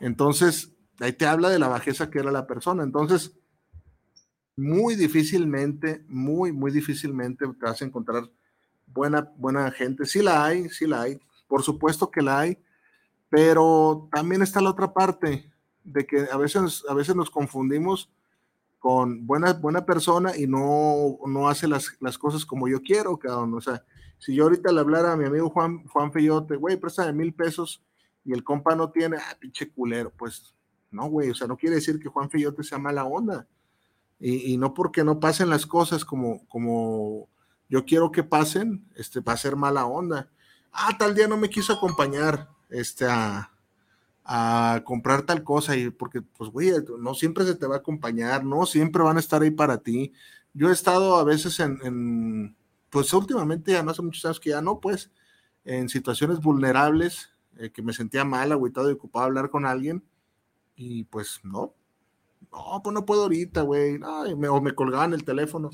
Entonces, 0.00 0.72
ahí 1.00 1.12
te 1.12 1.26
habla 1.26 1.50
de 1.50 1.58
la 1.58 1.68
bajeza 1.68 2.08
que 2.08 2.18
era 2.18 2.32
la 2.32 2.46
persona. 2.46 2.82
Entonces, 2.82 3.36
muy 4.56 4.94
difícilmente, 4.94 6.02
muy, 6.08 6.52
muy 6.52 6.72
difícilmente 6.72 7.46
te 7.46 7.66
vas 7.66 7.82
a 7.82 7.84
encontrar 7.84 8.30
buena, 8.86 9.30
buena 9.36 9.70
gente. 9.70 10.06
Sí 10.06 10.22
la 10.22 10.46
hay, 10.46 10.70
sí 10.70 10.86
la 10.86 11.02
hay. 11.02 11.20
Por 11.46 11.62
supuesto 11.62 12.10
que 12.10 12.22
la 12.22 12.40
hay, 12.40 12.58
pero 13.28 14.08
también 14.10 14.40
está 14.40 14.62
la 14.62 14.70
otra 14.70 14.94
parte 14.94 15.52
de 15.82 16.06
que 16.06 16.26
a 16.32 16.38
veces, 16.38 16.84
a 16.88 16.94
veces 16.94 17.14
nos 17.14 17.28
confundimos 17.28 18.10
con 18.84 19.26
buena, 19.26 19.54
buena 19.54 19.86
persona 19.86 20.36
y 20.36 20.46
no, 20.46 21.16
no 21.26 21.48
hace 21.48 21.66
las, 21.66 21.96
las 22.00 22.18
cosas 22.18 22.44
como 22.44 22.68
yo 22.68 22.82
quiero, 22.82 23.16
cabrón. 23.18 23.54
O 23.54 23.60
sea, 23.62 23.82
si 24.18 24.34
yo 24.34 24.44
ahorita 24.44 24.70
le 24.72 24.80
hablara 24.80 25.12
a 25.12 25.16
mi 25.16 25.24
amigo 25.24 25.48
Juan, 25.48 25.86
Juan 25.86 26.12
Feyote, 26.12 26.56
güey, 26.56 26.76
préstame 26.76 27.14
mil 27.14 27.32
pesos 27.32 27.82
y 28.26 28.34
el 28.34 28.44
compa 28.44 28.74
no 28.74 28.90
tiene, 28.90 29.16
ah, 29.16 29.38
pinche 29.40 29.70
culero, 29.70 30.12
pues 30.14 30.54
no, 30.90 31.06
güey, 31.06 31.30
o 31.30 31.34
sea, 31.34 31.46
no 31.46 31.56
quiere 31.56 31.76
decir 31.76 31.98
que 31.98 32.10
Juan 32.10 32.28
Feyote 32.28 32.62
sea 32.62 32.76
mala 32.76 33.04
onda. 33.06 33.48
Y, 34.20 34.52
y, 34.52 34.58
no 34.58 34.74
porque 34.74 35.02
no 35.02 35.18
pasen 35.18 35.48
las 35.48 35.64
cosas 35.64 36.04
como, 36.04 36.46
como 36.48 37.30
yo 37.70 37.86
quiero 37.86 38.12
que 38.12 38.22
pasen, 38.22 38.86
este, 38.96 39.20
va 39.20 39.32
a 39.32 39.38
ser 39.38 39.56
mala 39.56 39.86
onda. 39.86 40.28
Ah, 40.72 40.94
tal 40.98 41.14
día 41.14 41.26
no 41.26 41.38
me 41.38 41.48
quiso 41.48 41.72
acompañar, 41.72 42.50
este, 42.68 43.06
a, 43.06 43.50
a 44.24 44.82
comprar 44.84 45.22
tal 45.22 45.44
cosa 45.44 45.76
y 45.76 45.90
porque 45.90 46.22
pues 46.22 46.50
güey, 46.50 46.72
no 46.98 47.14
siempre 47.14 47.44
se 47.44 47.54
te 47.54 47.66
va 47.66 47.76
a 47.76 47.78
acompañar, 47.78 48.44
no 48.44 48.64
siempre 48.66 49.02
van 49.02 49.18
a 49.18 49.20
estar 49.20 49.42
ahí 49.42 49.50
para 49.50 49.78
ti. 49.78 50.12
Yo 50.54 50.70
he 50.70 50.72
estado 50.72 51.16
a 51.16 51.24
veces 51.24 51.60
en, 51.60 52.56
pues 52.90 53.12
últimamente 53.12 53.72
ya 53.72 53.82
no 53.82 53.90
hace 53.90 54.02
muchos 54.02 54.24
años 54.24 54.40
que 54.40 54.50
ya 54.50 54.62
no, 54.62 54.80
pues 54.80 55.10
en 55.64 55.88
situaciones 55.88 56.40
vulnerables 56.40 57.30
eh, 57.58 57.70
que 57.70 57.82
me 57.82 57.92
sentía 57.92 58.24
mal, 58.24 58.52
agüitado 58.52 58.90
y 58.90 58.94
ocupado 58.94 59.26
hablar 59.26 59.50
con 59.50 59.66
alguien 59.66 60.04
y 60.76 61.04
pues 61.04 61.40
no, 61.44 61.74
no, 62.52 62.80
pues 62.82 62.94
no 62.94 63.04
puedo 63.04 63.22
ahorita, 63.24 63.62
güey, 63.62 64.00
o 64.02 64.60
me 64.60 64.74
colgaban 64.74 65.12
el 65.12 65.24
teléfono 65.24 65.70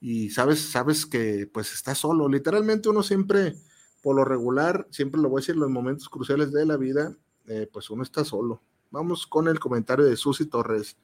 y 0.00 0.30
sabes, 0.30 0.60
sabes 0.70 1.06
que 1.06 1.48
pues 1.52 1.72
estás 1.72 1.98
solo, 1.98 2.28
literalmente 2.28 2.88
uno 2.88 3.02
siempre, 3.02 3.54
por 4.02 4.16
lo 4.16 4.24
regular, 4.24 4.86
siempre 4.90 5.20
lo 5.20 5.28
voy 5.28 5.38
a 5.38 5.40
decir, 5.40 5.54
en 5.54 5.62
los 5.62 5.70
momentos 5.70 6.08
cruciales 6.08 6.52
de 6.52 6.66
la 6.66 6.76
vida, 6.76 7.16
eh, 7.46 7.68
pues 7.72 7.90
uno 7.90 8.02
está 8.02 8.24
solo. 8.24 8.62
Vamos 8.90 9.26
con 9.26 9.48
el 9.48 9.58
comentario 9.58 10.04
de 10.04 10.16
Susi 10.16 10.46
Torres. 10.46 10.96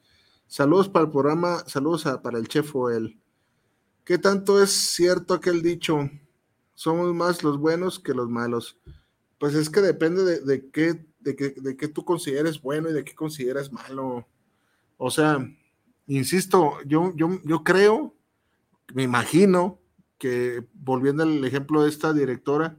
Saludos 0.47 0.89
para 0.89 1.05
el 1.05 1.11
programa, 1.11 1.63
saludos 1.67 2.05
para 2.23 2.37
el 2.37 2.47
chef 2.47 2.71
Joel. 2.71 3.19
¿Qué 4.03 4.17
tanto 4.17 4.61
es 4.61 4.71
cierto 4.71 5.33
aquel 5.33 5.61
dicho? 5.61 6.09
Somos 6.73 7.13
más 7.13 7.43
los 7.43 7.57
buenos 7.57 7.99
que 7.99 8.13
los 8.13 8.29
malos. 8.29 8.77
Pues 9.39 9.55
es 9.55 9.69
que 9.69 9.81
depende 9.81 10.41
de, 10.41 10.69
qué, 10.71 11.05
de, 11.19 11.33
de 11.55 11.77
qué 11.77 11.87
tú 11.87 12.03
consideres 12.03 12.61
bueno 12.61 12.89
y 12.89 12.93
de 12.93 13.03
qué 13.03 13.15
consideras 13.15 13.71
malo. 13.71 14.27
O 14.97 15.09
sea, 15.09 15.47
insisto, 16.07 16.73
yo, 16.85 17.13
yo, 17.15 17.39
yo 17.43 17.63
creo, 17.63 18.15
me 18.93 19.03
imagino 19.03 19.79
que 20.17 20.63
volviendo 20.73 21.23
al 21.23 21.43
ejemplo 21.45 21.83
de 21.83 21.89
esta 21.89 22.13
directora, 22.13 22.77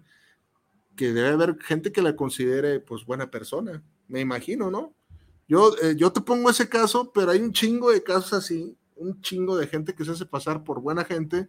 que 0.97 1.13
debe 1.13 1.29
haber 1.29 1.59
gente 1.61 1.93
que 1.93 2.03
la 2.03 2.17
considere 2.17 2.81
pues 2.81 3.05
buena 3.05 3.31
persona, 3.31 3.83
me 4.09 4.21
imagino, 4.21 4.71
¿no? 4.71 4.95
Yo, 5.49 5.75
eh, 5.83 5.95
yo 5.97 6.13
te 6.13 6.21
pongo 6.21 6.51
ese 6.51 6.69
caso, 6.69 7.13
pero 7.13 7.31
hay 7.31 7.41
un 7.41 7.53
chingo 7.53 7.91
de 7.91 8.03
casos 8.03 8.33
así, 8.33 8.77
un 8.97 9.21
chingo 9.21 9.57
de 9.57 9.67
gente 9.67 9.95
que 9.95 10.05
se 10.05 10.13
hace 10.13 10.27
pasar 10.27 10.65
por 10.65 10.81
buena 10.81 11.05
gente 11.05 11.49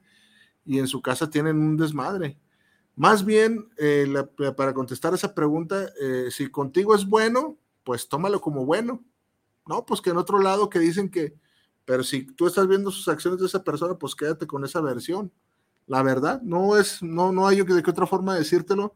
y 0.66 0.80
en 0.80 0.88
su 0.88 1.02
casa 1.02 1.30
tienen 1.30 1.58
un 1.58 1.78
desmadre. 1.78 2.38
Más 2.96 3.26
bien, 3.26 3.70
eh, 3.78 4.08
para 4.56 4.74
contestar 4.74 5.14
esa 5.14 5.34
pregunta, 5.34 5.90
eh, 6.00 6.28
si 6.30 6.50
contigo 6.50 6.94
es 6.94 7.06
bueno, 7.06 7.58
pues 7.84 8.08
tómalo 8.08 8.40
como 8.40 8.66
bueno. 8.66 9.04
No, 9.66 9.86
pues 9.86 10.02
que 10.02 10.12
en 10.12 10.18
otro 10.18 10.40
lado 10.40 10.70
que 10.70 10.80
dicen 10.80 11.10
que, 11.10 11.34
pero 11.86 12.04
si 12.04 12.26
tú 12.26 12.48
estás 12.48 12.68
viendo 12.68 12.92
sus 12.92 13.08
acciones 13.08 13.40
de 13.40 13.48
esa 13.48 13.64
persona, 13.64 13.96
pues 13.96 14.16
quédate 14.16 14.46
con 14.46 14.64
esa 14.64 14.82
versión. 14.82 15.32
La 15.88 16.04
verdad, 16.04 16.42
no 16.44 16.78
es, 16.78 17.02
no, 17.02 17.32
no 17.32 17.48
hay 17.48 17.62
de 17.62 17.84
qué 17.84 17.90
otra 17.90 18.06
forma 18.06 18.34
de 18.34 18.40
decírtelo, 18.40 18.94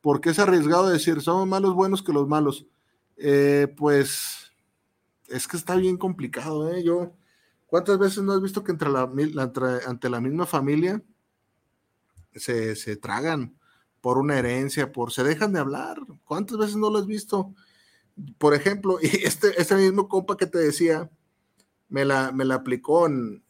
porque 0.00 0.30
es 0.30 0.38
arriesgado 0.38 0.88
decir, 0.88 1.20
somos 1.20 1.46
más 1.46 1.60
los 1.60 1.74
buenos 1.74 2.02
que 2.02 2.12
los 2.12 2.28
malos. 2.28 2.66
Eh, 3.16 3.72
pues 3.76 4.52
es 5.28 5.48
que 5.48 5.56
está 5.56 5.76
bien 5.76 5.96
complicado, 5.96 6.72
¿eh? 6.72 6.82
Yo, 6.82 7.12
¿cuántas 7.66 7.98
veces 7.98 8.22
no 8.22 8.32
has 8.32 8.40
visto 8.40 8.62
que 8.62 8.72
entre 8.72 8.90
la, 8.90 9.10
ante 9.86 10.08
la 10.08 10.20
misma 10.20 10.46
familia 10.46 11.02
se, 12.34 12.76
se, 12.76 12.96
tragan 12.96 13.58
por 14.00 14.18
una 14.18 14.38
herencia, 14.38 14.92
por 14.92 15.12
se 15.12 15.24
dejan 15.24 15.52
de 15.52 15.60
hablar? 15.60 15.98
¿Cuántas 16.24 16.58
veces 16.58 16.76
no 16.76 16.90
lo 16.90 16.98
has 16.98 17.06
visto? 17.06 17.54
Por 18.38 18.54
ejemplo, 18.54 18.98
este, 19.02 19.60
este 19.60 19.74
mismo 19.74 20.08
compa 20.08 20.36
que 20.36 20.46
te 20.46 20.58
decía, 20.58 21.10
me 21.88 22.04
la, 22.04 22.30
me 22.32 22.44
la 22.44 22.56
aplicó 22.56 23.06
en, 23.06 23.42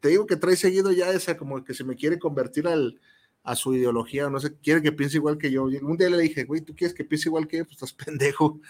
te 0.00 0.08
digo 0.08 0.26
que 0.26 0.36
trae 0.36 0.56
seguido 0.56 0.92
ya 0.92 1.10
esa, 1.10 1.36
como 1.36 1.62
que 1.62 1.74
se 1.74 1.84
me 1.84 1.96
quiere 1.96 2.18
convertir 2.18 2.66
al, 2.68 2.98
a 3.46 3.54
su 3.54 3.74
ideología, 3.74 4.28
no 4.28 4.40
sé, 4.40 4.56
quiere 4.56 4.82
que 4.82 4.90
piense 4.90 5.18
igual 5.18 5.38
que 5.38 5.52
yo. 5.52 5.64
Un 5.64 5.96
día 5.96 6.10
le 6.10 6.18
dije, 6.18 6.42
güey, 6.44 6.62
¿tú 6.62 6.74
quieres 6.74 6.92
que 6.92 7.04
piense 7.04 7.28
igual 7.28 7.46
que 7.46 7.58
yo? 7.58 7.64
Pues 7.64 7.74
estás 7.80 7.92
pendejo. 8.04 8.60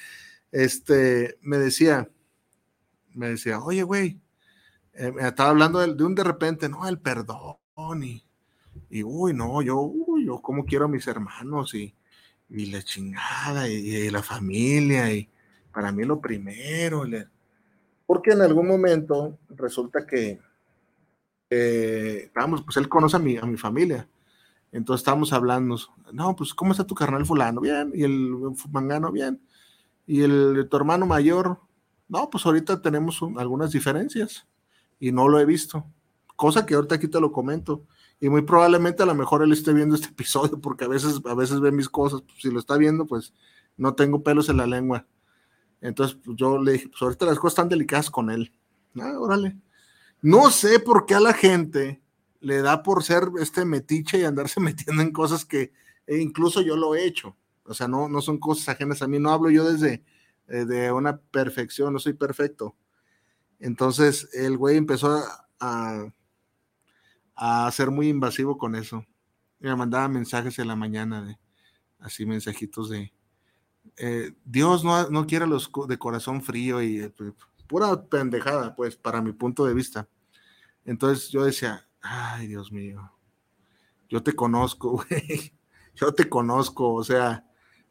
Este, 0.53 1.39
me 1.41 1.57
decía, 1.57 2.11
me 3.15 3.31
decía, 3.31 3.59
oye, 3.61 3.83
güey, 3.83 4.21
eh, 4.93 5.11
me 5.13 5.27
estaba 5.27 5.49
hablando 5.49 5.81
de, 5.81 6.05
un 6.05 6.15
de 6.15 6.25
repente, 6.25 6.69
no, 6.69 6.87
el 6.87 6.99
perdón, 6.99 7.57
y, 8.03 8.23
y 8.91 9.03
uy, 9.03 9.33
no, 9.33 9.63
yo, 9.63 9.81
uy, 9.81 10.27
yo 10.27 10.43
como 10.43 10.67
quiero 10.67 10.85
a 10.85 10.89
mis 10.89 11.07
hermanos, 11.07 11.75
y, 11.75 11.95
y 12.51 12.67
la 12.67 12.83
chingada, 12.83 13.69
y, 13.71 14.11
la 14.11 14.23
familia, 14.23 15.11
y 15.13 15.29
para 15.73 15.91
mí 15.91 16.05
lo 16.05 16.21
primero, 16.21 17.05
porque 18.07 18.33
en 18.33 18.43
algún 18.43 18.69
momento 18.69 19.39
resulta 19.49 20.07
que, 20.07 20.39
vamos, 22.35 22.63
pues 22.63 22.77
él 22.77 22.91
conoce 22.91 23.17
a 23.17 23.21
mi, 23.21 23.39
a 23.39 23.43
mi 23.43 23.57
familia, 23.57 24.07
entonces 24.77 25.01
estábamos 25.01 25.33
hablando, 25.33 25.79
no, 26.13 26.37
pues, 26.37 26.53
¿cómo 26.53 26.73
está 26.73 26.85
tu 26.85 26.95
carnal 26.95 27.25
fulano? 27.25 27.63
Bien, 27.63 27.93
y 27.95 28.03
el 28.03 28.31
mangano, 28.71 29.11
bien. 29.11 29.41
Y 30.07 30.21
el 30.21 30.69
tu 30.71 30.77
hermano 30.77 31.07
mayor, 31.07 31.61
no, 32.09 32.29
pues 32.29 32.45
ahorita 32.45 32.83
tenemos 32.83 33.21
algunas 33.39 33.73
diferencias 33.73 34.47
y 35.01 35.13
no 35.13 35.29
lo 35.29 35.41
he 35.41 35.47
visto. 35.47 35.87
Cosa 36.37 36.67
que 36.67 36.75
ahorita 36.75 36.97
aquí 36.97 37.09
te 37.09 37.21
lo 37.21 37.33
comento. 37.33 37.87
Y 38.21 38.29
muy 38.29 38.43
probablemente 38.43 39.03
a 39.03 39.07
lo 39.07 39.15
mejor 39.15 39.43
él 39.43 39.53
esté 39.53 39.73
viendo 39.73 39.95
este 39.95 40.09
episodio 40.11 40.61
porque 40.61 40.85
a 40.85 40.89
veces, 40.89 41.23
a 41.25 41.35
veces 41.35 41.61
ve 41.61 41.73
mis 41.73 41.89
cosas. 41.89 42.21
Pues, 42.21 42.43
si 42.43 42.51
lo 42.51 42.61
está 42.61 42.77
viendo, 42.77 43.07
pues 43.07 43.33
no 43.79 43.95
tengo 43.95 44.23
pelos 44.23 44.51
en 44.51 44.59
la 44.59 44.67
lengua. 44.67 45.07
Entonces 45.81 46.19
pues, 46.23 46.37
yo 46.37 46.59
le 46.59 46.73
dije, 46.73 46.89
pues 46.89 47.01
ahorita 47.01 47.25
las 47.25 47.39
cosas 47.39 47.55
están 47.55 47.71
delicadas 47.71 48.11
con 48.11 48.31
él. 48.31 48.53
Ah, 49.01 49.15
órale. 49.19 49.57
No 50.21 50.51
sé 50.51 50.81
por 50.81 51.07
qué 51.07 51.15
a 51.15 51.21
la 51.21 51.33
gente 51.33 52.03
le 52.41 52.63
da 52.63 52.83
por 52.83 53.03
ser 53.03 53.31
este 53.41 53.65
metiche 53.65 54.19
y 54.19 54.25
andarse 54.25 54.61
metiendo 54.61 55.03
en 55.03 55.13
cosas 55.13 55.45
que 55.45 55.73
e 56.07 56.19
incluso 56.19 56.63
yo 56.63 56.77
lo 56.77 56.95
he 56.95 57.05
hecho. 57.05 57.37
O 57.65 57.75
sea, 57.75 57.89
no, 57.89 58.09
no 58.09 58.21
son 58.23 58.39
cosas 58.39 58.69
ajenas 58.69 59.03
a 59.03 59.09
mí, 59.09 59.19
no 59.19 59.31
hablo 59.31 59.51
yo 59.51 59.65
desde 59.71 60.05
eh, 60.49 60.65
de 60.65 60.93
una 60.93 61.19
perfección, 61.19 61.93
no 61.93 61.99
soy 61.99 62.13
perfecto. 62.13 62.77
Entonces 63.59 64.29
el 64.35 64.57
güey 64.57 64.77
empezó 64.77 65.23
a, 65.61 66.13
a, 67.35 67.71
ser 67.73 67.91
muy 67.91 68.09
invasivo 68.09 68.57
con 68.59 68.77
eso. 68.77 69.05
me 69.59 69.75
mandaba 69.75 70.09
mensajes 70.09 70.59
en 70.59 70.69
la 70.69 70.77
mañana 70.77 71.25
de 71.25 71.39
así 71.99 72.27
mensajitos 72.27 72.91
de 72.91 73.13
eh, 73.97 74.33
Dios 74.45 74.85
no, 74.85 75.09
no 75.09 75.27
quiere 75.27 75.47
los 75.47 75.71
de 75.89 75.99
corazón 75.99 76.43
frío 76.43 76.83
y 76.83 77.01
eh, 77.01 77.13
pura 77.67 78.03
pendejada, 78.05 78.75
pues, 78.75 78.97
para 78.97 79.23
mi 79.23 79.33
punto 79.33 79.65
de 79.65 79.75
vista. 79.75 80.09
Entonces 80.85 81.31
yo 81.31 81.45
decía, 81.45 81.86
Ay, 82.09 82.47
Dios 82.47 82.71
mío. 82.71 83.11
Yo 84.09 84.23
te 84.23 84.35
conozco, 84.35 84.91
güey. 85.09 85.53
Yo 85.95 86.15
te 86.15 86.29
conozco, 86.29 86.93
o 86.93 87.05
sea, 87.05 87.45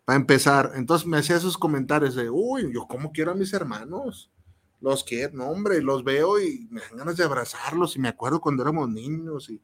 para 0.05 0.17
empezar. 0.17 0.71
Entonces 0.75 1.07
me 1.07 1.17
hacía 1.17 1.35
esos 1.35 1.57
comentarios 1.57 2.15
de, 2.15 2.29
uy, 2.29 2.71
yo 2.73 2.87
cómo 2.87 3.11
quiero 3.11 3.31
a 3.31 3.35
mis 3.35 3.53
hermanos. 3.53 4.31
Los 4.79 5.03
quiero, 5.03 5.33
no, 5.33 5.45
hombre, 5.49 5.81
los 5.81 6.03
veo 6.03 6.39
y 6.39 6.67
me 6.69 6.81
dan 6.81 6.97
ganas 6.97 7.17
de 7.17 7.23
abrazarlos 7.23 7.95
y 7.95 7.99
me 7.99 8.09
acuerdo 8.09 8.39
cuando 8.39 8.61
éramos 8.61 8.89
niños 8.89 9.49
y, 9.49 9.59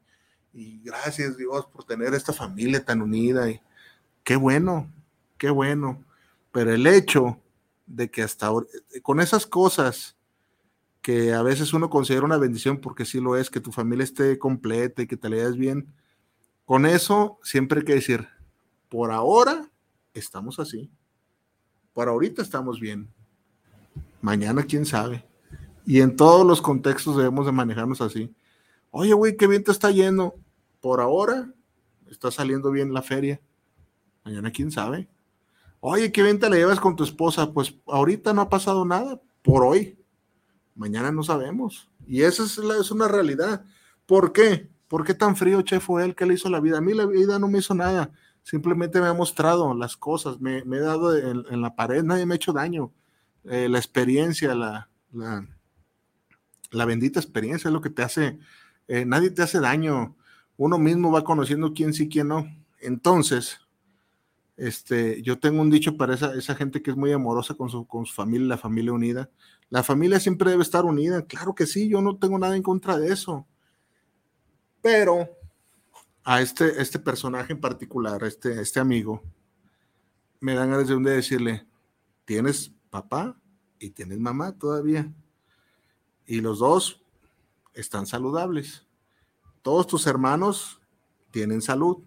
y 0.52 0.82
gracias 0.82 1.36
Dios 1.36 1.66
por 1.66 1.84
tener 1.84 2.12
esta 2.14 2.32
familia 2.32 2.84
tan 2.84 3.02
unida 3.02 3.48
y 3.48 3.60
qué 4.24 4.36
bueno, 4.36 4.90
qué 5.38 5.50
bueno. 5.50 6.04
Pero 6.50 6.72
el 6.72 6.86
hecho 6.86 7.38
de 7.86 8.10
que 8.10 8.22
hasta 8.22 8.46
ahora, 8.46 8.66
con 9.02 9.20
esas 9.20 9.46
cosas 9.46 10.16
que 11.02 11.34
a 11.34 11.42
veces 11.42 11.74
uno 11.74 11.90
considera 11.90 12.24
una 12.24 12.38
bendición 12.38 12.78
porque 12.78 13.04
sí 13.04 13.20
lo 13.20 13.36
es, 13.36 13.50
que 13.50 13.60
tu 13.60 13.72
familia 13.72 14.04
esté 14.04 14.38
completa 14.38 15.02
y 15.02 15.08
que 15.08 15.16
te 15.16 15.28
leas 15.28 15.56
bien. 15.56 15.92
Con 16.64 16.86
eso 16.86 17.40
siempre 17.42 17.80
hay 17.80 17.84
que 17.84 17.96
decir, 17.96 18.28
por 18.88 19.10
ahora 19.10 19.68
estamos 20.14 20.60
así. 20.60 20.90
Por 21.92 22.08
ahorita 22.08 22.40
estamos 22.40 22.78
bien. 22.80 23.12
Mañana 24.22 24.62
quién 24.62 24.86
sabe. 24.86 25.26
Y 25.84 26.00
en 26.00 26.14
todos 26.14 26.46
los 26.46 26.62
contextos 26.62 27.16
debemos 27.16 27.46
de 27.46 27.52
manejarnos 27.52 28.00
así. 28.00 28.32
Oye, 28.92 29.12
güey, 29.12 29.36
qué 29.36 29.48
bien 29.48 29.64
te 29.64 29.72
está 29.72 29.90
yendo. 29.90 30.36
Por 30.80 31.00
ahora 31.00 31.52
está 32.08 32.30
saliendo 32.30 32.70
bien 32.70 32.94
la 32.94 33.02
feria. 33.02 33.40
Mañana 34.24 34.52
quién 34.52 34.70
sabe. 34.70 35.08
Oye, 35.80 36.12
qué 36.12 36.22
bien 36.22 36.38
te 36.38 36.48
la 36.48 36.56
llevas 36.56 36.78
con 36.78 36.94
tu 36.94 37.02
esposa. 37.02 37.52
Pues 37.52 37.74
ahorita 37.88 38.32
no 38.32 38.42
ha 38.42 38.48
pasado 38.48 38.84
nada. 38.84 39.20
Por 39.42 39.64
hoy 39.64 39.98
Mañana 40.74 41.12
no 41.12 41.22
sabemos. 41.22 41.88
Y 42.06 42.22
esa 42.22 42.44
es, 42.44 42.58
es 42.58 42.90
una 42.90 43.08
realidad. 43.08 43.64
¿Por 44.06 44.32
qué? 44.32 44.70
¿Por 44.92 45.04
qué 45.04 45.14
tan 45.14 45.36
frío, 45.36 45.62
Che, 45.62 45.80
fue 45.80 46.04
él 46.04 46.14
que 46.14 46.26
le 46.26 46.34
hizo 46.34 46.50
la 46.50 46.60
vida? 46.60 46.76
A 46.76 46.82
mí 46.82 46.92
la 46.92 47.06
vida 47.06 47.38
no 47.38 47.48
me 47.48 47.60
hizo 47.60 47.74
nada. 47.74 48.10
Simplemente 48.42 49.00
me 49.00 49.06
ha 49.06 49.14
mostrado 49.14 49.72
las 49.72 49.96
cosas, 49.96 50.38
me, 50.38 50.58
he 50.58 50.80
dado 50.80 51.16
en, 51.16 51.62
la 51.62 51.74
pared, 51.74 52.02
nadie 52.02 52.26
me 52.26 52.34
ha 52.34 52.36
hecho 52.36 52.52
daño. 52.52 52.92
Eh, 53.44 53.70
la 53.70 53.78
experiencia, 53.78 54.54
la, 54.54 54.90
la, 55.12 55.48
la, 56.72 56.84
bendita 56.84 57.20
experiencia 57.20 57.68
es 57.68 57.72
lo 57.72 57.80
que 57.80 57.88
te 57.88 58.02
hace, 58.02 58.38
eh, 58.86 59.06
nadie 59.06 59.30
te 59.30 59.40
hace 59.40 59.60
daño. 59.60 60.14
Uno 60.58 60.76
mismo 60.78 61.10
va 61.10 61.24
conociendo 61.24 61.72
quién 61.72 61.94
sí, 61.94 62.10
quién 62.10 62.28
no. 62.28 62.46
Entonces, 62.78 63.61
este, 64.56 65.22
yo 65.22 65.38
tengo 65.38 65.62
un 65.62 65.70
dicho 65.70 65.96
para 65.96 66.14
esa, 66.14 66.54
gente 66.54 66.82
que 66.82 66.90
es 66.90 66.96
muy 66.96 67.12
amorosa 67.12 67.54
con 67.54 67.70
su, 67.70 67.86
familia, 68.12 68.48
la 68.48 68.58
familia 68.58 68.92
unida. 68.92 69.30
La 69.70 69.82
familia 69.82 70.20
siempre 70.20 70.50
debe 70.50 70.62
estar 70.62 70.84
unida. 70.84 71.24
Claro 71.26 71.54
que 71.54 71.66
sí, 71.66 71.88
yo 71.88 72.02
no 72.02 72.18
tengo 72.18 72.38
nada 72.38 72.56
en 72.56 72.62
contra 72.62 72.98
de 72.98 73.12
eso. 73.12 73.46
Pero 74.82 75.28
a 76.24 76.40
este, 76.40 76.80
este 76.80 76.98
personaje 76.98 77.52
en 77.52 77.60
particular, 77.60 78.22
este, 78.24 78.60
este 78.60 78.80
amigo, 78.80 79.22
me 80.40 80.54
dan 80.54 80.70
ganas 80.70 80.88
de 80.88 80.98
decirle, 80.98 81.66
tienes 82.24 82.72
papá 82.90 83.40
y 83.78 83.90
tienes 83.90 84.18
mamá 84.18 84.58
todavía. 84.58 85.12
Y 86.26 86.40
los 86.40 86.58
dos 86.58 87.02
están 87.74 88.06
saludables. 88.06 88.86
Todos 89.62 89.86
tus 89.86 90.06
hermanos 90.06 90.80
tienen 91.30 91.62
salud. 91.62 91.98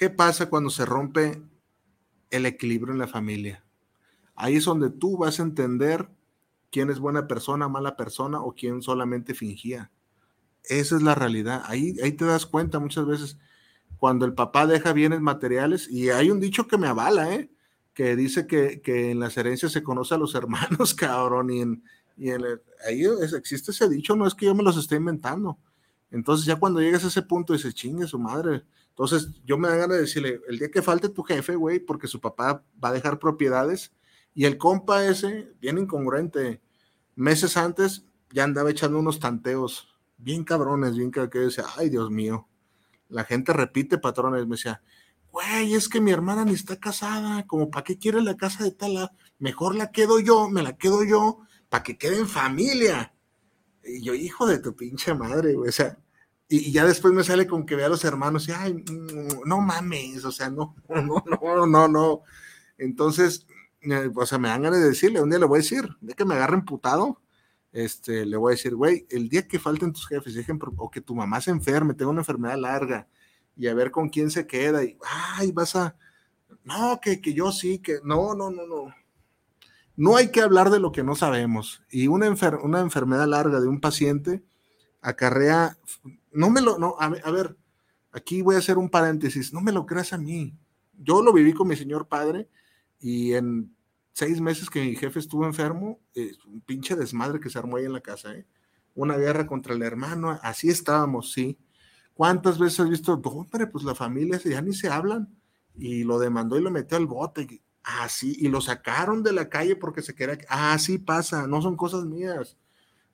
¿Qué 0.00 0.08
pasa 0.08 0.48
cuando 0.48 0.70
se 0.70 0.86
rompe 0.86 1.42
el 2.30 2.46
equilibrio 2.46 2.94
en 2.94 2.98
la 2.98 3.06
familia? 3.06 3.62
Ahí 4.34 4.56
es 4.56 4.64
donde 4.64 4.88
tú 4.88 5.18
vas 5.18 5.38
a 5.38 5.42
entender 5.42 6.08
quién 6.70 6.88
es 6.88 6.98
buena 6.98 7.26
persona, 7.26 7.68
mala 7.68 7.98
persona 7.98 8.40
o 8.40 8.54
quién 8.54 8.80
solamente 8.80 9.34
fingía. 9.34 9.90
Esa 10.64 10.96
es 10.96 11.02
la 11.02 11.14
realidad. 11.14 11.64
Ahí, 11.66 11.96
ahí 12.02 12.12
te 12.12 12.24
das 12.24 12.46
cuenta 12.46 12.78
muchas 12.78 13.04
veces 13.04 13.38
cuando 13.98 14.24
el 14.24 14.32
papá 14.32 14.66
deja 14.66 14.94
bienes 14.94 15.20
materiales 15.20 15.86
y 15.90 16.08
hay 16.08 16.30
un 16.30 16.40
dicho 16.40 16.66
que 16.66 16.78
me 16.78 16.86
avala, 16.86 17.34
¿eh? 17.34 17.50
que 17.92 18.16
dice 18.16 18.46
que, 18.46 18.80
en 19.10 19.20
las 19.20 19.36
herencias 19.36 19.70
se 19.70 19.82
conoce 19.82 20.14
a 20.14 20.18
los 20.18 20.34
hermanos, 20.40 20.94
cabrón, 20.94 21.50
y, 21.50 21.60
en, 21.60 21.84
y 22.16 22.30
ahí 22.30 23.04
existe 23.36 23.72
ese 23.72 23.86
dicho, 23.86 24.16
no 24.16 24.26
es 24.26 24.34
que 24.34 24.46
yo 24.46 24.54
me 24.54 24.62
los 24.62 24.78
esté 24.78 24.96
inventando. 24.96 25.58
Entonces 26.10 26.46
ya 26.46 26.56
cuando 26.56 26.80
llegas 26.80 27.04
a 27.04 27.08
ese 27.08 27.22
punto 27.22 27.52
dices, 27.52 27.74
chingue 27.74 28.06
su 28.06 28.18
madre. 28.18 28.64
Entonces 28.90 29.30
yo 29.44 29.56
me 29.58 29.68
da 29.68 29.76
ganas 29.76 29.96
de 29.96 30.02
decirle, 30.02 30.40
el 30.48 30.58
día 30.58 30.70
que 30.70 30.82
falte 30.82 31.08
tu 31.08 31.22
jefe, 31.22 31.54
güey, 31.56 31.78
porque 31.78 32.06
su 32.06 32.20
papá 32.20 32.64
va 32.82 32.88
a 32.88 32.92
dejar 32.92 33.18
propiedades, 33.18 33.92
y 34.34 34.44
el 34.44 34.58
compa 34.58 35.04
ese, 35.04 35.52
bien 35.60 35.78
incongruente, 35.78 36.60
meses 37.16 37.56
antes 37.56 38.04
ya 38.30 38.44
andaba 38.44 38.70
echando 38.70 38.98
unos 38.98 39.18
tanteos 39.18 39.88
bien 40.18 40.44
cabrones, 40.44 40.96
bien 40.96 41.10
que, 41.10 41.26
decía, 41.26 41.64
ay 41.76 41.88
Dios 41.88 42.10
mío, 42.10 42.48
la 43.08 43.24
gente 43.24 43.52
repite 43.52 43.98
patrones, 43.98 44.46
me 44.46 44.56
decía, 44.56 44.82
güey, 45.32 45.74
es 45.74 45.88
que 45.88 46.00
mi 46.00 46.10
hermana 46.10 46.44
ni 46.44 46.52
está 46.52 46.76
casada, 46.76 47.46
como 47.46 47.70
para 47.70 47.84
qué 47.84 47.98
quiere 47.98 48.22
la 48.22 48.36
casa 48.36 48.64
de 48.64 48.70
tala, 48.70 49.12
mejor 49.38 49.74
la 49.74 49.90
quedo 49.90 50.20
yo, 50.20 50.48
me 50.48 50.62
la 50.62 50.76
quedo 50.76 51.04
yo, 51.04 51.40
para 51.68 51.82
que 51.82 51.96
quede 51.96 52.18
en 52.18 52.28
familia. 52.28 53.14
Y 53.96 54.02
yo, 54.02 54.14
hijo 54.14 54.46
de 54.46 54.58
tu 54.58 54.74
pinche 54.76 55.14
madre, 55.14 55.54
güey, 55.54 55.68
o 55.68 55.72
sea, 55.72 55.98
Y, 56.48 56.72
ya 56.72 56.84
después 56.84 57.14
me 57.14 57.24
sale 57.24 57.46
con 57.46 57.64
que 57.66 57.76
vea 57.76 57.86
a 57.86 57.90
los 57.90 58.04
hermanos 58.04 58.48
y, 58.48 58.52
ay, 58.52 58.74
mm, 58.74 59.46
no 59.48 59.60
mames, 59.60 60.24
o 60.24 60.32
sea, 60.32 60.50
no, 60.50 60.76
no, 60.88 61.24
no, 61.26 61.66
no, 61.66 61.88
no. 61.88 62.22
Entonces, 62.78 63.46
eh, 63.82 64.10
o 64.14 64.26
sea, 64.26 64.38
me 64.38 64.48
dan 64.48 64.62
ganas 64.62 64.80
de 64.80 64.88
decirle, 64.88 65.20
un 65.22 65.30
día 65.30 65.38
le 65.38 65.46
voy 65.46 65.58
a 65.58 65.62
decir, 65.62 65.88
de 66.00 66.14
que 66.14 66.24
me 66.24 66.34
agarren 66.34 66.64
putado, 66.64 67.20
este, 67.72 68.26
le 68.26 68.36
voy 68.36 68.52
a 68.52 68.56
decir, 68.56 68.74
güey, 68.74 69.06
el 69.10 69.28
día 69.28 69.46
que 69.46 69.58
falten 69.58 69.92
tus 69.92 70.08
jefes, 70.08 70.34
o 70.76 70.90
que 70.90 71.00
tu 71.00 71.14
mamá 71.14 71.40
se 71.40 71.50
enferme, 71.50 71.94
tenga 71.94 72.10
una 72.10 72.22
enfermedad 72.22 72.58
larga, 72.58 73.08
y 73.56 73.68
a 73.68 73.74
ver 73.74 73.90
con 73.90 74.08
quién 74.08 74.30
se 74.30 74.46
queda, 74.46 74.84
y, 74.84 74.98
ay, 75.36 75.52
vas 75.52 75.76
a, 75.76 75.96
no, 76.64 77.00
que, 77.00 77.20
que 77.20 77.34
yo 77.34 77.52
sí, 77.52 77.78
que, 77.78 78.00
no, 78.04 78.34
no, 78.34 78.50
no, 78.50 78.66
no. 78.66 78.94
No 80.00 80.16
hay 80.16 80.30
que 80.30 80.40
hablar 80.40 80.70
de 80.70 80.80
lo 80.80 80.92
que 80.92 81.04
no 81.04 81.14
sabemos. 81.14 81.82
Y 81.90 82.06
una, 82.06 82.34
una 82.62 82.80
enfermedad 82.80 83.26
larga 83.26 83.60
de 83.60 83.68
un 83.68 83.82
paciente 83.82 84.42
acarrea, 85.02 85.76
no 86.32 86.48
me 86.48 86.62
lo, 86.62 86.78
no, 86.78 86.96
a, 86.98 87.04
a 87.04 87.30
ver, 87.30 87.58
aquí 88.10 88.40
voy 88.40 88.54
a 88.54 88.60
hacer 88.60 88.78
un 88.78 88.88
paréntesis, 88.88 89.52
no 89.52 89.60
me 89.60 89.72
lo 89.72 89.84
creas 89.84 90.14
a 90.14 90.16
mí. 90.16 90.56
Yo 90.98 91.20
lo 91.20 91.34
viví 91.34 91.52
con 91.52 91.68
mi 91.68 91.76
señor 91.76 92.08
padre 92.08 92.48
y 92.98 93.34
en 93.34 93.76
seis 94.14 94.40
meses 94.40 94.70
que 94.70 94.82
mi 94.82 94.96
jefe 94.96 95.18
estuvo 95.18 95.44
enfermo, 95.44 96.00
un 96.46 96.62
pinche 96.62 96.96
desmadre 96.96 97.38
que 97.38 97.50
se 97.50 97.58
armó 97.58 97.76
ahí 97.76 97.84
en 97.84 97.92
la 97.92 98.00
casa, 98.00 98.34
¿eh? 98.34 98.46
Una 98.94 99.18
guerra 99.18 99.46
contra 99.46 99.74
el 99.74 99.82
hermano, 99.82 100.30
así 100.42 100.70
estábamos, 100.70 101.30
sí. 101.30 101.58
¿Cuántas 102.14 102.58
veces 102.58 102.80
has 102.80 102.88
visto, 102.88 103.12
hombre, 103.12 103.66
pues 103.66 103.84
la 103.84 103.94
familia 103.94 104.40
ya 104.42 104.62
ni 104.62 104.72
se 104.72 104.88
hablan? 104.88 105.28
Y 105.76 106.04
lo 106.04 106.18
demandó 106.18 106.58
y 106.58 106.62
lo 106.62 106.70
metió 106.70 106.96
al 106.96 107.04
bote, 107.04 107.60
así, 107.82 108.36
y 108.38 108.48
lo 108.48 108.60
sacaron 108.60 109.22
de 109.22 109.32
la 109.32 109.48
calle 109.48 109.76
porque 109.76 110.02
se 110.02 110.14
quería, 110.14 110.38
así 110.48 110.98
pasa, 110.98 111.46
no 111.46 111.62
son 111.62 111.76
cosas 111.76 112.04
mías. 112.04 112.56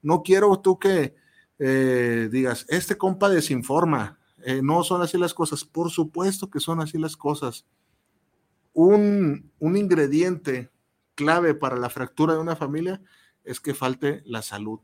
No 0.03 0.23
quiero 0.23 0.59
tú 0.61 0.79
que 0.79 1.15
eh, 1.59 2.29
digas, 2.31 2.67
este 2.69 2.97
compa 2.97 3.29
desinforma, 3.29 4.19
eh, 4.45 4.61
no 4.63 4.85
son 4.85 5.03
así 5.03 5.19
las 5.19 5.35
cosas. 5.35 5.65
Por 5.65 5.91
supuesto 5.91 6.51
que 6.51 6.61
son 6.61 6.81
así 6.81 6.99
las 6.99 7.17
cosas 7.17 7.67
un, 8.77 9.53
ingrediente 9.59 10.71
clave 11.15 11.55
para 11.55 11.77
la 11.77 11.89
fractura 11.89 12.35
de 12.35 12.41
una 12.41 12.57
familia 12.57 13.01
es 13.43 13.59
que 13.59 13.73
falte 13.73 14.23
la 14.27 14.43
salud, 14.43 14.81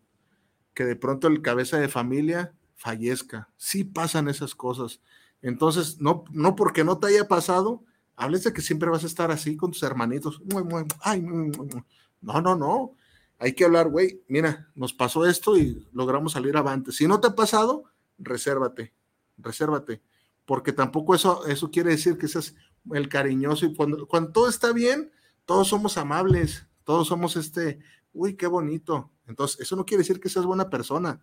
que 0.73 0.85
de 0.85 0.97
pronto 0.97 1.29
el 1.29 1.43
cabeza 1.43 1.79
de 1.79 1.89
familia 1.89 2.55
fallezca. 2.75 3.51
Sí 3.59 3.85
pasan 3.85 4.29
esas 4.29 4.55
cosas. 4.55 5.03
Entonces, 5.43 6.01
no, 6.01 6.25
no 6.31 6.57
porque 6.57 6.85
no 6.85 6.99
te 6.99 7.09
haya 7.09 7.29
pasado, 7.29 7.85
hables 8.17 8.45
de 8.45 8.53
que 8.53 8.63
siempre 8.63 8.91
vas 8.91 9.05
a 9.05 9.07
estar 9.07 9.31
así 9.31 9.57
con 9.57 9.71
tus 9.71 9.83
hermanitos. 9.83 10.41
no, 12.21 12.41
no, 12.41 12.57
no. 12.57 12.97
Hay 13.39 13.55
que 13.55 13.65
hablar, 13.65 13.89
güey, 13.89 14.23
mira, 14.29 14.71
nos 14.77 14.93
pasó 14.93 15.27
esto 15.27 15.57
y 15.57 15.89
logramos 15.93 16.33
salir 16.33 16.57
avante. 16.57 16.93
Si 16.93 17.09
no 17.09 17.19
te 17.19 17.27
ha 17.27 17.35
pasado, 17.35 17.85
resérvate, 18.19 18.95
resérvate, 19.37 20.01
porque 20.45 20.73
tampoco 20.73 21.15
eso, 21.15 21.45
eso 21.47 21.71
quiere 21.71 21.91
decir 21.91 22.17
que 22.17 22.29
seas 22.29 22.55
el 22.93 23.09
cariñoso 23.09 23.67
y 23.67 23.75
cuando, 23.75 24.07
cuando 24.07 24.31
todo 24.31 24.49
está 24.49 24.73
bien, 24.73 25.11
todos 25.45 25.69
somos 25.69 25.99
amables, 25.99 26.67
todos 26.85 27.09
somos 27.09 27.37
este, 27.37 27.81
uy, 28.13 28.35
qué 28.37 28.47
bonito. 28.47 29.11
Entonces, 29.27 29.61
eso 29.61 29.75
no 29.75 29.85
quiere 29.85 30.03
decir 30.03 30.21
que 30.21 30.29
seas 30.29 30.45
buena 30.45 30.71
persona. 30.71 31.21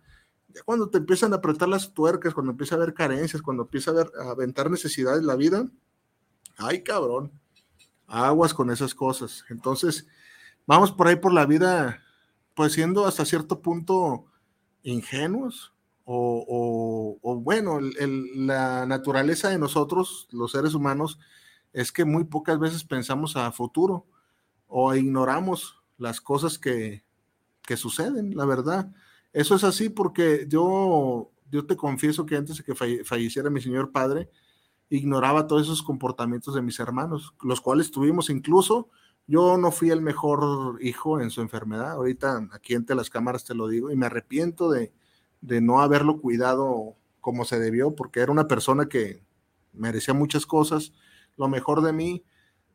Ya 0.48 0.62
cuando 0.62 0.90
te 0.90 0.98
empiezan 0.98 1.32
a 1.32 1.36
apretar 1.36 1.68
las 1.68 1.94
tuercas, 1.94 2.34
cuando 2.34 2.52
empieza 2.52 2.74
a 2.74 2.78
haber 2.78 2.92
carencias, 2.92 3.40
cuando 3.40 3.62
empieza 3.62 3.92
a, 3.92 4.26
a 4.26 4.30
aventar 4.32 4.70
necesidades 4.70 5.22
la 5.22 5.36
vida, 5.36 5.64
ay, 6.60 6.82
cabrón, 6.82 7.32
aguas 8.06 8.54
con 8.54 8.70
esas 8.70 8.94
cosas. 8.94 9.44
Entonces, 9.50 10.06
vamos 10.66 10.92
por 10.92 11.08
ahí 11.08 11.16
por 11.16 11.32
la 11.32 11.46
vida, 11.46 12.00
pues 12.54 12.72
siendo 12.72 13.06
hasta 13.06 13.24
cierto 13.24 13.60
punto 13.60 14.26
ingenuos, 14.82 15.72
o, 16.12 17.18
o, 17.22 17.36
bueno, 17.36 17.78
la 17.80 18.84
naturaleza 18.84 19.48
de 19.48 19.58
nosotros, 19.58 20.26
los 20.32 20.50
seres 20.50 20.74
humanos, 20.74 21.20
es 21.72 21.92
que 21.92 22.04
muy 22.04 22.24
pocas 22.24 22.58
veces 22.58 22.82
pensamos 22.82 23.36
a 23.36 23.52
futuro 23.52 24.06
o 24.66 24.92
ignoramos 24.96 25.80
las 25.98 26.20
cosas 26.20 26.58
que, 26.58 27.04
que 27.62 27.76
suceden, 27.76 28.36
la 28.36 28.44
verdad. 28.44 28.90
Eso 29.32 29.54
es 29.54 29.62
así 29.62 29.88
porque 29.88 30.46
yo, 30.48 31.30
yo 31.48 31.66
te 31.66 31.76
confieso 31.76 32.26
que 32.26 32.36
antes 32.36 32.56
de 32.56 32.64
que 32.64 32.74
falleciera 33.04 33.48
mi 33.48 33.60
señor 33.60 33.92
padre, 33.92 34.28
ignoraba 34.90 35.46
todos 35.46 35.62
esos 35.62 35.82
comportamientos 35.82 36.54
de 36.54 36.62
mis 36.62 36.78
hermanos, 36.80 37.34
los 37.42 37.60
cuales 37.60 37.90
tuvimos 37.90 38.28
incluso, 38.28 38.90
yo 39.26 39.56
no 39.56 39.70
fui 39.70 39.90
el 39.90 40.02
mejor 40.02 40.78
hijo 40.82 41.20
en 41.20 41.30
su 41.30 41.40
enfermedad, 41.40 41.92
ahorita 41.92 42.48
aquí 42.52 42.74
entre 42.74 42.96
las 42.96 43.08
cámaras 43.08 43.44
te 43.44 43.54
lo 43.54 43.68
digo, 43.68 43.90
y 43.90 43.96
me 43.96 44.06
arrepiento 44.06 44.70
de, 44.70 44.92
no 45.40 45.80
haberlo 45.80 46.20
cuidado 46.20 46.96
como 47.20 47.44
se 47.44 47.60
debió, 47.60 47.94
porque 47.94 48.20
era 48.20 48.32
una 48.32 48.48
persona 48.48 48.88
que 48.88 49.22
merecía 49.72 50.14
muchas 50.14 50.46
cosas, 50.46 50.92
lo 51.36 51.48
mejor 51.48 51.82
de 51.82 51.92
mí. 51.92 52.24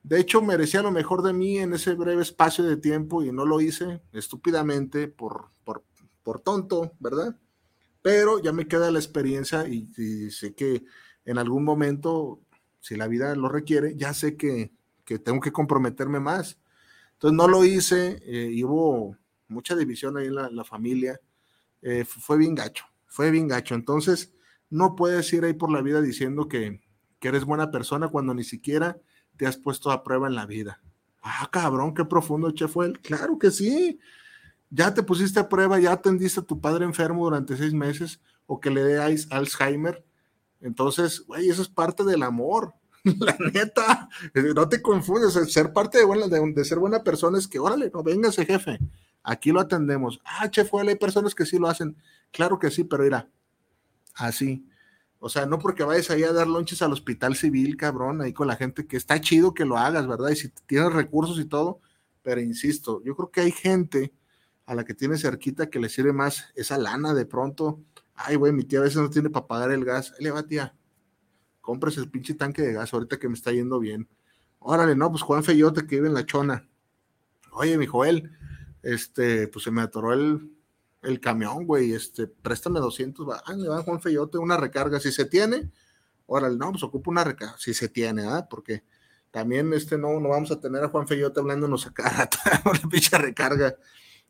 De 0.04 0.20
hecho, 0.20 0.42
merecía 0.42 0.82
lo 0.82 0.92
mejor 0.92 1.24
de 1.24 1.34
mí 1.34 1.58
en 1.58 1.74
ese 1.74 1.94
breve 1.94 2.22
espacio 2.22 2.64
de 2.64 2.78
tiempo 2.78 3.24
y 3.24 3.32
no 3.32 3.46
lo 3.46 3.60
hice 3.60 4.02
estúpidamente 4.14 5.10
por, 5.10 5.50
por, 5.66 5.84
por 6.24 6.40
tonto, 6.40 6.94
¿verdad? 7.00 7.38
Pero 8.02 8.40
ya 8.40 8.54
me 8.54 8.68
queda 8.68 8.92
la 8.92 9.00
experiencia 9.00 9.68
y, 9.68 10.30
sé 10.32 10.54
que 10.54 10.86
en 11.26 11.38
algún 11.38 11.64
momento, 11.64 12.40
si 12.80 12.96
la 12.96 13.08
vida 13.08 13.36
lo 13.36 13.50
requiere, 13.50 13.96
ya 13.96 14.14
sé 14.14 14.38
que, 14.38 14.72
que 15.04 15.20
tengo 15.20 15.40
que 15.40 15.52
comprometerme 15.52 16.20
más. 16.20 16.58
Entonces 17.14 17.38
no 17.38 17.48
lo 17.48 17.66
hice 17.66 18.22
eh, 18.26 18.50
y 18.52 18.64
hubo 18.64 19.18
mucha 19.48 19.76
división 19.76 20.18
ahí 20.18 20.28
en 20.28 20.36
la, 20.36 20.64
familia. 20.64 21.20
Eh, 21.82 22.06
fue 22.06 22.38
bien 22.38 22.56
gacho, 22.56 22.86
fue 23.08 23.32
bien 23.32 23.48
gacho. 23.48 23.76
Entonces 23.76 24.34
no 24.70 24.96
puedes 24.96 25.32
ir 25.34 25.46
ahí 25.46 25.54
por 25.54 25.72
la 25.72 25.82
vida 25.82 26.02
diciendo 26.02 26.48
que, 26.48 26.82
que 27.20 27.28
eres 27.28 27.46
buena 27.46 27.72
persona 27.72 28.10
cuando 28.10 28.34
ni 28.34 28.44
siquiera 28.44 28.98
te 29.38 29.48
has 29.48 29.58
puesto 29.58 29.92
a 29.92 30.04
prueba 30.04 30.28
en 30.28 30.36
la 30.36 30.46
vida. 30.46 30.82
Ah, 31.22 31.50
cabrón, 31.52 31.94
qué 31.94 32.06
profundo, 32.06 32.52
chef 32.52 32.72
fue 32.72 32.88
él. 32.88 33.00
Claro 33.00 33.40
que 33.40 33.52
sí. 33.52 34.00
Ya 34.70 34.94
te 34.94 35.04
pusiste 35.04 35.40
a 35.40 35.50
prueba, 35.50 35.80
ya 35.80 35.94
atendiste 35.94 36.42
a 36.42 36.44
tu 36.44 36.60
padre 36.60 36.86
enfermo 36.86 37.24
durante 37.24 37.56
seis 37.56 37.74
meses 37.74 38.20
o 38.46 38.60
que 38.60 38.70
le 38.70 38.84
dé 38.84 39.00
Alzheimer. 39.30 40.04
Entonces, 40.62 41.24
güey, 41.26 41.50
eso 41.50 41.62
es 41.62 41.70
parte 41.70 42.04
del 42.04 42.24
amor. 42.24 42.74
La 43.04 43.38
neta, 43.54 44.10
no 44.56 44.68
te 44.68 44.82
confundes. 44.82 45.34
Ser 45.52 45.74
parte 45.74 46.00
de, 46.00 46.54
de, 46.54 46.66
ser 46.66 46.80
buena 46.80 47.04
persona 47.04 47.38
es 47.38 47.48
que, 47.48 47.60
órale, 47.60 47.92
no, 47.94 48.04
véngase, 48.04 48.46
jefe. 48.46 48.80
Aquí 49.24 49.52
lo 49.52 49.60
atendemos. 49.60 50.22
Ah, 50.24 50.50
chef, 50.50 50.74
hay 50.74 50.96
personas 50.96 51.36
que 51.36 51.46
sí 51.46 51.58
lo 51.58 51.68
hacen. 51.68 51.96
Claro 52.32 52.60
que 52.60 52.72
sí, 52.72 52.84
pero 52.84 53.04
mira, 53.04 53.30
así 54.16 54.68
o 55.26 55.30
sea, 55.30 55.48
no 55.48 55.58
porque 55.58 55.84
vayas 55.84 56.12
ahí 56.12 56.22
a 56.22 56.32
dar 56.32 56.46
lonches 56.46 56.84
al 56.84 56.94
hospital 56.94 57.36
civil, 57.36 57.78
cabrón, 57.78 58.22
ahí 58.22 58.32
con 58.32 58.46
la 58.46 58.56
gente 58.56 58.86
que 58.86 58.96
está 58.96 59.20
chido 59.20 59.56
que 59.56 59.66
lo 59.66 59.76
hagas, 59.76 60.08
¿verdad? 60.08 60.30
Y 60.30 60.36
si 60.36 60.50
tienes 60.68 60.94
recursos 60.94 61.40
y 61.40 61.46
todo, 61.46 61.80
pero 62.22 62.42
insisto, 62.42 63.02
yo 63.04 63.16
creo 63.16 63.32
que 63.32 63.42
hay 63.42 63.52
gente 63.52 64.14
a 64.68 64.76
la 64.76 64.86
que 64.86 64.94
tiene 64.94 65.18
cerquita 65.18 65.72
que 65.72 65.80
le 65.80 65.90
sirve 65.90 66.14
más 66.14 66.52
esa 66.54 66.78
lana 66.78 67.16
de 67.16 67.26
pronto. 67.26 67.82
Ay, 68.16 68.36
güey, 68.36 68.54
mi 68.54 68.64
tía 68.64 68.80
a 68.80 68.84
veces 68.84 68.98
no 68.98 69.10
tiene 69.10 69.30
para 69.30 69.48
pagar 69.48 69.72
el 69.72 69.84
gas. 69.86 70.14
Le 70.20 70.32
va, 70.32 70.44
tía, 70.44 70.76
compres 71.62 71.98
el 71.98 72.10
pinche 72.10 72.34
tanque 72.34 72.62
de 72.62 72.74
gas 72.74 72.94
ahorita 72.94 73.18
que 73.18 73.28
me 73.28 73.36
está 73.36 73.52
yendo 73.52 73.80
bien. 73.80 74.08
Órale, 74.60 74.96
no, 74.96 75.10
pues 75.12 75.22
Juan 75.22 75.44
Feyote 75.44 75.86
que 75.86 75.96
vive 75.96 76.08
en 76.08 76.14
la 76.14 76.26
chona. 76.26 76.68
Oye, 77.52 77.78
mi 77.78 77.86
Joel, 77.86 78.32
este, 78.82 79.48
pues 79.48 79.64
se 79.64 79.72
me 79.72 79.82
atoró 79.82 80.14
el, 80.14 80.52
el 81.04 81.20
camión, 81.20 81.66
güey, 81.66 81.94
este, 81.94 82.28
préstame 82.28 82.80
200, 82.80 83.28
va, 83.28 83.44
le 83.56 83.68
va 83.68 83.84
Juan 83.84 84.02
Feyote 84.02 84.38
una 84.38 84.58
recarga, 84.58 85.00
si 85.00 85.12
se 85.12 85.26
tiene, 85.26 85.72
órale, 86.26 86.58
no, 86.58 86.72
pues 86.72 86.84
ocupa 86.84 87.12
una 87.12 87.24
recarga, 87.24 87.56
si 87.58 87.74
se 87.74 87.90
tiene, 87.90 88.26
¿ah? 88.26 88.48
Porque 88.50 88.84
también 89.32 89.74
este 89.74 89.98
no, 89.98 90.20
no 90.20 90.30
vamos 90.30 90.52
a 90.52 90.60
tener 90.60 90.84
a 90.84 90.90
Juan 90.90 91.08
Feyote 91.08 91.40
hablándonos 91.40 91.86
acá, 91.88 92.30
una 92.66 92.90
pinche 92.90 93.18
recarga. 93.18 93.76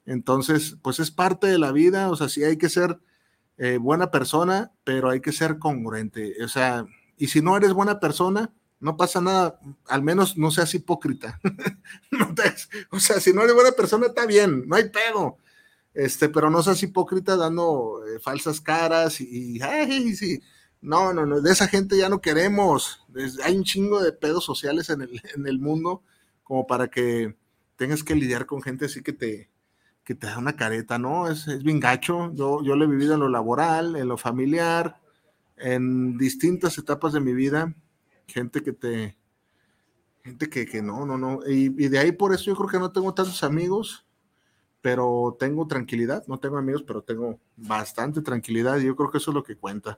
Entonces, 0.06 0.78
pues 0.82 1.00
es 1.00 1.12
parte 1.12 1.48
de 1.48 1.58
la 1.58 1.72
vida, 1.72 2.10
o 2.10 2.16
sea, 2.16 2.30
sí 2.30 2.44
hay 2.44 2.58
que 2.58 2.70
ser 2.70 3.00
eh, 3.58 3.78
buena 3.78 4.12
persona, 4.12 4.72
pero 4.84 5.10
hay 5.10 5.22
que 5.22 5.32
ser 5.32 5.60
congruente, 5.60 6.43
o 6.43 6.47
sea, 6.47 6.86
y 7.18 7.28
si 7.28 7.41
no 7.41 7.56
eres 7.56 7.74
buena 7.74 7.99
persona, 7.99 8.53
no 8.80 8.97
pasa 8.97 9.22
nada, 9.22 9.60
al 9.88 10.03
menos 10.03 10.38
no 10.38 10.51
seas 10.51 10.74
hipócrita. 10.74 11.39
o 12.91 12.99
sea, 12.99 13.20
si 13.20 13.34
no 13.34 13.41
eres 13.41 13.56
buena 13.56 13.72
persona, 13.72 14.08
está 14.08 14.26
bien, 14.26 14.68
no 14.68 14.76
hay 14.76 14.89
pedo 14.89 15.38
este, 15.95 16.28
pero 16.30 16.49
no 16.49 16.62
seas 16.62 16.84
hipócrita 16.84 17.38
dando 17.38 18.06
eh, 18.06 18.20
falsas 18.20 18.62
caras 18.62 19.22
y, 19.22 19.60
ay, 19.62 20.14
sí. 20.16 20.41
No, 20.82 21.14
no, 21.14 21.26
no, 21.26 21.41
de 21.41 21.51
esa 21.51 21.68
gente 21.68 21.97
ya 21.97 22.10
no 22.10 22.22
queremos. 22.22 23.03
hay 23.43 23.58
un 23.58 23.64
chingo 23.64 24.03
de 24.03 24.12
pedos 24.12 24.45
sociales 24.45 24.89
en 24.89 25.01
el, 25.01 25.22
en 25.34 25.47
el 25.47 25.58
mundo 25.58 26.03
como 26.43 26.68
para 26.68 26.89
que 26.89 27.36
tengas 27.76 28.03
que 28.03 28.14
lidiar 28.14 28.45
con 28.45 28.62
gente 28.62 28.86
así 28.86 29.01
que 29.01 29.14
te, 29.14 29.49
que 30.06 30.16
te 30.16 30.28
da 30.28 30.38
una 30.38 30.56
careta, 30.56 30.97
¿no? 30.97 31.28
Es, 31.30 31.47
es 31.47 31.64
bien 31.64 31.82
gacho. 31.82 32.32
Yo, 32.34 32.64
yo 32.64 32.76
lo 32.76 32.86
he 32.86 32.88
vivido 32.88 33.16
en 33.16 33.20
lo 33.20 33.30
laboral, 33.30 33.97
en 33.97 34.08
lo 34.08 34.18
familiar, 34.18 35.01
en 35.58 36.18
distintas 36.18 36.78
etapas 36.78 37.12
de 37.12 37.20
mi 37.20 37.34
vida. 37.34 37.76
Gente 38.28 38.64
que 38.64 38.72
te, 38.72 39.18
gente 40.24 40.49
que, 40.49 40.66
que 40.66 40.82
no, 40.82 41.06
no, 41.06 41.18
no. 41.18 41.39
Y, 41.47 41.66
y, 41.84 41.89
de 41.89 41.99
ahí 41.99 42.12
por 42.14 42.34
eso 42.34 42.45
yo 42.45 42.56
creo 42.56 42.70
que 42.70 42.80
no 42.80 42.91
tengo 42.91 43.14
tantos 43.14 43.43
amigos 43.43 44.06
pero 44.86 45.36
tengo 45.39 45.66
tranquilidad, 45.66 46.24
no 46.28 46.38
tengo 46.38 46.60
amigos, 46.60 46.84
pero 46.84 47.01
tengo 47.01 47.39
bastante 47.56 48.22
tranquilidad 48.22 48.78
y 48.78 48.86
yo 48.86 48.95
creo 48.95 49.10
que 49.10 49.18
eso 49.18 49.32
es 49.32 49.36
lo 49.36 49.41
que 49.41 49.58
cuenta. 49.58 49.97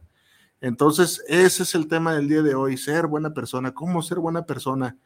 Entonces, 0.61 1.21
ese 1.27 1.63
es 1.63 1.75
el 1.75 1.89
tema 1.89 2.15
del 2.15 2.29
día 2.29 2.41
de 2.41 2.55
hoy, 2.55 2.77
ser 2.77 3.05
buena 3.05 3.33
persona. 3.33 3.73
¿Cómo 3.73 4.01
ser 4.01 4.19
buena 4.19 4.45
persona? 4.45 4.97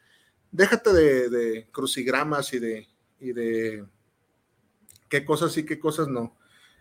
Déjate 0.51 0.93
de, 0.93 1.67
crucigramas 1.71 2.53
y 2.53 2.59
de, 2.59 2.87
y 3.19 3.33
de 3.33 3.83
qué 5.11 5.25
cosas 5.25 5.51
sí, 5.51 5.65
qué 5.65 5.77
cosas 5.77 6.07
no. 6.07 6.35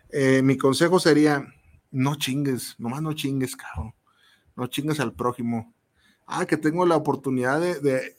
Eh, 0.09 0.41
mi 0.41 0.57
consejo 0.57 0.99
sería, 0.99 1.45
no 1.91 2.15
chingues, 2.15 2.75
nomás 2.79 3.01
no 3.01 3.13
chingues, 3.13 3.55
cabrón. 3.57 3.93
No 4.55 4.67
chingues 4.67 4.99
al 5.01 5.13
prójimo. 5.13 5.73
Ah, 6.25 6.45
que 6.45 6.55
tengo 6.55 6.85
la 6.85 6.95
oportunidad 6.95 7.59
de, 7.59 7.79
de, 7.81 8.15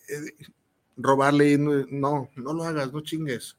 robarle. 0.97 1.57
No, 1.57 2.29
no 2.37 2.53
lo 2.53 2.65
hagas, 2.65 2.93
no 2.93 3.01
chingues. 3.01 3.57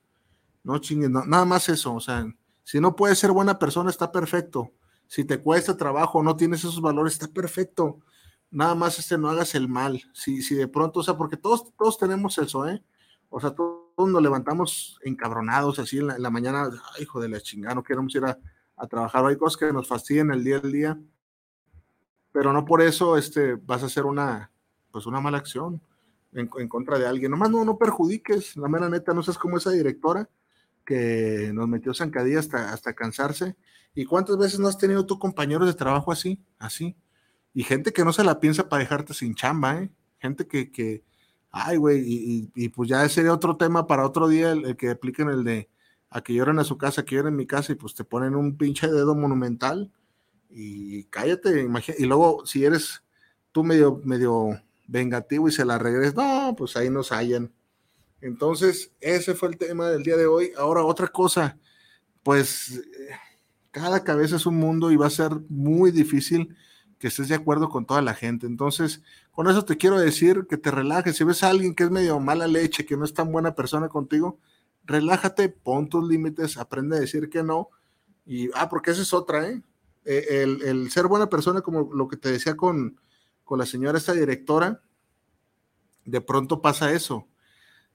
No 0.63 0.77
chingues, 0.77 1.09
nada 1.09 1.43
más 1.43 1.67
eso. 1.69 1.95
O 1.95 1.99
sea, 1.99 2.25
si 2.63 2.79
no 2.79 2.95
puedes 2.95 3.17
ser 3.17 3.31
buena 3.31 3.57
persona, 3.57 3.89
está 3.89 4.11
perfecto. 4.11 4.71
Si 5.07 5.25
te 5.25 5.39
cuesta 5.39 5.75
trabajo, 5.75 6.21
no 6.21 6.35
tienes 6.35 6.59
esos 6.59 6.81
valores, 6.81 7.13
está 7.13 7.27
perfecto. 7.27 7.99
Nada 8.51 8.75
más 8.75 8.99
este, 8.99 9.17
no 9.17 9.29
hagas 9.29 9.55
el 9.55 9.67
mal. 9.67 10.03
Si, 10.13 10.43
si 10.43 10.53
de 10.53 10.67
pronto, 10.67 10.99
o 10.99 11.03
sea, 11.03 11.17
porque 11.17 11.37
todos, 11.37 11.73
todos 11.75 11.97
tenemos 11.97 12.37
eso, 12.37 12.67
¿eh? 12.67 12.83
O 13.29 13.39
sea, 13.39 13.51
todos, 13.51 13.82
nos 13.97 14.21
levantamos 14.21 14.99
encabronados 15.03 15.79
así 15.79 15.99
en 15.99 16.07
la, 16.07 16.29
mañana, 16.29 16.69
hijo 16.99 17.19
de 17.21 17.29
la 17.29 17.41
chingada, 17.41 17.75
no 17.75 17.83
queremos 17.83 18.13
ir 18.15 18.25
a, 18.25 18.37
trabajar. 18.89 19.25
Hay 19.25 19.37
cosas 19.37 19.57
que 19.57 19.71
nos 19.71 19.87
fastidian 19.87 20.31
el 20.31 20.43
día 20.43 20.59
al 20.61 20.71
día, 20.71 20.99
pero 22.33 22.51
no 22.51 22.65
por 22.65 22.81
eso 22.81 23.15
este, 23.15 23.55
vas 23.55 23.81
a 23.81 23.85
hacer 23.85 24.05
una, 24.05 24.51
pues 24.91 25.05
una 25.05 25.21
mala 25.21 25.37
acción 25.37 25.81
en, 26.33 26.49
en 26.57 26.67
contra 26.67 26.99
de 26.99 27.07
alguien. 27.07 27.31
Nomás 27.31 27.49
no, 27.49 27.63
no 27.63 27.77
perjudiques, 27.77 28.57
la 28.57 28.67
mera 28.67 28.89
neta, 28.89 29.13
no 29.13 29.23
seas 29.23 29.37
como 29.37 29.57
esa 29.57 29.71
directora 29.71 30.27
que 30.85 31.51
nos 31.53 31.67
metió 31.67 31.93
zancadilla 31.93 32.39
hasta, 32.39 32.73
hasta 32.73 32.93
cansarse. 32.93 33.55
¿Y 33.95 34.05
cuántas 34.05 34.37
veces 34.37 34.59
no 34.59 34.67
has 34.67 34.77
tenido 34.77 35.05
tu 35.05 35.19
compañeros 35.19 35.67
de 35.67 35.73
trabajo 35.73 36.11
así? 36.11 36.43
Así. 36.59 36.97
Y 37.53 37.63
gente 37.63 37.93
que 37.93 38.03
no 38.03 38.11
se 38.11 38.23
la 38.23 38.39
piensa 38.39 38.67
para 38.67 38.81
dejarte 38.81 39.13
sin 39.13 39.35
chamba, 39.35 39.77
¿eh? 39.77 39.91
Gente 40.19 40.47
que, 40.47 40.71
que 40.71 41.03
ay, 41.53 41.77
güey, 41.77 42.01
y, 42.01 42.51
y, 42.55 42.69
pues 42.69 42.89
ya 42.89 43.07
sería 43.07 43.31
otro 43.31 43.55
tema 43.57 43.85
para 43.85 44.05
otro 44.05 44.27
día 44.27 44.51
el, 44.51 44.75
que 44.75 44.89
apliquen 44.89 45.29
el 45.29 45.43
de 45.43 45.69
a 46.09 46.21
que 46.21 46.33
lloren 46.33 46.59
a 46.59 46.63
su 46.63 46.77
casa, 46.77 47.05
que 47.05 47.15
lloren 47.15 47.33
en 47.33 47.37
mi 47.37 47.45
casa 47.47 47.71
y 47.71 47.75
pues 47.75 47.93
te 47.93 48.03
ponen 48.03 48.35
un 48.35 48.57
pinche 48.57 48.87
dedo 48.87 49.15
monumental 49.15 49.91
y 50.49 51.05
cállate, 51.05 51.61
imagínate. 51.61 52.03
Y 52.03 52.07
luego 52.07 52.45
si 52.45 52.65
eres 52.65 53.03
tú 53.51 53.63
medio, 53.63 54.01
medio 54.03 54.61
vengativo 54.87 55.47
y 55.47 55.51
se 55.51 55.65
la 55.65 55.77
regresas, 55.77 56.15
no, 56.15 56.55
pues 56.57 56.75
ahí 56.75 56.89
nos 56.89 57.11
hallan. 57.11 57.51
Entonces, 58.21 58.91
ese 58.99 59.35
fue 59.35 59.49
el 59.49 59.57
tema 59.57 59.89
del 59.89 60.03
día 60.03 60.17
de 60.17 60.25
hoy. 60.25 60.51
Ahora, 60.57 60.83
otra 60.83 61.07
cosa, 61.07 61.57
pues 62.23 62.81
cada 63.71 64.03
cabeza 64.03 64.37
es 64.37 64.45
un 64.45 64.55
mundo 64.55 64.91
y 64.91 64.95
va 64.95 65.07
a 65.07 65.11
ser 65.11 65.31
muy 65.49 65.91
difícil 65.91 66.55
que 67.03 67.09
estés 67.09 67.27
de 67.27 67.35
acuerdo 67.35 67.67
con 67.67 67.85
toda 67.85 68.01
la 68.01 68.13
gente. 68.13 68.47
Entonces, 68.47 69.01
con 69.33 69.49
eso 69.49 69.65
te 69.65 69.75
quiero 69.75 69.99
decir 69.99 70.47
que 70.49 70.55
te 70.55 70.71
relajes. 70.71 71.17
Si 71.17 71.25
ves 71.25 71.43
a 71.43 71.49
alguien 71.49 71.75
que 71.75 71.83
es 71.83 71.91
medio 71.91 72.17
mala 72.21 72.47
leche, 72.47 72.85
que 72.85 72.95
no 72.95 73.03
es 73.03 73.13
tan 73.13 73.29
buena 73.29 73.55
persona 73.55 73.89
contigo, 73.89 74.39
relájate, 74.85 75.49
pon 75.49 75.89
tus 75.89 76.07
límites, 76.07 76.55
aprende 76.55 76.95
a 76.95 77.01
decir 77.01 77.29
que 77.29 77.43
no. 77.43 77.67
Y, 78.25 78.49
ah, 78.53 78.69
porque 78.69 78.91
esa 78.91 79.01
es 79.01 79.11
otra, 79.11 79.49
¿eh? 79.49 79.61
eh 80.05 80.43
el, 80.63 80.89
ser 80.91 81.07
buena 81.07 81.27
persona, 81.27 81.59
como 81.59 81.93
lo 81.93 82.07
que 82.07 82.15
te 82.15 82.31
decía 82.31 82.55
con, 82.55 82.97
con 83.43 83.59
la 83.59 83.65
señora, 83.65 83.97
esta 83.97 84.13
directora, 84.13 84.81
de 86.05 86.21
pronto 86.21 86.61
pasa 86.61 86.93
eso 86.93 87.27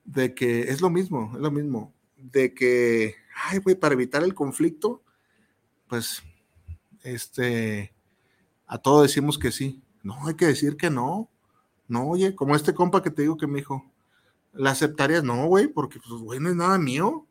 de 0.05 0.35
que 0.35 0.69
es 0.69 0.83
lo 0.83 0.91
mismo, 0.91 1.33
es 1.35 1.41
lo 1.41 1.51
mismo, 1.51 1.95
de 2.19 2.53
que, 2.53 3.15
ay, 3.47 3.61
güey, 3.61 3.75
para 3.75 3.95
evitar 3.95 4.23
el 4.23 4.35
conflicto, 4.35 5.03
pues, 5.87 6.23
este, 7.05 7.95
a 8.69 8.79
todo 8.79 9.03
decimos 9.03 9.39
que 9.39 9.51
sí. 9.51 9.83
No, 10.03 10.27
hay 10.27 10.35
que 10.35 10.47
decir 10.47 10.77
que 10.77 10.91
no. 10.91 11.29
No, 11.89 12.09
oye, 12.09 12.35
como 12.35 12.55
este 12.55 12.75
compa 12.75 13.03
que 13.03 13.11
te 13.11 13.23
digo 13.23 13.37
que 13.37 13.47
me 13.47 13.59
dijo, 13.59 13.91
¿la 14.53 14.71
aceptarías? 14.71 15.25
No, 15.25 15.47
güey, 15.47 15.69
porque, 15.69 15.99
pues, 15.99 16.21
güey, 16.21 16.39
no 16.39 16.51
es 16.51 16.57
nada 16.57 16.79
mío. 16.79 17.27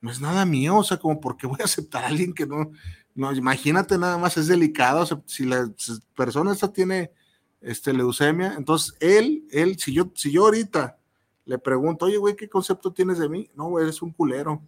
No 0.00 0.10
es 0.10 0.20
nada 0.20 0.44
mío, 0.44 0.78
o 0.78 0.84
sea, 0.84 0.98
como, 0.98 1.20
¿por 1.20 1.36
qué 1.36 1.46
voy 1.46 1.58
a 1.60 1.64
aceptar 1.64 2.04
a 2.04 2.08
alguien 2.08 2.34
que 2.34 2.44
no? 2.44 2.72
No, 3.14 3.32
imagínate 3.32 3.96
nada 3.98 4.18
más, 4.18 4.36
es 4.36 4.48
delicado, 4.48 5.06
si 5.26 5.44
la 5.44 5.70
persona 6.16 6.52
esta 6.52 6.72
tiene 6.72 7.12
este, 7.60 7.92
leucemia, 7.92 8.54
entonces 8.58 8.96
él, 9.00 9.46
él, 9.50 9.78
si 9.78 9.92
yo, 9.92 10.10
si 10.14 10.32
yo 10.32 10.44
ahorita 10.44 10.98
le 11.44 11.58
pregunto, 11.58 12.06
oye, 12.06 12.16
güey, 12.16 12.34
¿qué 12.34 12.48
concepto 12.48 12.92
tienes 12.92 13.18
de 13.18 13.28
mí? 13.28 13.50
No, 13.54 13.68
güey, 13.68 13.84
eres 13.84 14.02
un 14.02 14.12
culero. 14.12 14.62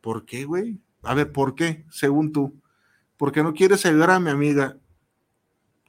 ¿Por 0.00 0.24
qué, 0.24 0.44
güey? 0.44 0.80
A 1.02 1.14
ver, 1.14 1.30
¿por 1.30 1.54
qué? 1.54 1.84
Según 1.90 2.32
tú. 2.32 2.60
¿Por 3.16 3.32
qué 3.32 3.42
no 3.42 3.52
quieres 3.52 3.84
ayudar 3.86 4.10
a 4.10 4.20
mi 4.20 4.30
amiga? 4.30 4.76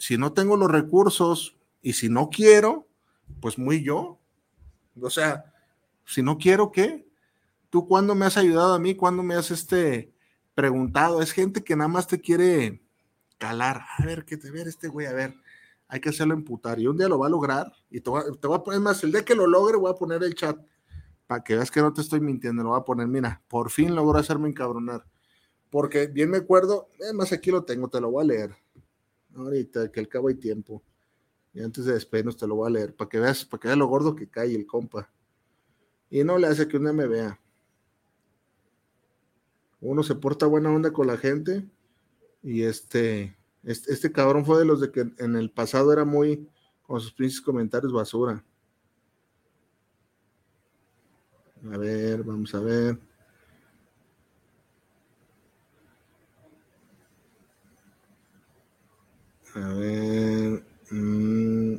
Si 0.05 0.19
no 0.19 0.33
tengo 0.33 0.55
los 0.55 0.69
recursos 0.69 1.57
y 1.81 1.93
si 1.93 2.09
no 2.09 2.29
quiero, 2.29 2.87
pues 3.41 3.57
muy 3.57 3.83
yo. 3.83 4.19
O 5.01 5.09
sea, 5.09 5.51
si 6.05 6.21
no 6.21 6.37
quiero, 6.37 6.71
¿qué? 6.71 7.07
¿Tú 7.71 7.87
cuándo 7.87 8.13
me 8.13 8.27
has 8.27 8.37
ayudado 8.37 8.75
a 8.75 8.79
mí? 8.79 8.93
¿Cuándo 8.93 9.23
me 9.23 9.33
has 9.33 9.49
este, 9.49 10.13
preguntado? 10.53 11.23
Es 11.23 11.31
gente 11.31 11.63
que 11.63 11.75
nada 11.75 11.87
más 11.87 12.05
te 12.05 12.21
quiere 12.21 12.83
calar. 13.39 13.81
A 13.97 14.05
ver, 14.05 14.25
¿qué 14.25 14.37
te 14.37 14.51
ver 14.51 14.67
este 14.67 14.89
güey? 14.89 15.07
A 15.07 15.13
ver, 15.13 15.33
hay 15.87 15.99
que 15.99 16.09
hacerlo 16.09 16.35
emputar. 16.35 16.79
Y 16.79 16.85
un 16.85 16.99
día 16.99 17.09
lo 17.09 17.17
va 17.17 17.25
a 17.25 17.31
lograr. 17.31 17.73
Y 17.89 17.99
te 17.99 18.11
voy, 18.11 18.21
a 18.53 18.61
poner 18.61 18.81
más, 18.81 19.03
el 19.03 19.11
día 19.11 19.25
que 19.25 19.33
lo 19.33 19.47
logre, 19.47 19.75
voy 19.75 19.89
a 19.89 19.95
poner 19.95 20.21
el 20.21 20.35
chat. 20.35 20.55
Para 21.25 21.43
que 21.43 21.55
veas 21.55 21.71
que 21.71 21.81
no 21.81 21.91
te 21.91 22.01
estoy 22.01 22.19
mintiendo, 22.19 22.61
lo 22.61 22.69
voy 22.69 22.79
a 22.79 22.85
poner. 22.85 23.07
Mira, 23.07 23.41
por 23.47 23.71
fin 23.71 23.95
logró 23.95 24.19
hacerme 24.19 24.49
encabronar. 24.49 25.03
Porque 25.71 26.05
bien 26.05 26.29
me 26.29 26.37
acuerdo, 26.37 26.89
además 27.01 27.31
aquí 27.31 27.49
lo 27.49 27.63
tengo, 27.63 27.89
te 27.89 27.99
lo 27.99 28.11
voy 28.11 28.23
a 28.23 28.27
leer. 28.27 28.64
Ahorita, 29.36 29.91
que 29.91 29.99
al 29.99 30.07
cabo 30.07 30.29
hay 30.29 30.36
tiempo. 30.36 30.81
Y 31.53 31.61
antes 31.61 31.86
de 31.86 31.93
despedirnos 31.93 32.38
te 32.38 32.47
lo 32.47 32.55
voy 32.55 32.67
a 32.67 32.71
leer, 32.71 32.95
para 32.95 33.09
que 33.09 33.19
veas, 33.19 33.45
para 33.45 33.61
que 33.61 33.67
veas 33.67 33.77
lo 33.77 33.88
gordo 33.88 34.15
que 34.15 34.29
cae 34.29 34.55
el 34.55 34.65
compa. 34.65 35.09
Y 36.09 36.23
no 36.23 36.38
le 36.38 36.47
hace 36.47 36.67
que 36.67 36.77
un 36.77 36.83
día 36.83 36.93
me 36.93 37.07
vea. 37.07 37.39
Uno 39.81 40.03
se 40.03 40.15
porta 40.15 40.45
buena 40.45 40.71
onda 40.71 40.91
con 40.91 41.07
la 41.07 41.17
gente 41.17 41.65
y 42.41 42.63
este, 42.63 43.36
este, 43.63 44.11
cabrón 44.11 44.45
fue 44.45 44.59
de 44.59 44.65
los 44.65 44.79
de 44.81 44.91
que 44.91 45.11
en 45.17 45.36
el 45.36 45.51
pasado 45.51 45.91
era 45.91 46.05
muy, 46.05 46.47
con 46.83 46.99
sus 46.99 47.13
pinches 47.13 47.41
comentarios, 47.41 47.91
basura. 47.91 48.43
A 51.71 51.77
ver, 51.77 52.23
vamos 52.23 52.53
a 52.53 52.59
ver. 52.59 52.99
A 59.55 59.73
ver. 59.73 60.63
Mm, 60.91 61.77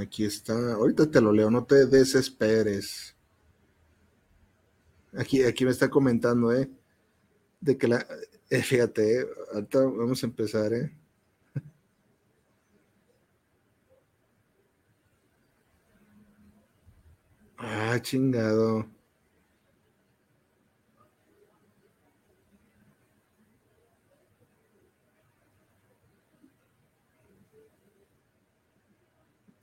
aquí 0.00 0.24
está. 0.24 0.72
Ahorita 0.74 1.08
te 1.10 1.20
lo 1.20 1.32
leo, 1.32 1.50
no 1.50 1.64
te 1.64 1.86
desesperes. 1.86 3.14
Aquí, 5.16 5.42
aquí 5.42 5.64
me 5.64 5.70
está 5.70 5.88
comentando, 5.90 6.52
¿eh? 6.52 6.70
De 7.60 7.78
que 7.78 7.88
la. 7.88 8.06
Eh, 8.50 8.62
fíjate, 8.62 9.22
eh, 9.22 9.26
vamos 9.72 10.22
a 10.22 10.26
empezar, 10.26 10.72
¿eh? 10.74 10.92
Ah, 17.58 17.98
chingado. 18.02 18.86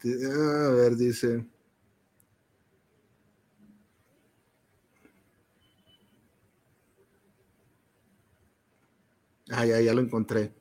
A 0.06 0.70
ver, 0.72 0.96
dice. 0.96 1.46
Ah, 9.52 9.66
ya, 9.66 9.80
ya 9.82 9.94
lo 9.94 10.02
encontré. 10.02 10.54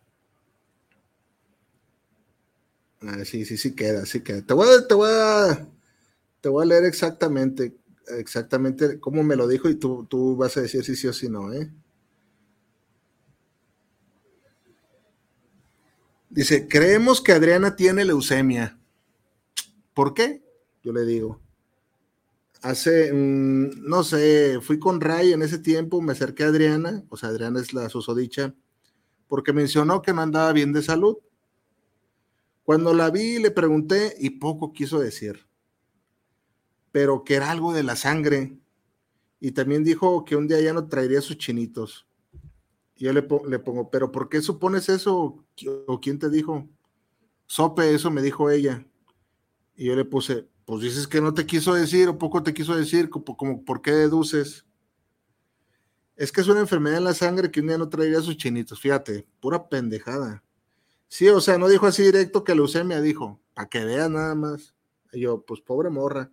Ah, 3.03 3.25
sí, 3.25 3.45
sí, 3.45 3.57
sí 3.57 3.75
queda, 3.75 4.07
sí 4.07 4.23
queda. 4.23 4.43
Te 4.43 4.55
voy 4.55 4.69
a, 4.69 4.87
te 4.87 4.95
voy 4.95 5.09
te 6.41 6.49
voy 6.49 6.63
a 6.65 6.67
leer 6.67 6.85
exactamente, 6.85 7.77
exactamente 8.19 9.01
cómo 9.01 9.23
me 9.23 9.37
lo 9.37 9.49
dijo 9.49 9.69
y 9.69 9.77
tú, 9.77 10.07
tú 10.09 10.37
vas 10.37 10.57
a 10.57 10.61
decir 10.63 10.85
si 10.85 10.95
sí 10.97 11.07
o 11.09 11.13
si 11.13 11.29
no, 11.29 11.53
¿eh? 11.53 11.71
Dice, 16.29 16.69
creemos 16.69 17.23
que 17.23 17.33
Adriana 17.33 17.77
tiene 17.77 18.05
leucemia. 18.05 18.77
¿Por 19.95 20.15
qué? 20.15 20.43
Yo 20.83 20.93
le 20.93 21.05
digo. 21.05 21.41
Hace, 22.63 23.13
mm, 23.13 23.89
no 23.89 24.05
sé, 24.05 24.59
fui 24.61 24.79
con 24.79 25.01
Ray 25.01 25.33
en 25.33 25.43
ese 25.43 25.59
tiempo, 25.59 26.01
me 26.01 26.13
acerqué 26.13 26.45
a 26.45 26.49
Adriana, 26.49 27.05
o 27.09 27.17
sea, 27.17 27.29
Adriana 27.31 27.61
es 27.61 27.75
la 27.75 27.89
susodicha, 27.89 28.55
porque 29.29 29.53
mencionó 29.53 30.03
que 30.03 30.13
no 30.13 30.23
andaba 30.23 30.53
bien 30.53 30.73
de 30.73 30.83
salud. 30.83 31.19
Cuando 32.65 32.95
la 32.95 33.11
vi, 33.11 33.39
le 33.39 33.51
pregunté 33.51 34.15
y 34.19 34.31
poco 34.31 34.73
quiso 34.73 34.99
decir 34.99 35.47
pero 36.95 37.25
que 37.25 37.35
era 37.35 37.51
algo 37.51 37.73
de 37.73 37.83
la 37.83 37.97
sangre. 37.97 38.57
Y 39.41 39.51
también 39.51 39.83
dijo 39.83 40.25
que 40.25 40.37
un 40.37 40.47
día 40.47 40.61
ya 40.61 40.73
no 40.73 40.87
traería 40.87 41.21
sus 41.21 41.39
chinitos. 41.39 42.07
Yo 42.95 43.13
le, 43.13 43.25
pongo, 43.25 43.91
pero 43.91 44.13
¿por 44.13 44.29
qué 44.29 44.41
supones 44.41 44.89
eso? 44.89 45.45
¿O 45.89 46.01
quién 46.01 46.21
te 46.21 46.31
dijo? 46.31 46.69
Sope, 47.47 47.93
eso 47.93 48.13
me 48.13 48.23
dijo 48.23 48.49
ella. 48.49 48.87
Y 49.77 49.87
yo 49.87 49.97
le 49.97 50.05
puse, 50.05 50.49
pues 50.65 50.83
dices 50.83 51.07
que 51.07 51.21
no 51.21 51.35
te 51.35 51.47
quiso 51.47 51.75
decir 51.75 52.09
o 52.09 52.19
poco 52.19 52.43
te 52.43 52.55
quiso 52.55 52.77
decir, 52.77 53.11
como, 53.11 53.65
¿por 53.65 53.83
qué 53.83 53.93
deduces? 53.93 54.65
Es 56.17 56.31
que 56.31 56.41
es 56.41 56.49
una 56.49 56.61
enfermedad 56.61 56.99
en 56.99 57.05
la 57.05 57.15
sangre 57.15 57.51
que 57.51 57.61
un 57.61 57.67
día 57.67 57.79
no 57.79 57.89
traería 57.89 58.21
sus 58.21 58.37
chinitos, 58.37 58.81
fíjate, 58.81 59.27
pura 59.41 59.69
pendejada. 59.69 60.45
Sí, 61.09 61.29
o 61.29 61.41
sea, 61.41 61.59
no 61.59 61.69
dijo 61.69 61.87
así 61.87 62.03
directo 62.03 62.45
que 62.45 62.55
leucemia, 62.55 63.01
dijo, 63.01 63.41
para 63.53 63.69
que 63.69 63.85
veas 63.85 64.11
nada 64.11 64.35
más. 64.35 64.75
Y 65.13 65.21
yo, 65.21 65.45
pues 65.45 65.61
pobre 65.61 65.91
morra. 65.91 66.31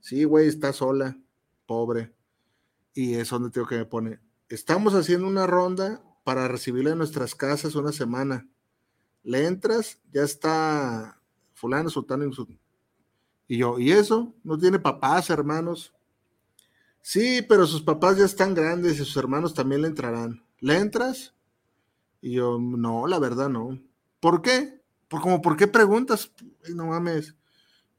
Sí, 0.00 0.24
güey, 0.24 0.48
está 0.48 0.72
sola, 0.72 1.16
pobre. 1.66 2.12
Y 2.92 3.14
es 3.14 3.30
donde 3.30 3.50
tengo 3.50 3.66
que 3.66 3.76
me 3.76 3.86
pone, 3.86 4.20
estamos 4.48 4.94
haciendo 4.94 5.26
una 5.26 5.46
ronda 5.46 6.02
para 6.24 6.48
recibirla 6.48 6.92
en 6.92 6.98
nuestras 6.98 7.34
casas 7.34 7.74
una 7.74 7.92
semana. 7.92 8.48
Le 9.22 9.46
entras, 9.46 10.00
ya 10.12 10.22
está 10.22 11.20
fulano, 11.54 11.88
sultano 11.90 12.24
y 13.46 13.58
yo, 13.58 13.78
¿y 13.78 13.92
eso? 13.92 14.34
¿No 14.42 14.58
tiene 14.58 14.78
papás, 14.78 15.30
hermanos? 15.30 15.92
Sí, 17.02 17.42
pero 17.46 17.66
sus 17.66 17.82
papás 17.82 18.16
ya 18.16 18.24
están 18.24 18.54
grandes 18.54 18.94
y 18.94 19.04
sus 19.04 19.16
hermanos 19.16 19.52
también 19.52 19.82
le 19.82 19.88
entrarán. 19.88 20.42
¿Le 20.60 20.78
entras? 20.78 21.34
Y 22.22 22.32
yo, 22.32 22.58
no, 22.58 23.06
la 23.06 23.18
verdad 23.18 23.50
no. 23.50 23.78
¿Por 24.20 24.40
qué? 24.40 24.80
Por, 25.08 25.20
como, 25.20 25.42
¿por 25.42 25.56
qué 25.56 25.66
preguntas? 25.66 26.32
No 26.74 26.86
mames. 26.86 27.34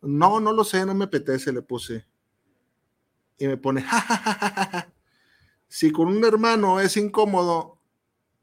No, 0.01 0.39
no 0.39 0.51
lo 0.53 0.63
sé, 0.63 0.85
no 0.85 0.95
me 0.95 1.05
apetece, 1.05 1.53
le 1.53 1.61
puse. 1.61 2.07
Y 3.37 3.47
me 3.47 3.57
pone, 3.57 3.81
ja, 3.83 4.91
Si 5.67 5.91
con 5.91 6.07
un 6.07 6.23
hermano 6.23 6.79
es 6.79 6.97
incómodo, 6.97 7.74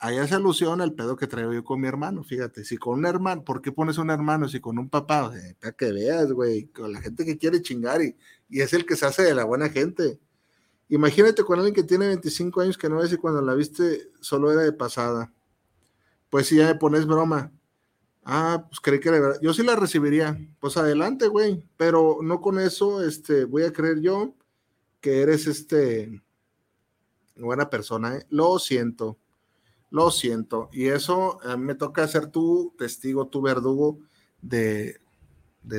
ahí 0.02 0.18
hace 0.18 0.34
alusión 0.34 0.80
al 0.80 0.94
pedo 0.94 1.14
que 1.14 1.28
traigo 1.28 1.52
yo 1.52 1.62
con 1.62 1.80
mi 1.80 1.86
hermano, 1.86 2.24
fíjate, 2.24 2.64
si 2.64 2.76
con 2.76 2.98
un 2.98 3.06
hermano, 3.06 3.44
¿por 3.44 3.62
qué 3.62 3.70
pones 3.70 3.98
un 3.98 4.10
hermano 4.10 4.48
si 4.48 4.60
con 4.60 4.76
un 4.78 4.90
papá? 4.90 5.32
para 5.60 5.72
que 5.72 5.92
veas, 5.92 6.32
güey, 6.32 6.66
con 6.66 6.92
la 6.92 7.00
gente 7.00 7.24
que 7.24 7.38
quiere 7.38 7.62
chingar 7.62 8.02
y, 8.02 8.16
y, 8.50 8.60
es 8.62 8.72
el 8.72 8.84
que 8.84 8.96
se 8.96 9.06
hace 9.06 9.22
de 9.22 9.32
la 9.32 9.44
buena 9.44 9.68
gente. 9.68 10.18
Imagínate 10.88 11.44
con 11.44 11.58
alguien 11.58 11.74
que 11.74 11.84
tiene 11.84 12.08
25 12.08 12.60
años 12.60 12.76
que 12.76 12.88
no 12.88 12.96
ves 12.96 13.12
y 13.12 13.16
cuando 13.16 13.40
la 13.42 13.54
viste 13.54 14.10
solo 14.20 14.50
era 14.50 14.62
de 14.62 14.72
pasada. 14.72 15.32
Pues 16.28 16.48
si 16.48 16.56
ya 16.56 16.66
me 16.66 16.74
pones 16.74 17.06
broma. 17.06 17.52
Ah, 18.24 18.66
pues 18.68 18.80
creí 18.80 19.00
que 19.00 19.08
era 19.08 19.40
Yo 19.40 19.54
sí 19.54 19.62
la 19.62 19.76
recibiría. 19.76 20.36
Pues 20.60 20.76
adelante, 20.76 21.28
güey. 21.28 21.62
Pero 21.76 22.18
no 22.22 22.40
con 22.40 22.58
eso, 22.58 23.04
este, 23.04 23.44
voy 23.44 23.62
a 23.62 23.72
creer 23.72 24.00
yo 24.00 24.34
que 25.00 25.22
eres 25.22 25.46
este 25.46 26.22
buena 27.36 27.70
persona. 27.70 28.16
¿eh? 28.16 28.26
Lo 28.30 28.58
siento. 28.58 29.18
Lo 29.92 30.10
siento. 30.10 30.70
Y 30.72 30.88
eso 30.88 31.38
a 31.44 31.54
mí 31.58 31.64
me 31.64 31.74
toca 31.74 32.08
ser 32.08 32.28
tu 32.28 32.74
testigo, 32.78 33.26
tu 33.26 33.42
verdugo 33.42 33.98
de, 34.40 34.98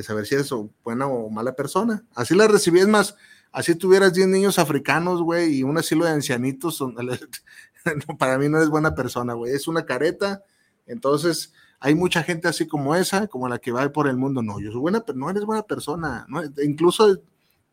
saber 0.04 0.24
si 0.24 0.36
eres 0.36 0.50
buena 0.84 1.08
o 1.08 1.28
mala 1.30 1.56
persona. 1.56 2.04
Así 2.14 2.36
la 2.36 2.46
recibí, 2.46 2.78
es 2.78 2.86
más, 2.86 3.16
así 3.50 3.74
tuvieras 3.74 4.14
10 4.14 4.28
niños 4.28 4.60
africanos, 4.60 5.20
güey, 5.20 5.56
y 5.56 5.62
un 5.64 5.76
asilo 5.78 6.04
de 6.04 6.12
ancianitos, 6.12 6.78
para 8.18 8.38
mí 8.38 8.48
no 8.48 8.58
eres 8.58 8.70
buena 8.70 8.94
persona, 8.94 9.34
güey, 9.34 9.52
es 9.52 9.66
una 9.66 9.84
careta. 9.84 10.44
Entonces, 10.86 11.52
hay 11.80 11.96
mucha 11.96 12.22
gente 12.22 12.46
así 12.46 12.68
como 12.68 12.94
esa, 12.94 13.26
como 13.26 13.48
la 13.48 13.58
que 13.58 13.72
va 13.72 13.90
por 13.90 14.06
el 14.06 14.16
mundo. 14.16 14.42
No, 14.42 14.60
yo 14.60 14.70
soy 14.70 14.80
buena, 14.80 15.00
pero 15.04 15.18
no 15.18 15.28
eres 15.28 15.44
buena 15.44 15.64
persona. 15.64 16.24
¿no? 16.28 16.40
Incluso 16.62 17.18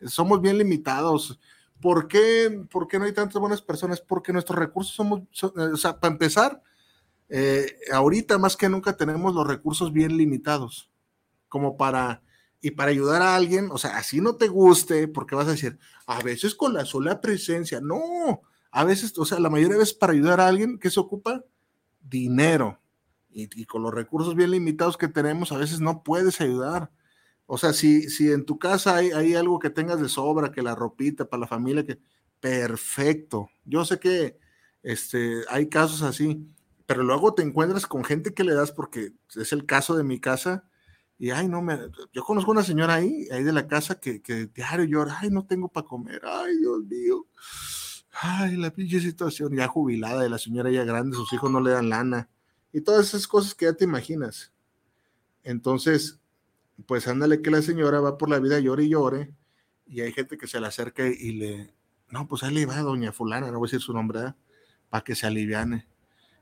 somos 0.08 0.42
bien 0.42 0.58
limitados. 0.58 1.40
¿Por 1.82 2.08
qué, 2.08 2.66
¿Por 2.70 2.88
qué 2.88 3.00
no 3.00 3.06
hay 3.06 3.14
tantas 3.14 3.40
buenas 3.40 3.62
personas? 3.62 4.02
Porque 4.02 4.32
nuestros 4.32 4.58
recursos 4.58 4.94
somos, 4.94 5.22
o 5.42 5.78
sea, 5.78 6.00
para 6.00 6.14
empezar, 6.14 6.62
eh, 7.30 7.76
ahorita 7.92 8.38
más 8.38 8.56
que 8.56 8.70
nunca 8.70 8.96
tenemos 8.96 9.34
los 9.34 9.48
recursos 9.48 9.92
bien 9.92 10.16
limitados, 10.16 10.92
como 11.50 11.78
para, 11.78 12.22
y 12.62 12.72
para 12.72 12.92
ayudar 12.92 13.22
a 13.22 13.36
alguien, 13.36 13.70
o 13.72 13.78
sea, 13.78 13.98
así 13.98 14.22
no 14.22 14.36
te 14.36 14.48
guste, 14.48 15.08
porque 15.08 15.36
vas 15.36 15.48
a 15.48 15.52
decir, 15.52 15.80
a 16.06 16.22
veces 16.22 16.54
con 16.54 16.74
la 16.74 16.86
sola 16.86 17.20
presencia, 17.20 17.82
no, 17.82 18.42
a 18.70 18.84
veces, 18.84 19.18
o 19.18 19.26
sea, 19.26 19.40
la 19.40 19.50
mayoría 19.50 19.74
de 19.74 19.80
veces 19.80 19.96
para 19.96 20.14
ayudar 20.14 20.40
a 20.40 20.48
alguien, 20.48 20.78
¿qué 20.78 20.90
se 20.90 21.00
ocupa? 21.00 21.44
Dinero. 22.02 22.80
Y 23.34 23.64
con 23.64 23.82
los 23.82 23.94
recursos 23.94 24.36
bien 24.36 24.52
limitados 24.52 24.98
que 24.98 25.08
tenemos, 25.08 25.54
a 25.54 25.58
veces 25.58 25.80
no 25.80 26.04
puedes 26.04 26.42
ayudar. 26.42 26.92
O 27.54 27.58
sea, 27.58 27.74
si, 27.74 28.10
si 28.10 28.32
en 28.32 28.46
tu 28.46 28.58
casa 28.58 28.96
hay, 28.96 29.12
hay, 29.12 29.36
algo 29.36 29.60
que 29.60 29.70
tengas 29.70 30.00
de 30.00 30.08
sobra, 30.08 30.54
que 30.54 30.62
la 30.62 30.74
ropita 30.74 31.26
para 31.26 31.42
la 31.42 31.48
familia, 31.48 31.86
que 31.86 32.00
perfecto. 32.40 33.50
Yo 33.66 33.84
sé 33.84 34.00
que 34.00 34.38
este, 34.84 35.42
hay 35.50 35.68
casos 35.68 36.02
así, 36.02 36.48
pero 36.86 37.04
luego 37.04 37.34
te 37.34 37.44
encuentras 37.44 37.88
con 37.88 38.06
gente 38.06 38.34
que 38.34 38.46
le 38.46 38.54
das 38.54 38.72
porque 38.72 39.12
es 39.36 39.52
el 39.52 39.66
caso 39.66 39.98
de 39.98 40.06
mi 40.06 40.18
casa. 40.18 40.64
Y 41.18 41.32
ay, 41.32 41.50
no 41.50 41.62
me. 41.62 41.78
Yo 42.14 42.24
conozco 42.24 42.52
una 42.52 42.64
señora 42.64 42.96
ahí, 42.96 43.28
ahí 43.34 43.44
de 43.44 43.52
la 43.52 43.68
casa, 43.68 44.00
que, 44.00 44.22
que 44.22 44.46
diario 44.46 44.86
llora, 44.86 45.18
ay, 45.20 45.30
no 45.30 45.46
tengo 45.46 45.68
para 45.68 45.86
comer, 45.86 46.22
ay, 46.24 46.56
Dios 46.58 46.86
mío. 46.86 47.28
Ay, 48.14 48.56
la 48.56 48.72
pinche 48.72 49.02
situación, 49.02 49.54
ya 49.58 49.68
jubilada 49.68 50.24
de 50.24 50.30
la 50.30 50.38
señora 50.38 50.72
ya 50.72 50.86
grande, 50.86 51.18
sus 51.18 51.34
hijos 51.34 51.52
no 51.52 51.60
le 51.60 51.72
dan 51.72 51.90
lana. 51.90 52.30
Y 52.72 52.80
todas 52.80 53.08
esas 53.10 53.28
cosas 53.28 53.54
que 53.56 53.66
ya 53.66 53.74
te 53.74 53.84
imaginas. 53.84 54.54
Entonces, 55.44 56.21
pues 56.86 57.08
ándale 57.08 57.42
que 57.42 57.52
la 57.52 57.62
señora 57.62 58.00
va 58.00 58.18
por 58.18 58.30
la 58.30 58.40
vida 58.40 58.60
llore 58.60 58.86
y 58.86 58.90
llore, 58.90 59.34
y 59.86 60.02
hay 60.02 60.12
gente 60.14 60.38
que 60.38 60.48
se 60.48 60.60
le 60.60 60.68
acerca 60.68 61.08
y 61.08 61.34
le, 61.34 61.74
no, 62.10 62.28
pues 62.28 62.44
ahí 62.44 62.54
le 62.54 62.66
va 62.66 62.80
doña 62.80 63.12
fulana, 63.12 63.52
no 63.52 63.60
voy 63.60 63.68
a 63.68 63.70
decir 63.70 63.82
su 63.82 63.94
nombre, 63.94 64.34
para 64.90 65.04
que 65.04 65.16
se 65.16 65.28
aliviane. 65.28 65.88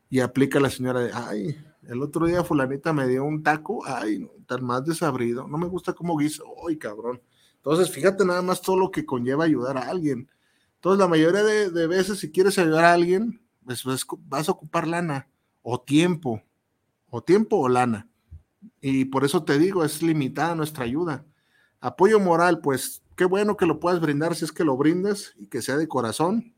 Y 0.10 0.20
aplica 0.20 0.60
la 0.60 0.70
señora 0.70 1.02
de, 1.02 1.12
ay, 1.14 1.64
el 1.84 2.02
otro 2.02 2.26
día 2.26 2.44
fulanita 2.44 2.94
me 2.94 3.08
dio 3.08 3.24
un 3.24 3.44
taco, 3.44 3.86
ay, 3.86 4.28
tan 4.48 4.66
más 4.66 4.84
desabrido, 4.86 5.48
no 5.48 5.58
me 5.58 5.68
gusta 5.68 5.94
cómo 5.94 6.18
guisa, 6.18 6.44
ay, 6.68 6.78
cabrón. 6.78 7.22
Entonces, 7.58 7.92
fíjate 7.92 8.26
nada 8.26 8.42
más 8.42 8.62
todo 8.62 8.78
lo 8.78 8.90
que 8.90 9.06
conlleva 9.06 9.46
ayudar 9.46 9.78
a 9.78 9.90
alguien. 9.90 10.30
Entonces, 10.76 11.00
la 11.00 11.08
mayoría 11.08 11.44
de, 11.44 11.88
veces, 11.88 12.20
si 12.20 12.32
quieres 12.32 12.58
ayudar 12.58 12.86
a 12.86 12.94
alguien, 12.94 13.42
pues, 13.64 13.84
vas 14.28 14.50
a 14.50 14.52
ocupar 14.52 14.88
lana, 14.88 15.30
o 15.62 15.80
tiempo, 15.80 16.42
o 17.10 17.22
tiempo 17.22 17.58
o 17.58 17.70
lana. 17.70 18.09
Y 18.82 19.06
por 19.06 19.24
eso 19.24 19.44
te 19.44 19.58
digo, 19.58 19.84
es 19.84 20.02
limitada 20.02 20.56
nuestra 20.56 20.86
ayuda. 20.86 21.26
Apoyo 21.80 22.20
moral, 22.20 22.60
pues 22.62 23.04
qué 23.16 23.26
bueno 23.26 23.58
que 23.58 23.66
lo 23.66 23.80
puedas 23.80 24.00
brindar 24.02 24.36
si 24.36 24.46
es 24.46 24.52
que 24.52 24.64
lo 24.64 24.78
brindas 24.78 25.34
y 25.38 25.48
que 25.48 25.62
sea 25.62 25.78
de 25.78 25.88
corazón. 25.88 26.54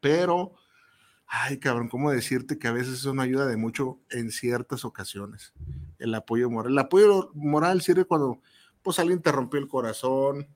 Pero, 0.00 0.54
ay, 1.26 1.58
cabrón, 1.58 1.88
¿cómo 1.88 2.10
decirte 2.10 2.58
que 2.58 2.68
a 2.68 2.72
veces 2.72 2.94
eso 2.94 3.14
no 3.14 3.22
ayuda 3.22 3.46
de 3.46 3.56
mucho 3.56 3.98
en 4.10 4.30
ciertas 4.30 4.84
ocasiones? 4.84 5.52
El 5.98 6.14
apoyo 6.14 6.50
moral. 6.50 6.72
El 6.72 6.78
apoyo 6.78 7.30
moral 7.34 7.82
sirve 7.82 8.04
cuando, 8.04 8.40
pues, 8.82 8.98
alguien 8.98 9.20
te 9.20 9.32
rompió 9.32 9.58
el 9.58 9.68
corazón. 9.68 10.46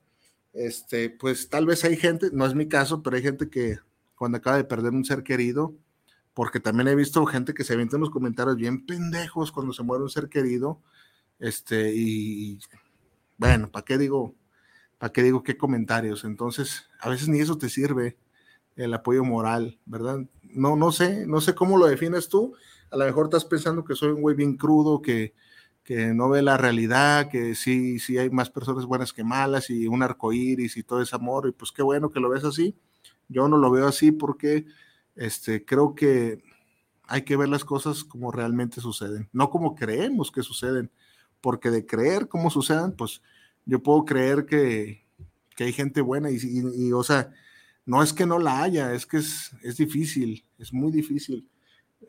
Este, 0.53 1.09
pues 1.09 1.49
tal 1.49 1.65
vez 1.65 1.83
hay 1.83 1.97
gente, 1.97 2.29
no 2.31 2.45
es 2.45 2.53
mi 2.53 2.67
caso, 2.67 3.01
pero 3.01 3.15
hay 3.15 3.23
gente 3.23 3.49
que 3.49 3.79
cuando 4.15 4.37
acaba 4.37 4.57
de 4.57 4.63
perder 4.63 4.93
un 4.93 5.03
ser 5.03 5.23
querido, 5.23 5.73
porque 6.33 6.59
también 6.59 6.87
he 6.87 6.95
visto 6.95 7.25
gente 7.25 7.53
que 7.53 7.63
se 7.63 7.73
avienta 7.73 7.97
en 7.97 8.01
los 8.01 8.09
comentarios 8.09 8.55
bien 8.55 8.85
pendejos 8.85 9.51
cuando 9.51 9.73
se 9.73 9.83
muere 9.83 10.03
un 10.03 10.09
ser 10.09 10.29
querido, 10.29 10.81
este, 11.39 11.93
y 11.93 12.59
bueno, 13.37 13.69
¿para 13.69 13.85
qué 13.85 13.97
digo? 13.97 14.35
¿Para 14.97 15.11
qué 15.11 15.23
digo 15.23 15.43
qué 15.43 15.57
comentarios? 15.57 16.23
Entonces, 16.23 16.89
a 17.01 17.09
veces 17.09 17.27
ni 17.27 17.39
eso 17.39 17.57
te 17.57 17.69
sirve 17.69 18.17
el 18.75 18.93
apoyo 18.93 19.23
moral, 19.23 19.79
¿verdad? 19.85 20.19
No, 20.43 20.75
no 20.75 20.91
sé, 20.91 21.25
no 21.27 21.41
sé 21.41 21.53
cómo 21.55 21.77
lo 21.77 21.87
defines 21.87 22.29
tú. 22.29 22.55
A 22.89 22.97
lo 22.97 23.05
mejor 23.05 23.25
estás 23.25 23.45
pensando 23.45 23.83
que 23.83 23.95
soy 23.95 24.09
un 24.09 24.21
güey 24.21 24.35
bien 24.35 24.55
crudo, 24.55 25.01
que, 25.01 25.33
que 25.83 26.13
no 26.13 26.29
ve 26.29 26.41
la 26.41 26.57
realidad, 26.57 27.29
que 27.29 27.55
sí, 27.55 27.99
sí 27.99 28.17
hay 28.17 28.29
más 28.29 28.49
personas 28.49 28.85
buenas 28.85 29.11
que 29.13 29.23
malas 29.23 29.69
y 29.69 29.87
un 29.87 30.03
arco 30.03 30.31
iris 30.31 30.77
y 30.77 30.83
todo 30.83 31.01
ese 31.01 31.15
amor, 31.15 31.47
y 31.47 31.51
pues 31.51 31.71
qué 31.71 31.83
bueno 31.83 32.09
que 32.09 32.19
lo 32.19 32.29
ves 32.29 32.45
así. 32.45 32.75
Yo 33.27 33.47
no 33.47 33.57
lo 33.57 33.71
veo 33.71 33.87
así 33.87 34.11
porque 34.11 34.65
este, 35.15 35.65
creo 35.65 35.95
que 35.95 36.43
hay 37.07 37.23
que 37.23 37.37
ver 37.37 37.49
las 37.49 37.65
cosas 37.65 38.03
como 38.03 38.31
realmente 38.31 38.81
suceden, 38.81 39.29
no 39.33 39.49
como 39.49 39.75
creemos 39.75 40.31
que 40.31 40.43
suceden, 40.43 40.91
porque 41.41 41.69
de 41.69 41.85
creer 41.85 42.27
cómo 42.27 42.49
sucedan, 42.49 42.93
pues 42.93 43.21
yo 43.65 43.83
puedo 43.83 44.05
creer 44.05 44.45
que, 44.45 45.03
hay 45.59 45.71
gente 45.71 46.01
buena 46.01 46.29
y, 46.29 46.91
o 46.91 47.03
sea, 47.03 47.31
no 47.85 48.03
es 48.03 48.11
que 48.11 48.25
no 48.25 48.39
la 48.39 48.63
haya, 48.63 48.93
es 48.93 49.05
que 49.05 49.17
es, 49.17 49.51
es 49.61 49.77
difícil, 49.77 50.45
es 50.57 50.73
muy 50.73 50.91
difícil. 50.91 51.47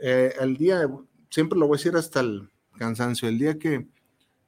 Eh, 0.00 0.34
el 0.40 0.56
día, 0.56 0.88
siempre 1.30 1.58
lo 1.58 1.66
voy 1.68 1.76
a 1.76 1.78
decir 1.78 1.96
hasta 1.96 2.20
el 2.20 2.50
cansancio, 2.76 3.28
el 3.28 3.38
día 3.38 3.58
que 3.58 3.86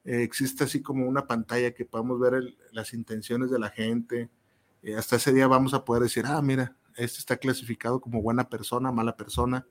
eh, 0.05 0.23
existe 0.23 0.65
así 0.65 0.83
como 0.83 1.07
una 1.07 1.27
pantalla 1.27 1.73
que 1.73 1.85
podamos 1.85 2.19
ver 2.19 2.43
las 2.73 2.95
intenciones 2.95 3.51
de 3.51 3.59
la 3.59 3.71
gente, 3.71 4.31
eh, 4.83 4.95
hasta 4.95 5.17
ese 5.17 5.33
día 5.33 5.47
vamos 5.47 5.75
a 5.75 5.85
poder 5.85 6.05
decir, 6.05 6.25
ah, 6.27 6.41
mira, 6.43 6.77
este 6.97 7.19
está 7.19 7.37
clasificado 7.37 8.01
como 8.01 8.23
buena 8.23 8.49
persona, 8.49 8.93
mala 8.93 9.17
persona, 9.17 9.67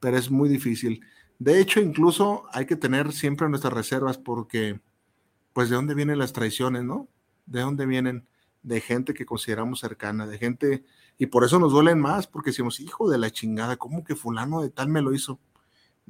pero 0.00 0.16
es 0.16 0.30
muy 0.30 0.48
difícil. 0.48 1.00
De 1.38 1.60
hecho, 1.60 1.80
incluso 1.80 2.44
hay 2.52 2.66
que 2.66 2.76
tener 2.76 3.12
siempre 3.12 3.48
nuestras 3.48 3.72
reservas 3.72 4.18
porque, 4.18 4.80
pues, 5.52 5.70
¿de 5.70 5.76
dónde 5.76 5.94
vienen 5.94 6.18
las 6.18 6.32
traiciones, 6.32 6.84
no? 6.84 7.08
¿De 7.46 7.60
dónde 7.60 7.86
vienen? 7.86 8.26
De 8.62 8.80
gente 8.80 9.14
que 9.14 9.26
consideramos 9.26 9.80
cercana, 9.80 10.26
de 10.26 10.38
gente, 10.38 10.84
y 11.18 11.26
por 11.26 11.44
eso 11.44 11.58
nos 11.58 11.72
duelen 11.72 11.98
más, 11.98 12.26
porque 12.26 12.50
decimos, 12.50 12.80
hijo 12.80 13.08
de 13.10 13.18
la 13.18 13.30
chingada, 13.30 13.76
¿cómo 13.76 14.04
que 14.04 14.14
fulano 14.16 14.60
de 14.60 14.70
tal 14.70 14.88
me 14.88 15.02
lo 15.02 15.14
hizo? 15.14 15.40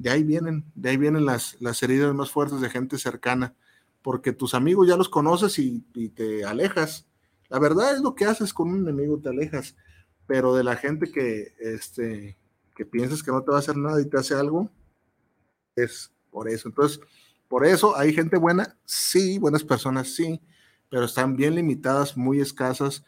de 0.01 0.09
ahí 0.09 0.23
vienen, 0.23 0.65
de 0.73 0.89
ahí 0.89 0.97
vienen 0.97 1.25
las, 1.25 1.57
las 1.59 1.81
heridas 1.83 2.13
más 2.15 2.31
fuertes 2.31 2.59
de 2.59 2.71
gente 2.71 2.97
cercana, 2.97 3.53
porque 4.01 4.33
tus 4.33 4.55
amigos 4.55 4.87
ya 4.87 4.97
los 4.97 5.09
conoces 5.09 5.59
y, 5.59 5.85
y 5.93 6.09
te 6.09 6.43
alejas. 6.43 7.07
La 7.49 7.59
verdad 7.59 7.93
es 7.93 8.01
lo 8.01 8.15
que 8.15 8.25
haces 8.25 8.51
con 8.51 8.69
un 8.69 8.79
enemigo, 8.79 9.19
te 9.19 9.29
alejas, 9.29 9.75
pero 10.31 10.55
de 10.55 10.63
la 10.63 10.77
gente 10.77 11.11
que, 11.11 11.53
este, 11.59 12.37
que 12.73 12.85
piensas 12.85 13.21
que 13.21 13.31
no 13.31 13.43
te 13.43 13.51
va 13.51 13.57
a 13.57 13.59
hacer 13.59 13.75
nada 13.75 13.99
y 13.99 14.05
te 14.05 14.17
hace 14.17 14.33
algo, 14.33 14.69
es 15.75 16.09
por 16.29 16.47
eso. 16.47 16.69
Entonces, 16.69 17.01
por 17.49 17.65
eso 17.65 17.97
hay 17.97 18.13
gente 18.13 18.37
buena, 18.37 18.77
sí, 18.85 19.39
buenas 19.39 19.65
personas, 19.65 20.15
sí, 20.15 20.39
pero 20.87 21.03
están 21.03 21.35
bien 21.35 21.55
limitadas, 21.55 22.15
muy 22.15 22.39
escasas. 22.39 23.03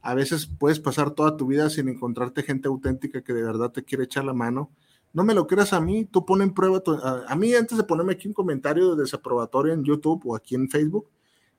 A 0.00 0.16
veces 0.16 0.46
puedes 0.46 0.80
pasar 0.80 1.12
toda 1.12 1.36
tu 1.36 1.46
vida 1.46 1.70
sin 1.70 1.88
encontrarte 1.88 2.42
gente 2.42 2.66
auténtica 2.66 3.22
que 3.22 3.32
de 3.32 3.44
verdad 3.44 3.70
te 3.70 3.84
quiere 3.84 4.02
echar 4.02 4.24
la 4.24 4.34
mano. 4.34 4.72
No 5.12 5.22
me 5.22 5.32
lo 5.32 5.46
creas 5.46 5.72
a 5.72 5.80
mí, 5.80 6.06
tú 6.06 6.26
pon 6.26 6.42
en 6.42 6.54
prueba, 6.54 6.82
a, 7.28 7.36
mí 7.36 7.54
antes 7.54 7.78
de 7.78 7.84
ponerme 7.84 8.14
aquí 8.14 8.26
un 8.26 8.34
comentario 8.34 8.96
de 8.96 9.02
desaprobatorio 9.02 9.74
en 9.74 9.84
YouTube 9.84 10.22
o 10.26 10.34
aquí 10.34 10.56
en 10.56 10.68
Facebook, 10.68 11.08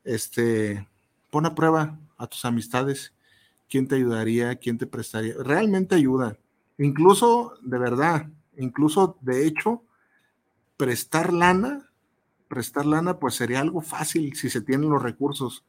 este, 0.04 0.86
pon 1.32 1.46
a 1.46 1.56
prueba 1.56 1.98
a 2.18 2.28
tus 2.28 2.44
amistades, 2.44 3.15
quién 3.70 3.88
te 3.88 3.96
ayudaría, 3.96 4.56
quién 4.56 4.78
te 4.78 4.88
prestaría, 4.88 5.36
realmente 5.40 5.96
ayuda, 5.96 6.38
incluso 6.78 7.54
de 7.62 7.78
verdad, 7.78 8.30
incluso 8.58 9.18
de 9.22 9.48
hecho, 9.48 9.84
prestar 10.78 11.34
lana 11.34 11.90
prestar 12.48 12.86
lana, 12.86 13.20
pues 13.20 13.36
sería 13.36 13.60
algo 13.60 13.82
fácil 13.82 14.36
si 14.36 14.50
se 14.50 14.62
tienen 14.62 14.90
los 14.90 15.02
recursos. 15.02 15.66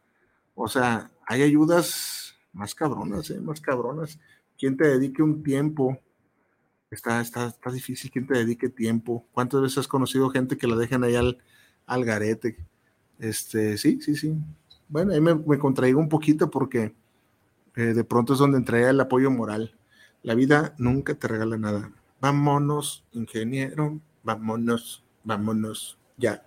O 0.55 0.69
sea, 0.69 1.11
hay 1.27 1.43
ayudas 1.43 2.37
más 2.53 2.75
cabronas, 2.75 3.31
¿eh? 3.31 3.41
más 3.41 3.61
cabronas. 3.61 4.19
Quien 4.59 4.77
te 4.77 4.87
dedique 4.87 5.23
un 5.23 5.43
tiempo, 5.43 5.99
está, 6.91 7.21
está, 7.21 7.49
está 7.49 7.71
difícil 7.71 8.11
quien 8.11 8.27
te 8.27 8.39
dedique 8.39 8.69
tiempo. 8.69 9.27
¿Cuántas 9.33 9.61
veces 9.61 9.79
has 9.79 9.89
conocido 9.89 10.31
gente 10.31 10.57
que 10.57 10.67
la 10.67 10.77
dejan 10.77 11.05
ahí 11.05 11.15
al, 11.15 11.39
al 11.87 12.05
garete? 12.05 12.57
Este, 13.19 13.77
sí, 13.79 14.01
sí, 14.01 14.17
sí. 14.17 14.35
Bueno, 14.89 15.13
ahí 15.13 15.21
me, 15.21 15.35
me 15.35 15.59
contraigo 15.59 16.01
un 16.01 16.09
poquito 16.09 16.51
porque 16.51 16.95
eh, 17.77 17.95
de 17.95 18.05
pronto 18.05 18.33
es 18.33 18.39
donde 18.39 18.59
entraría 18.59 18.91
el 18.91 19.01
apoyo 19.01 19.31
moral. 19.31 19.77
La 20.23 20.35
vida 20.35 20.75
nunca 20.79 21.15
te 21.15 21.29
regala 21.29 21.57
nada. 21.59 21.93
Vámonos, 22.21 23.05
ingeniero, 23.13 24.01
vámonos, 24.23 25.05
vámonos, 25.23 25.99
ya. 26.17 26.43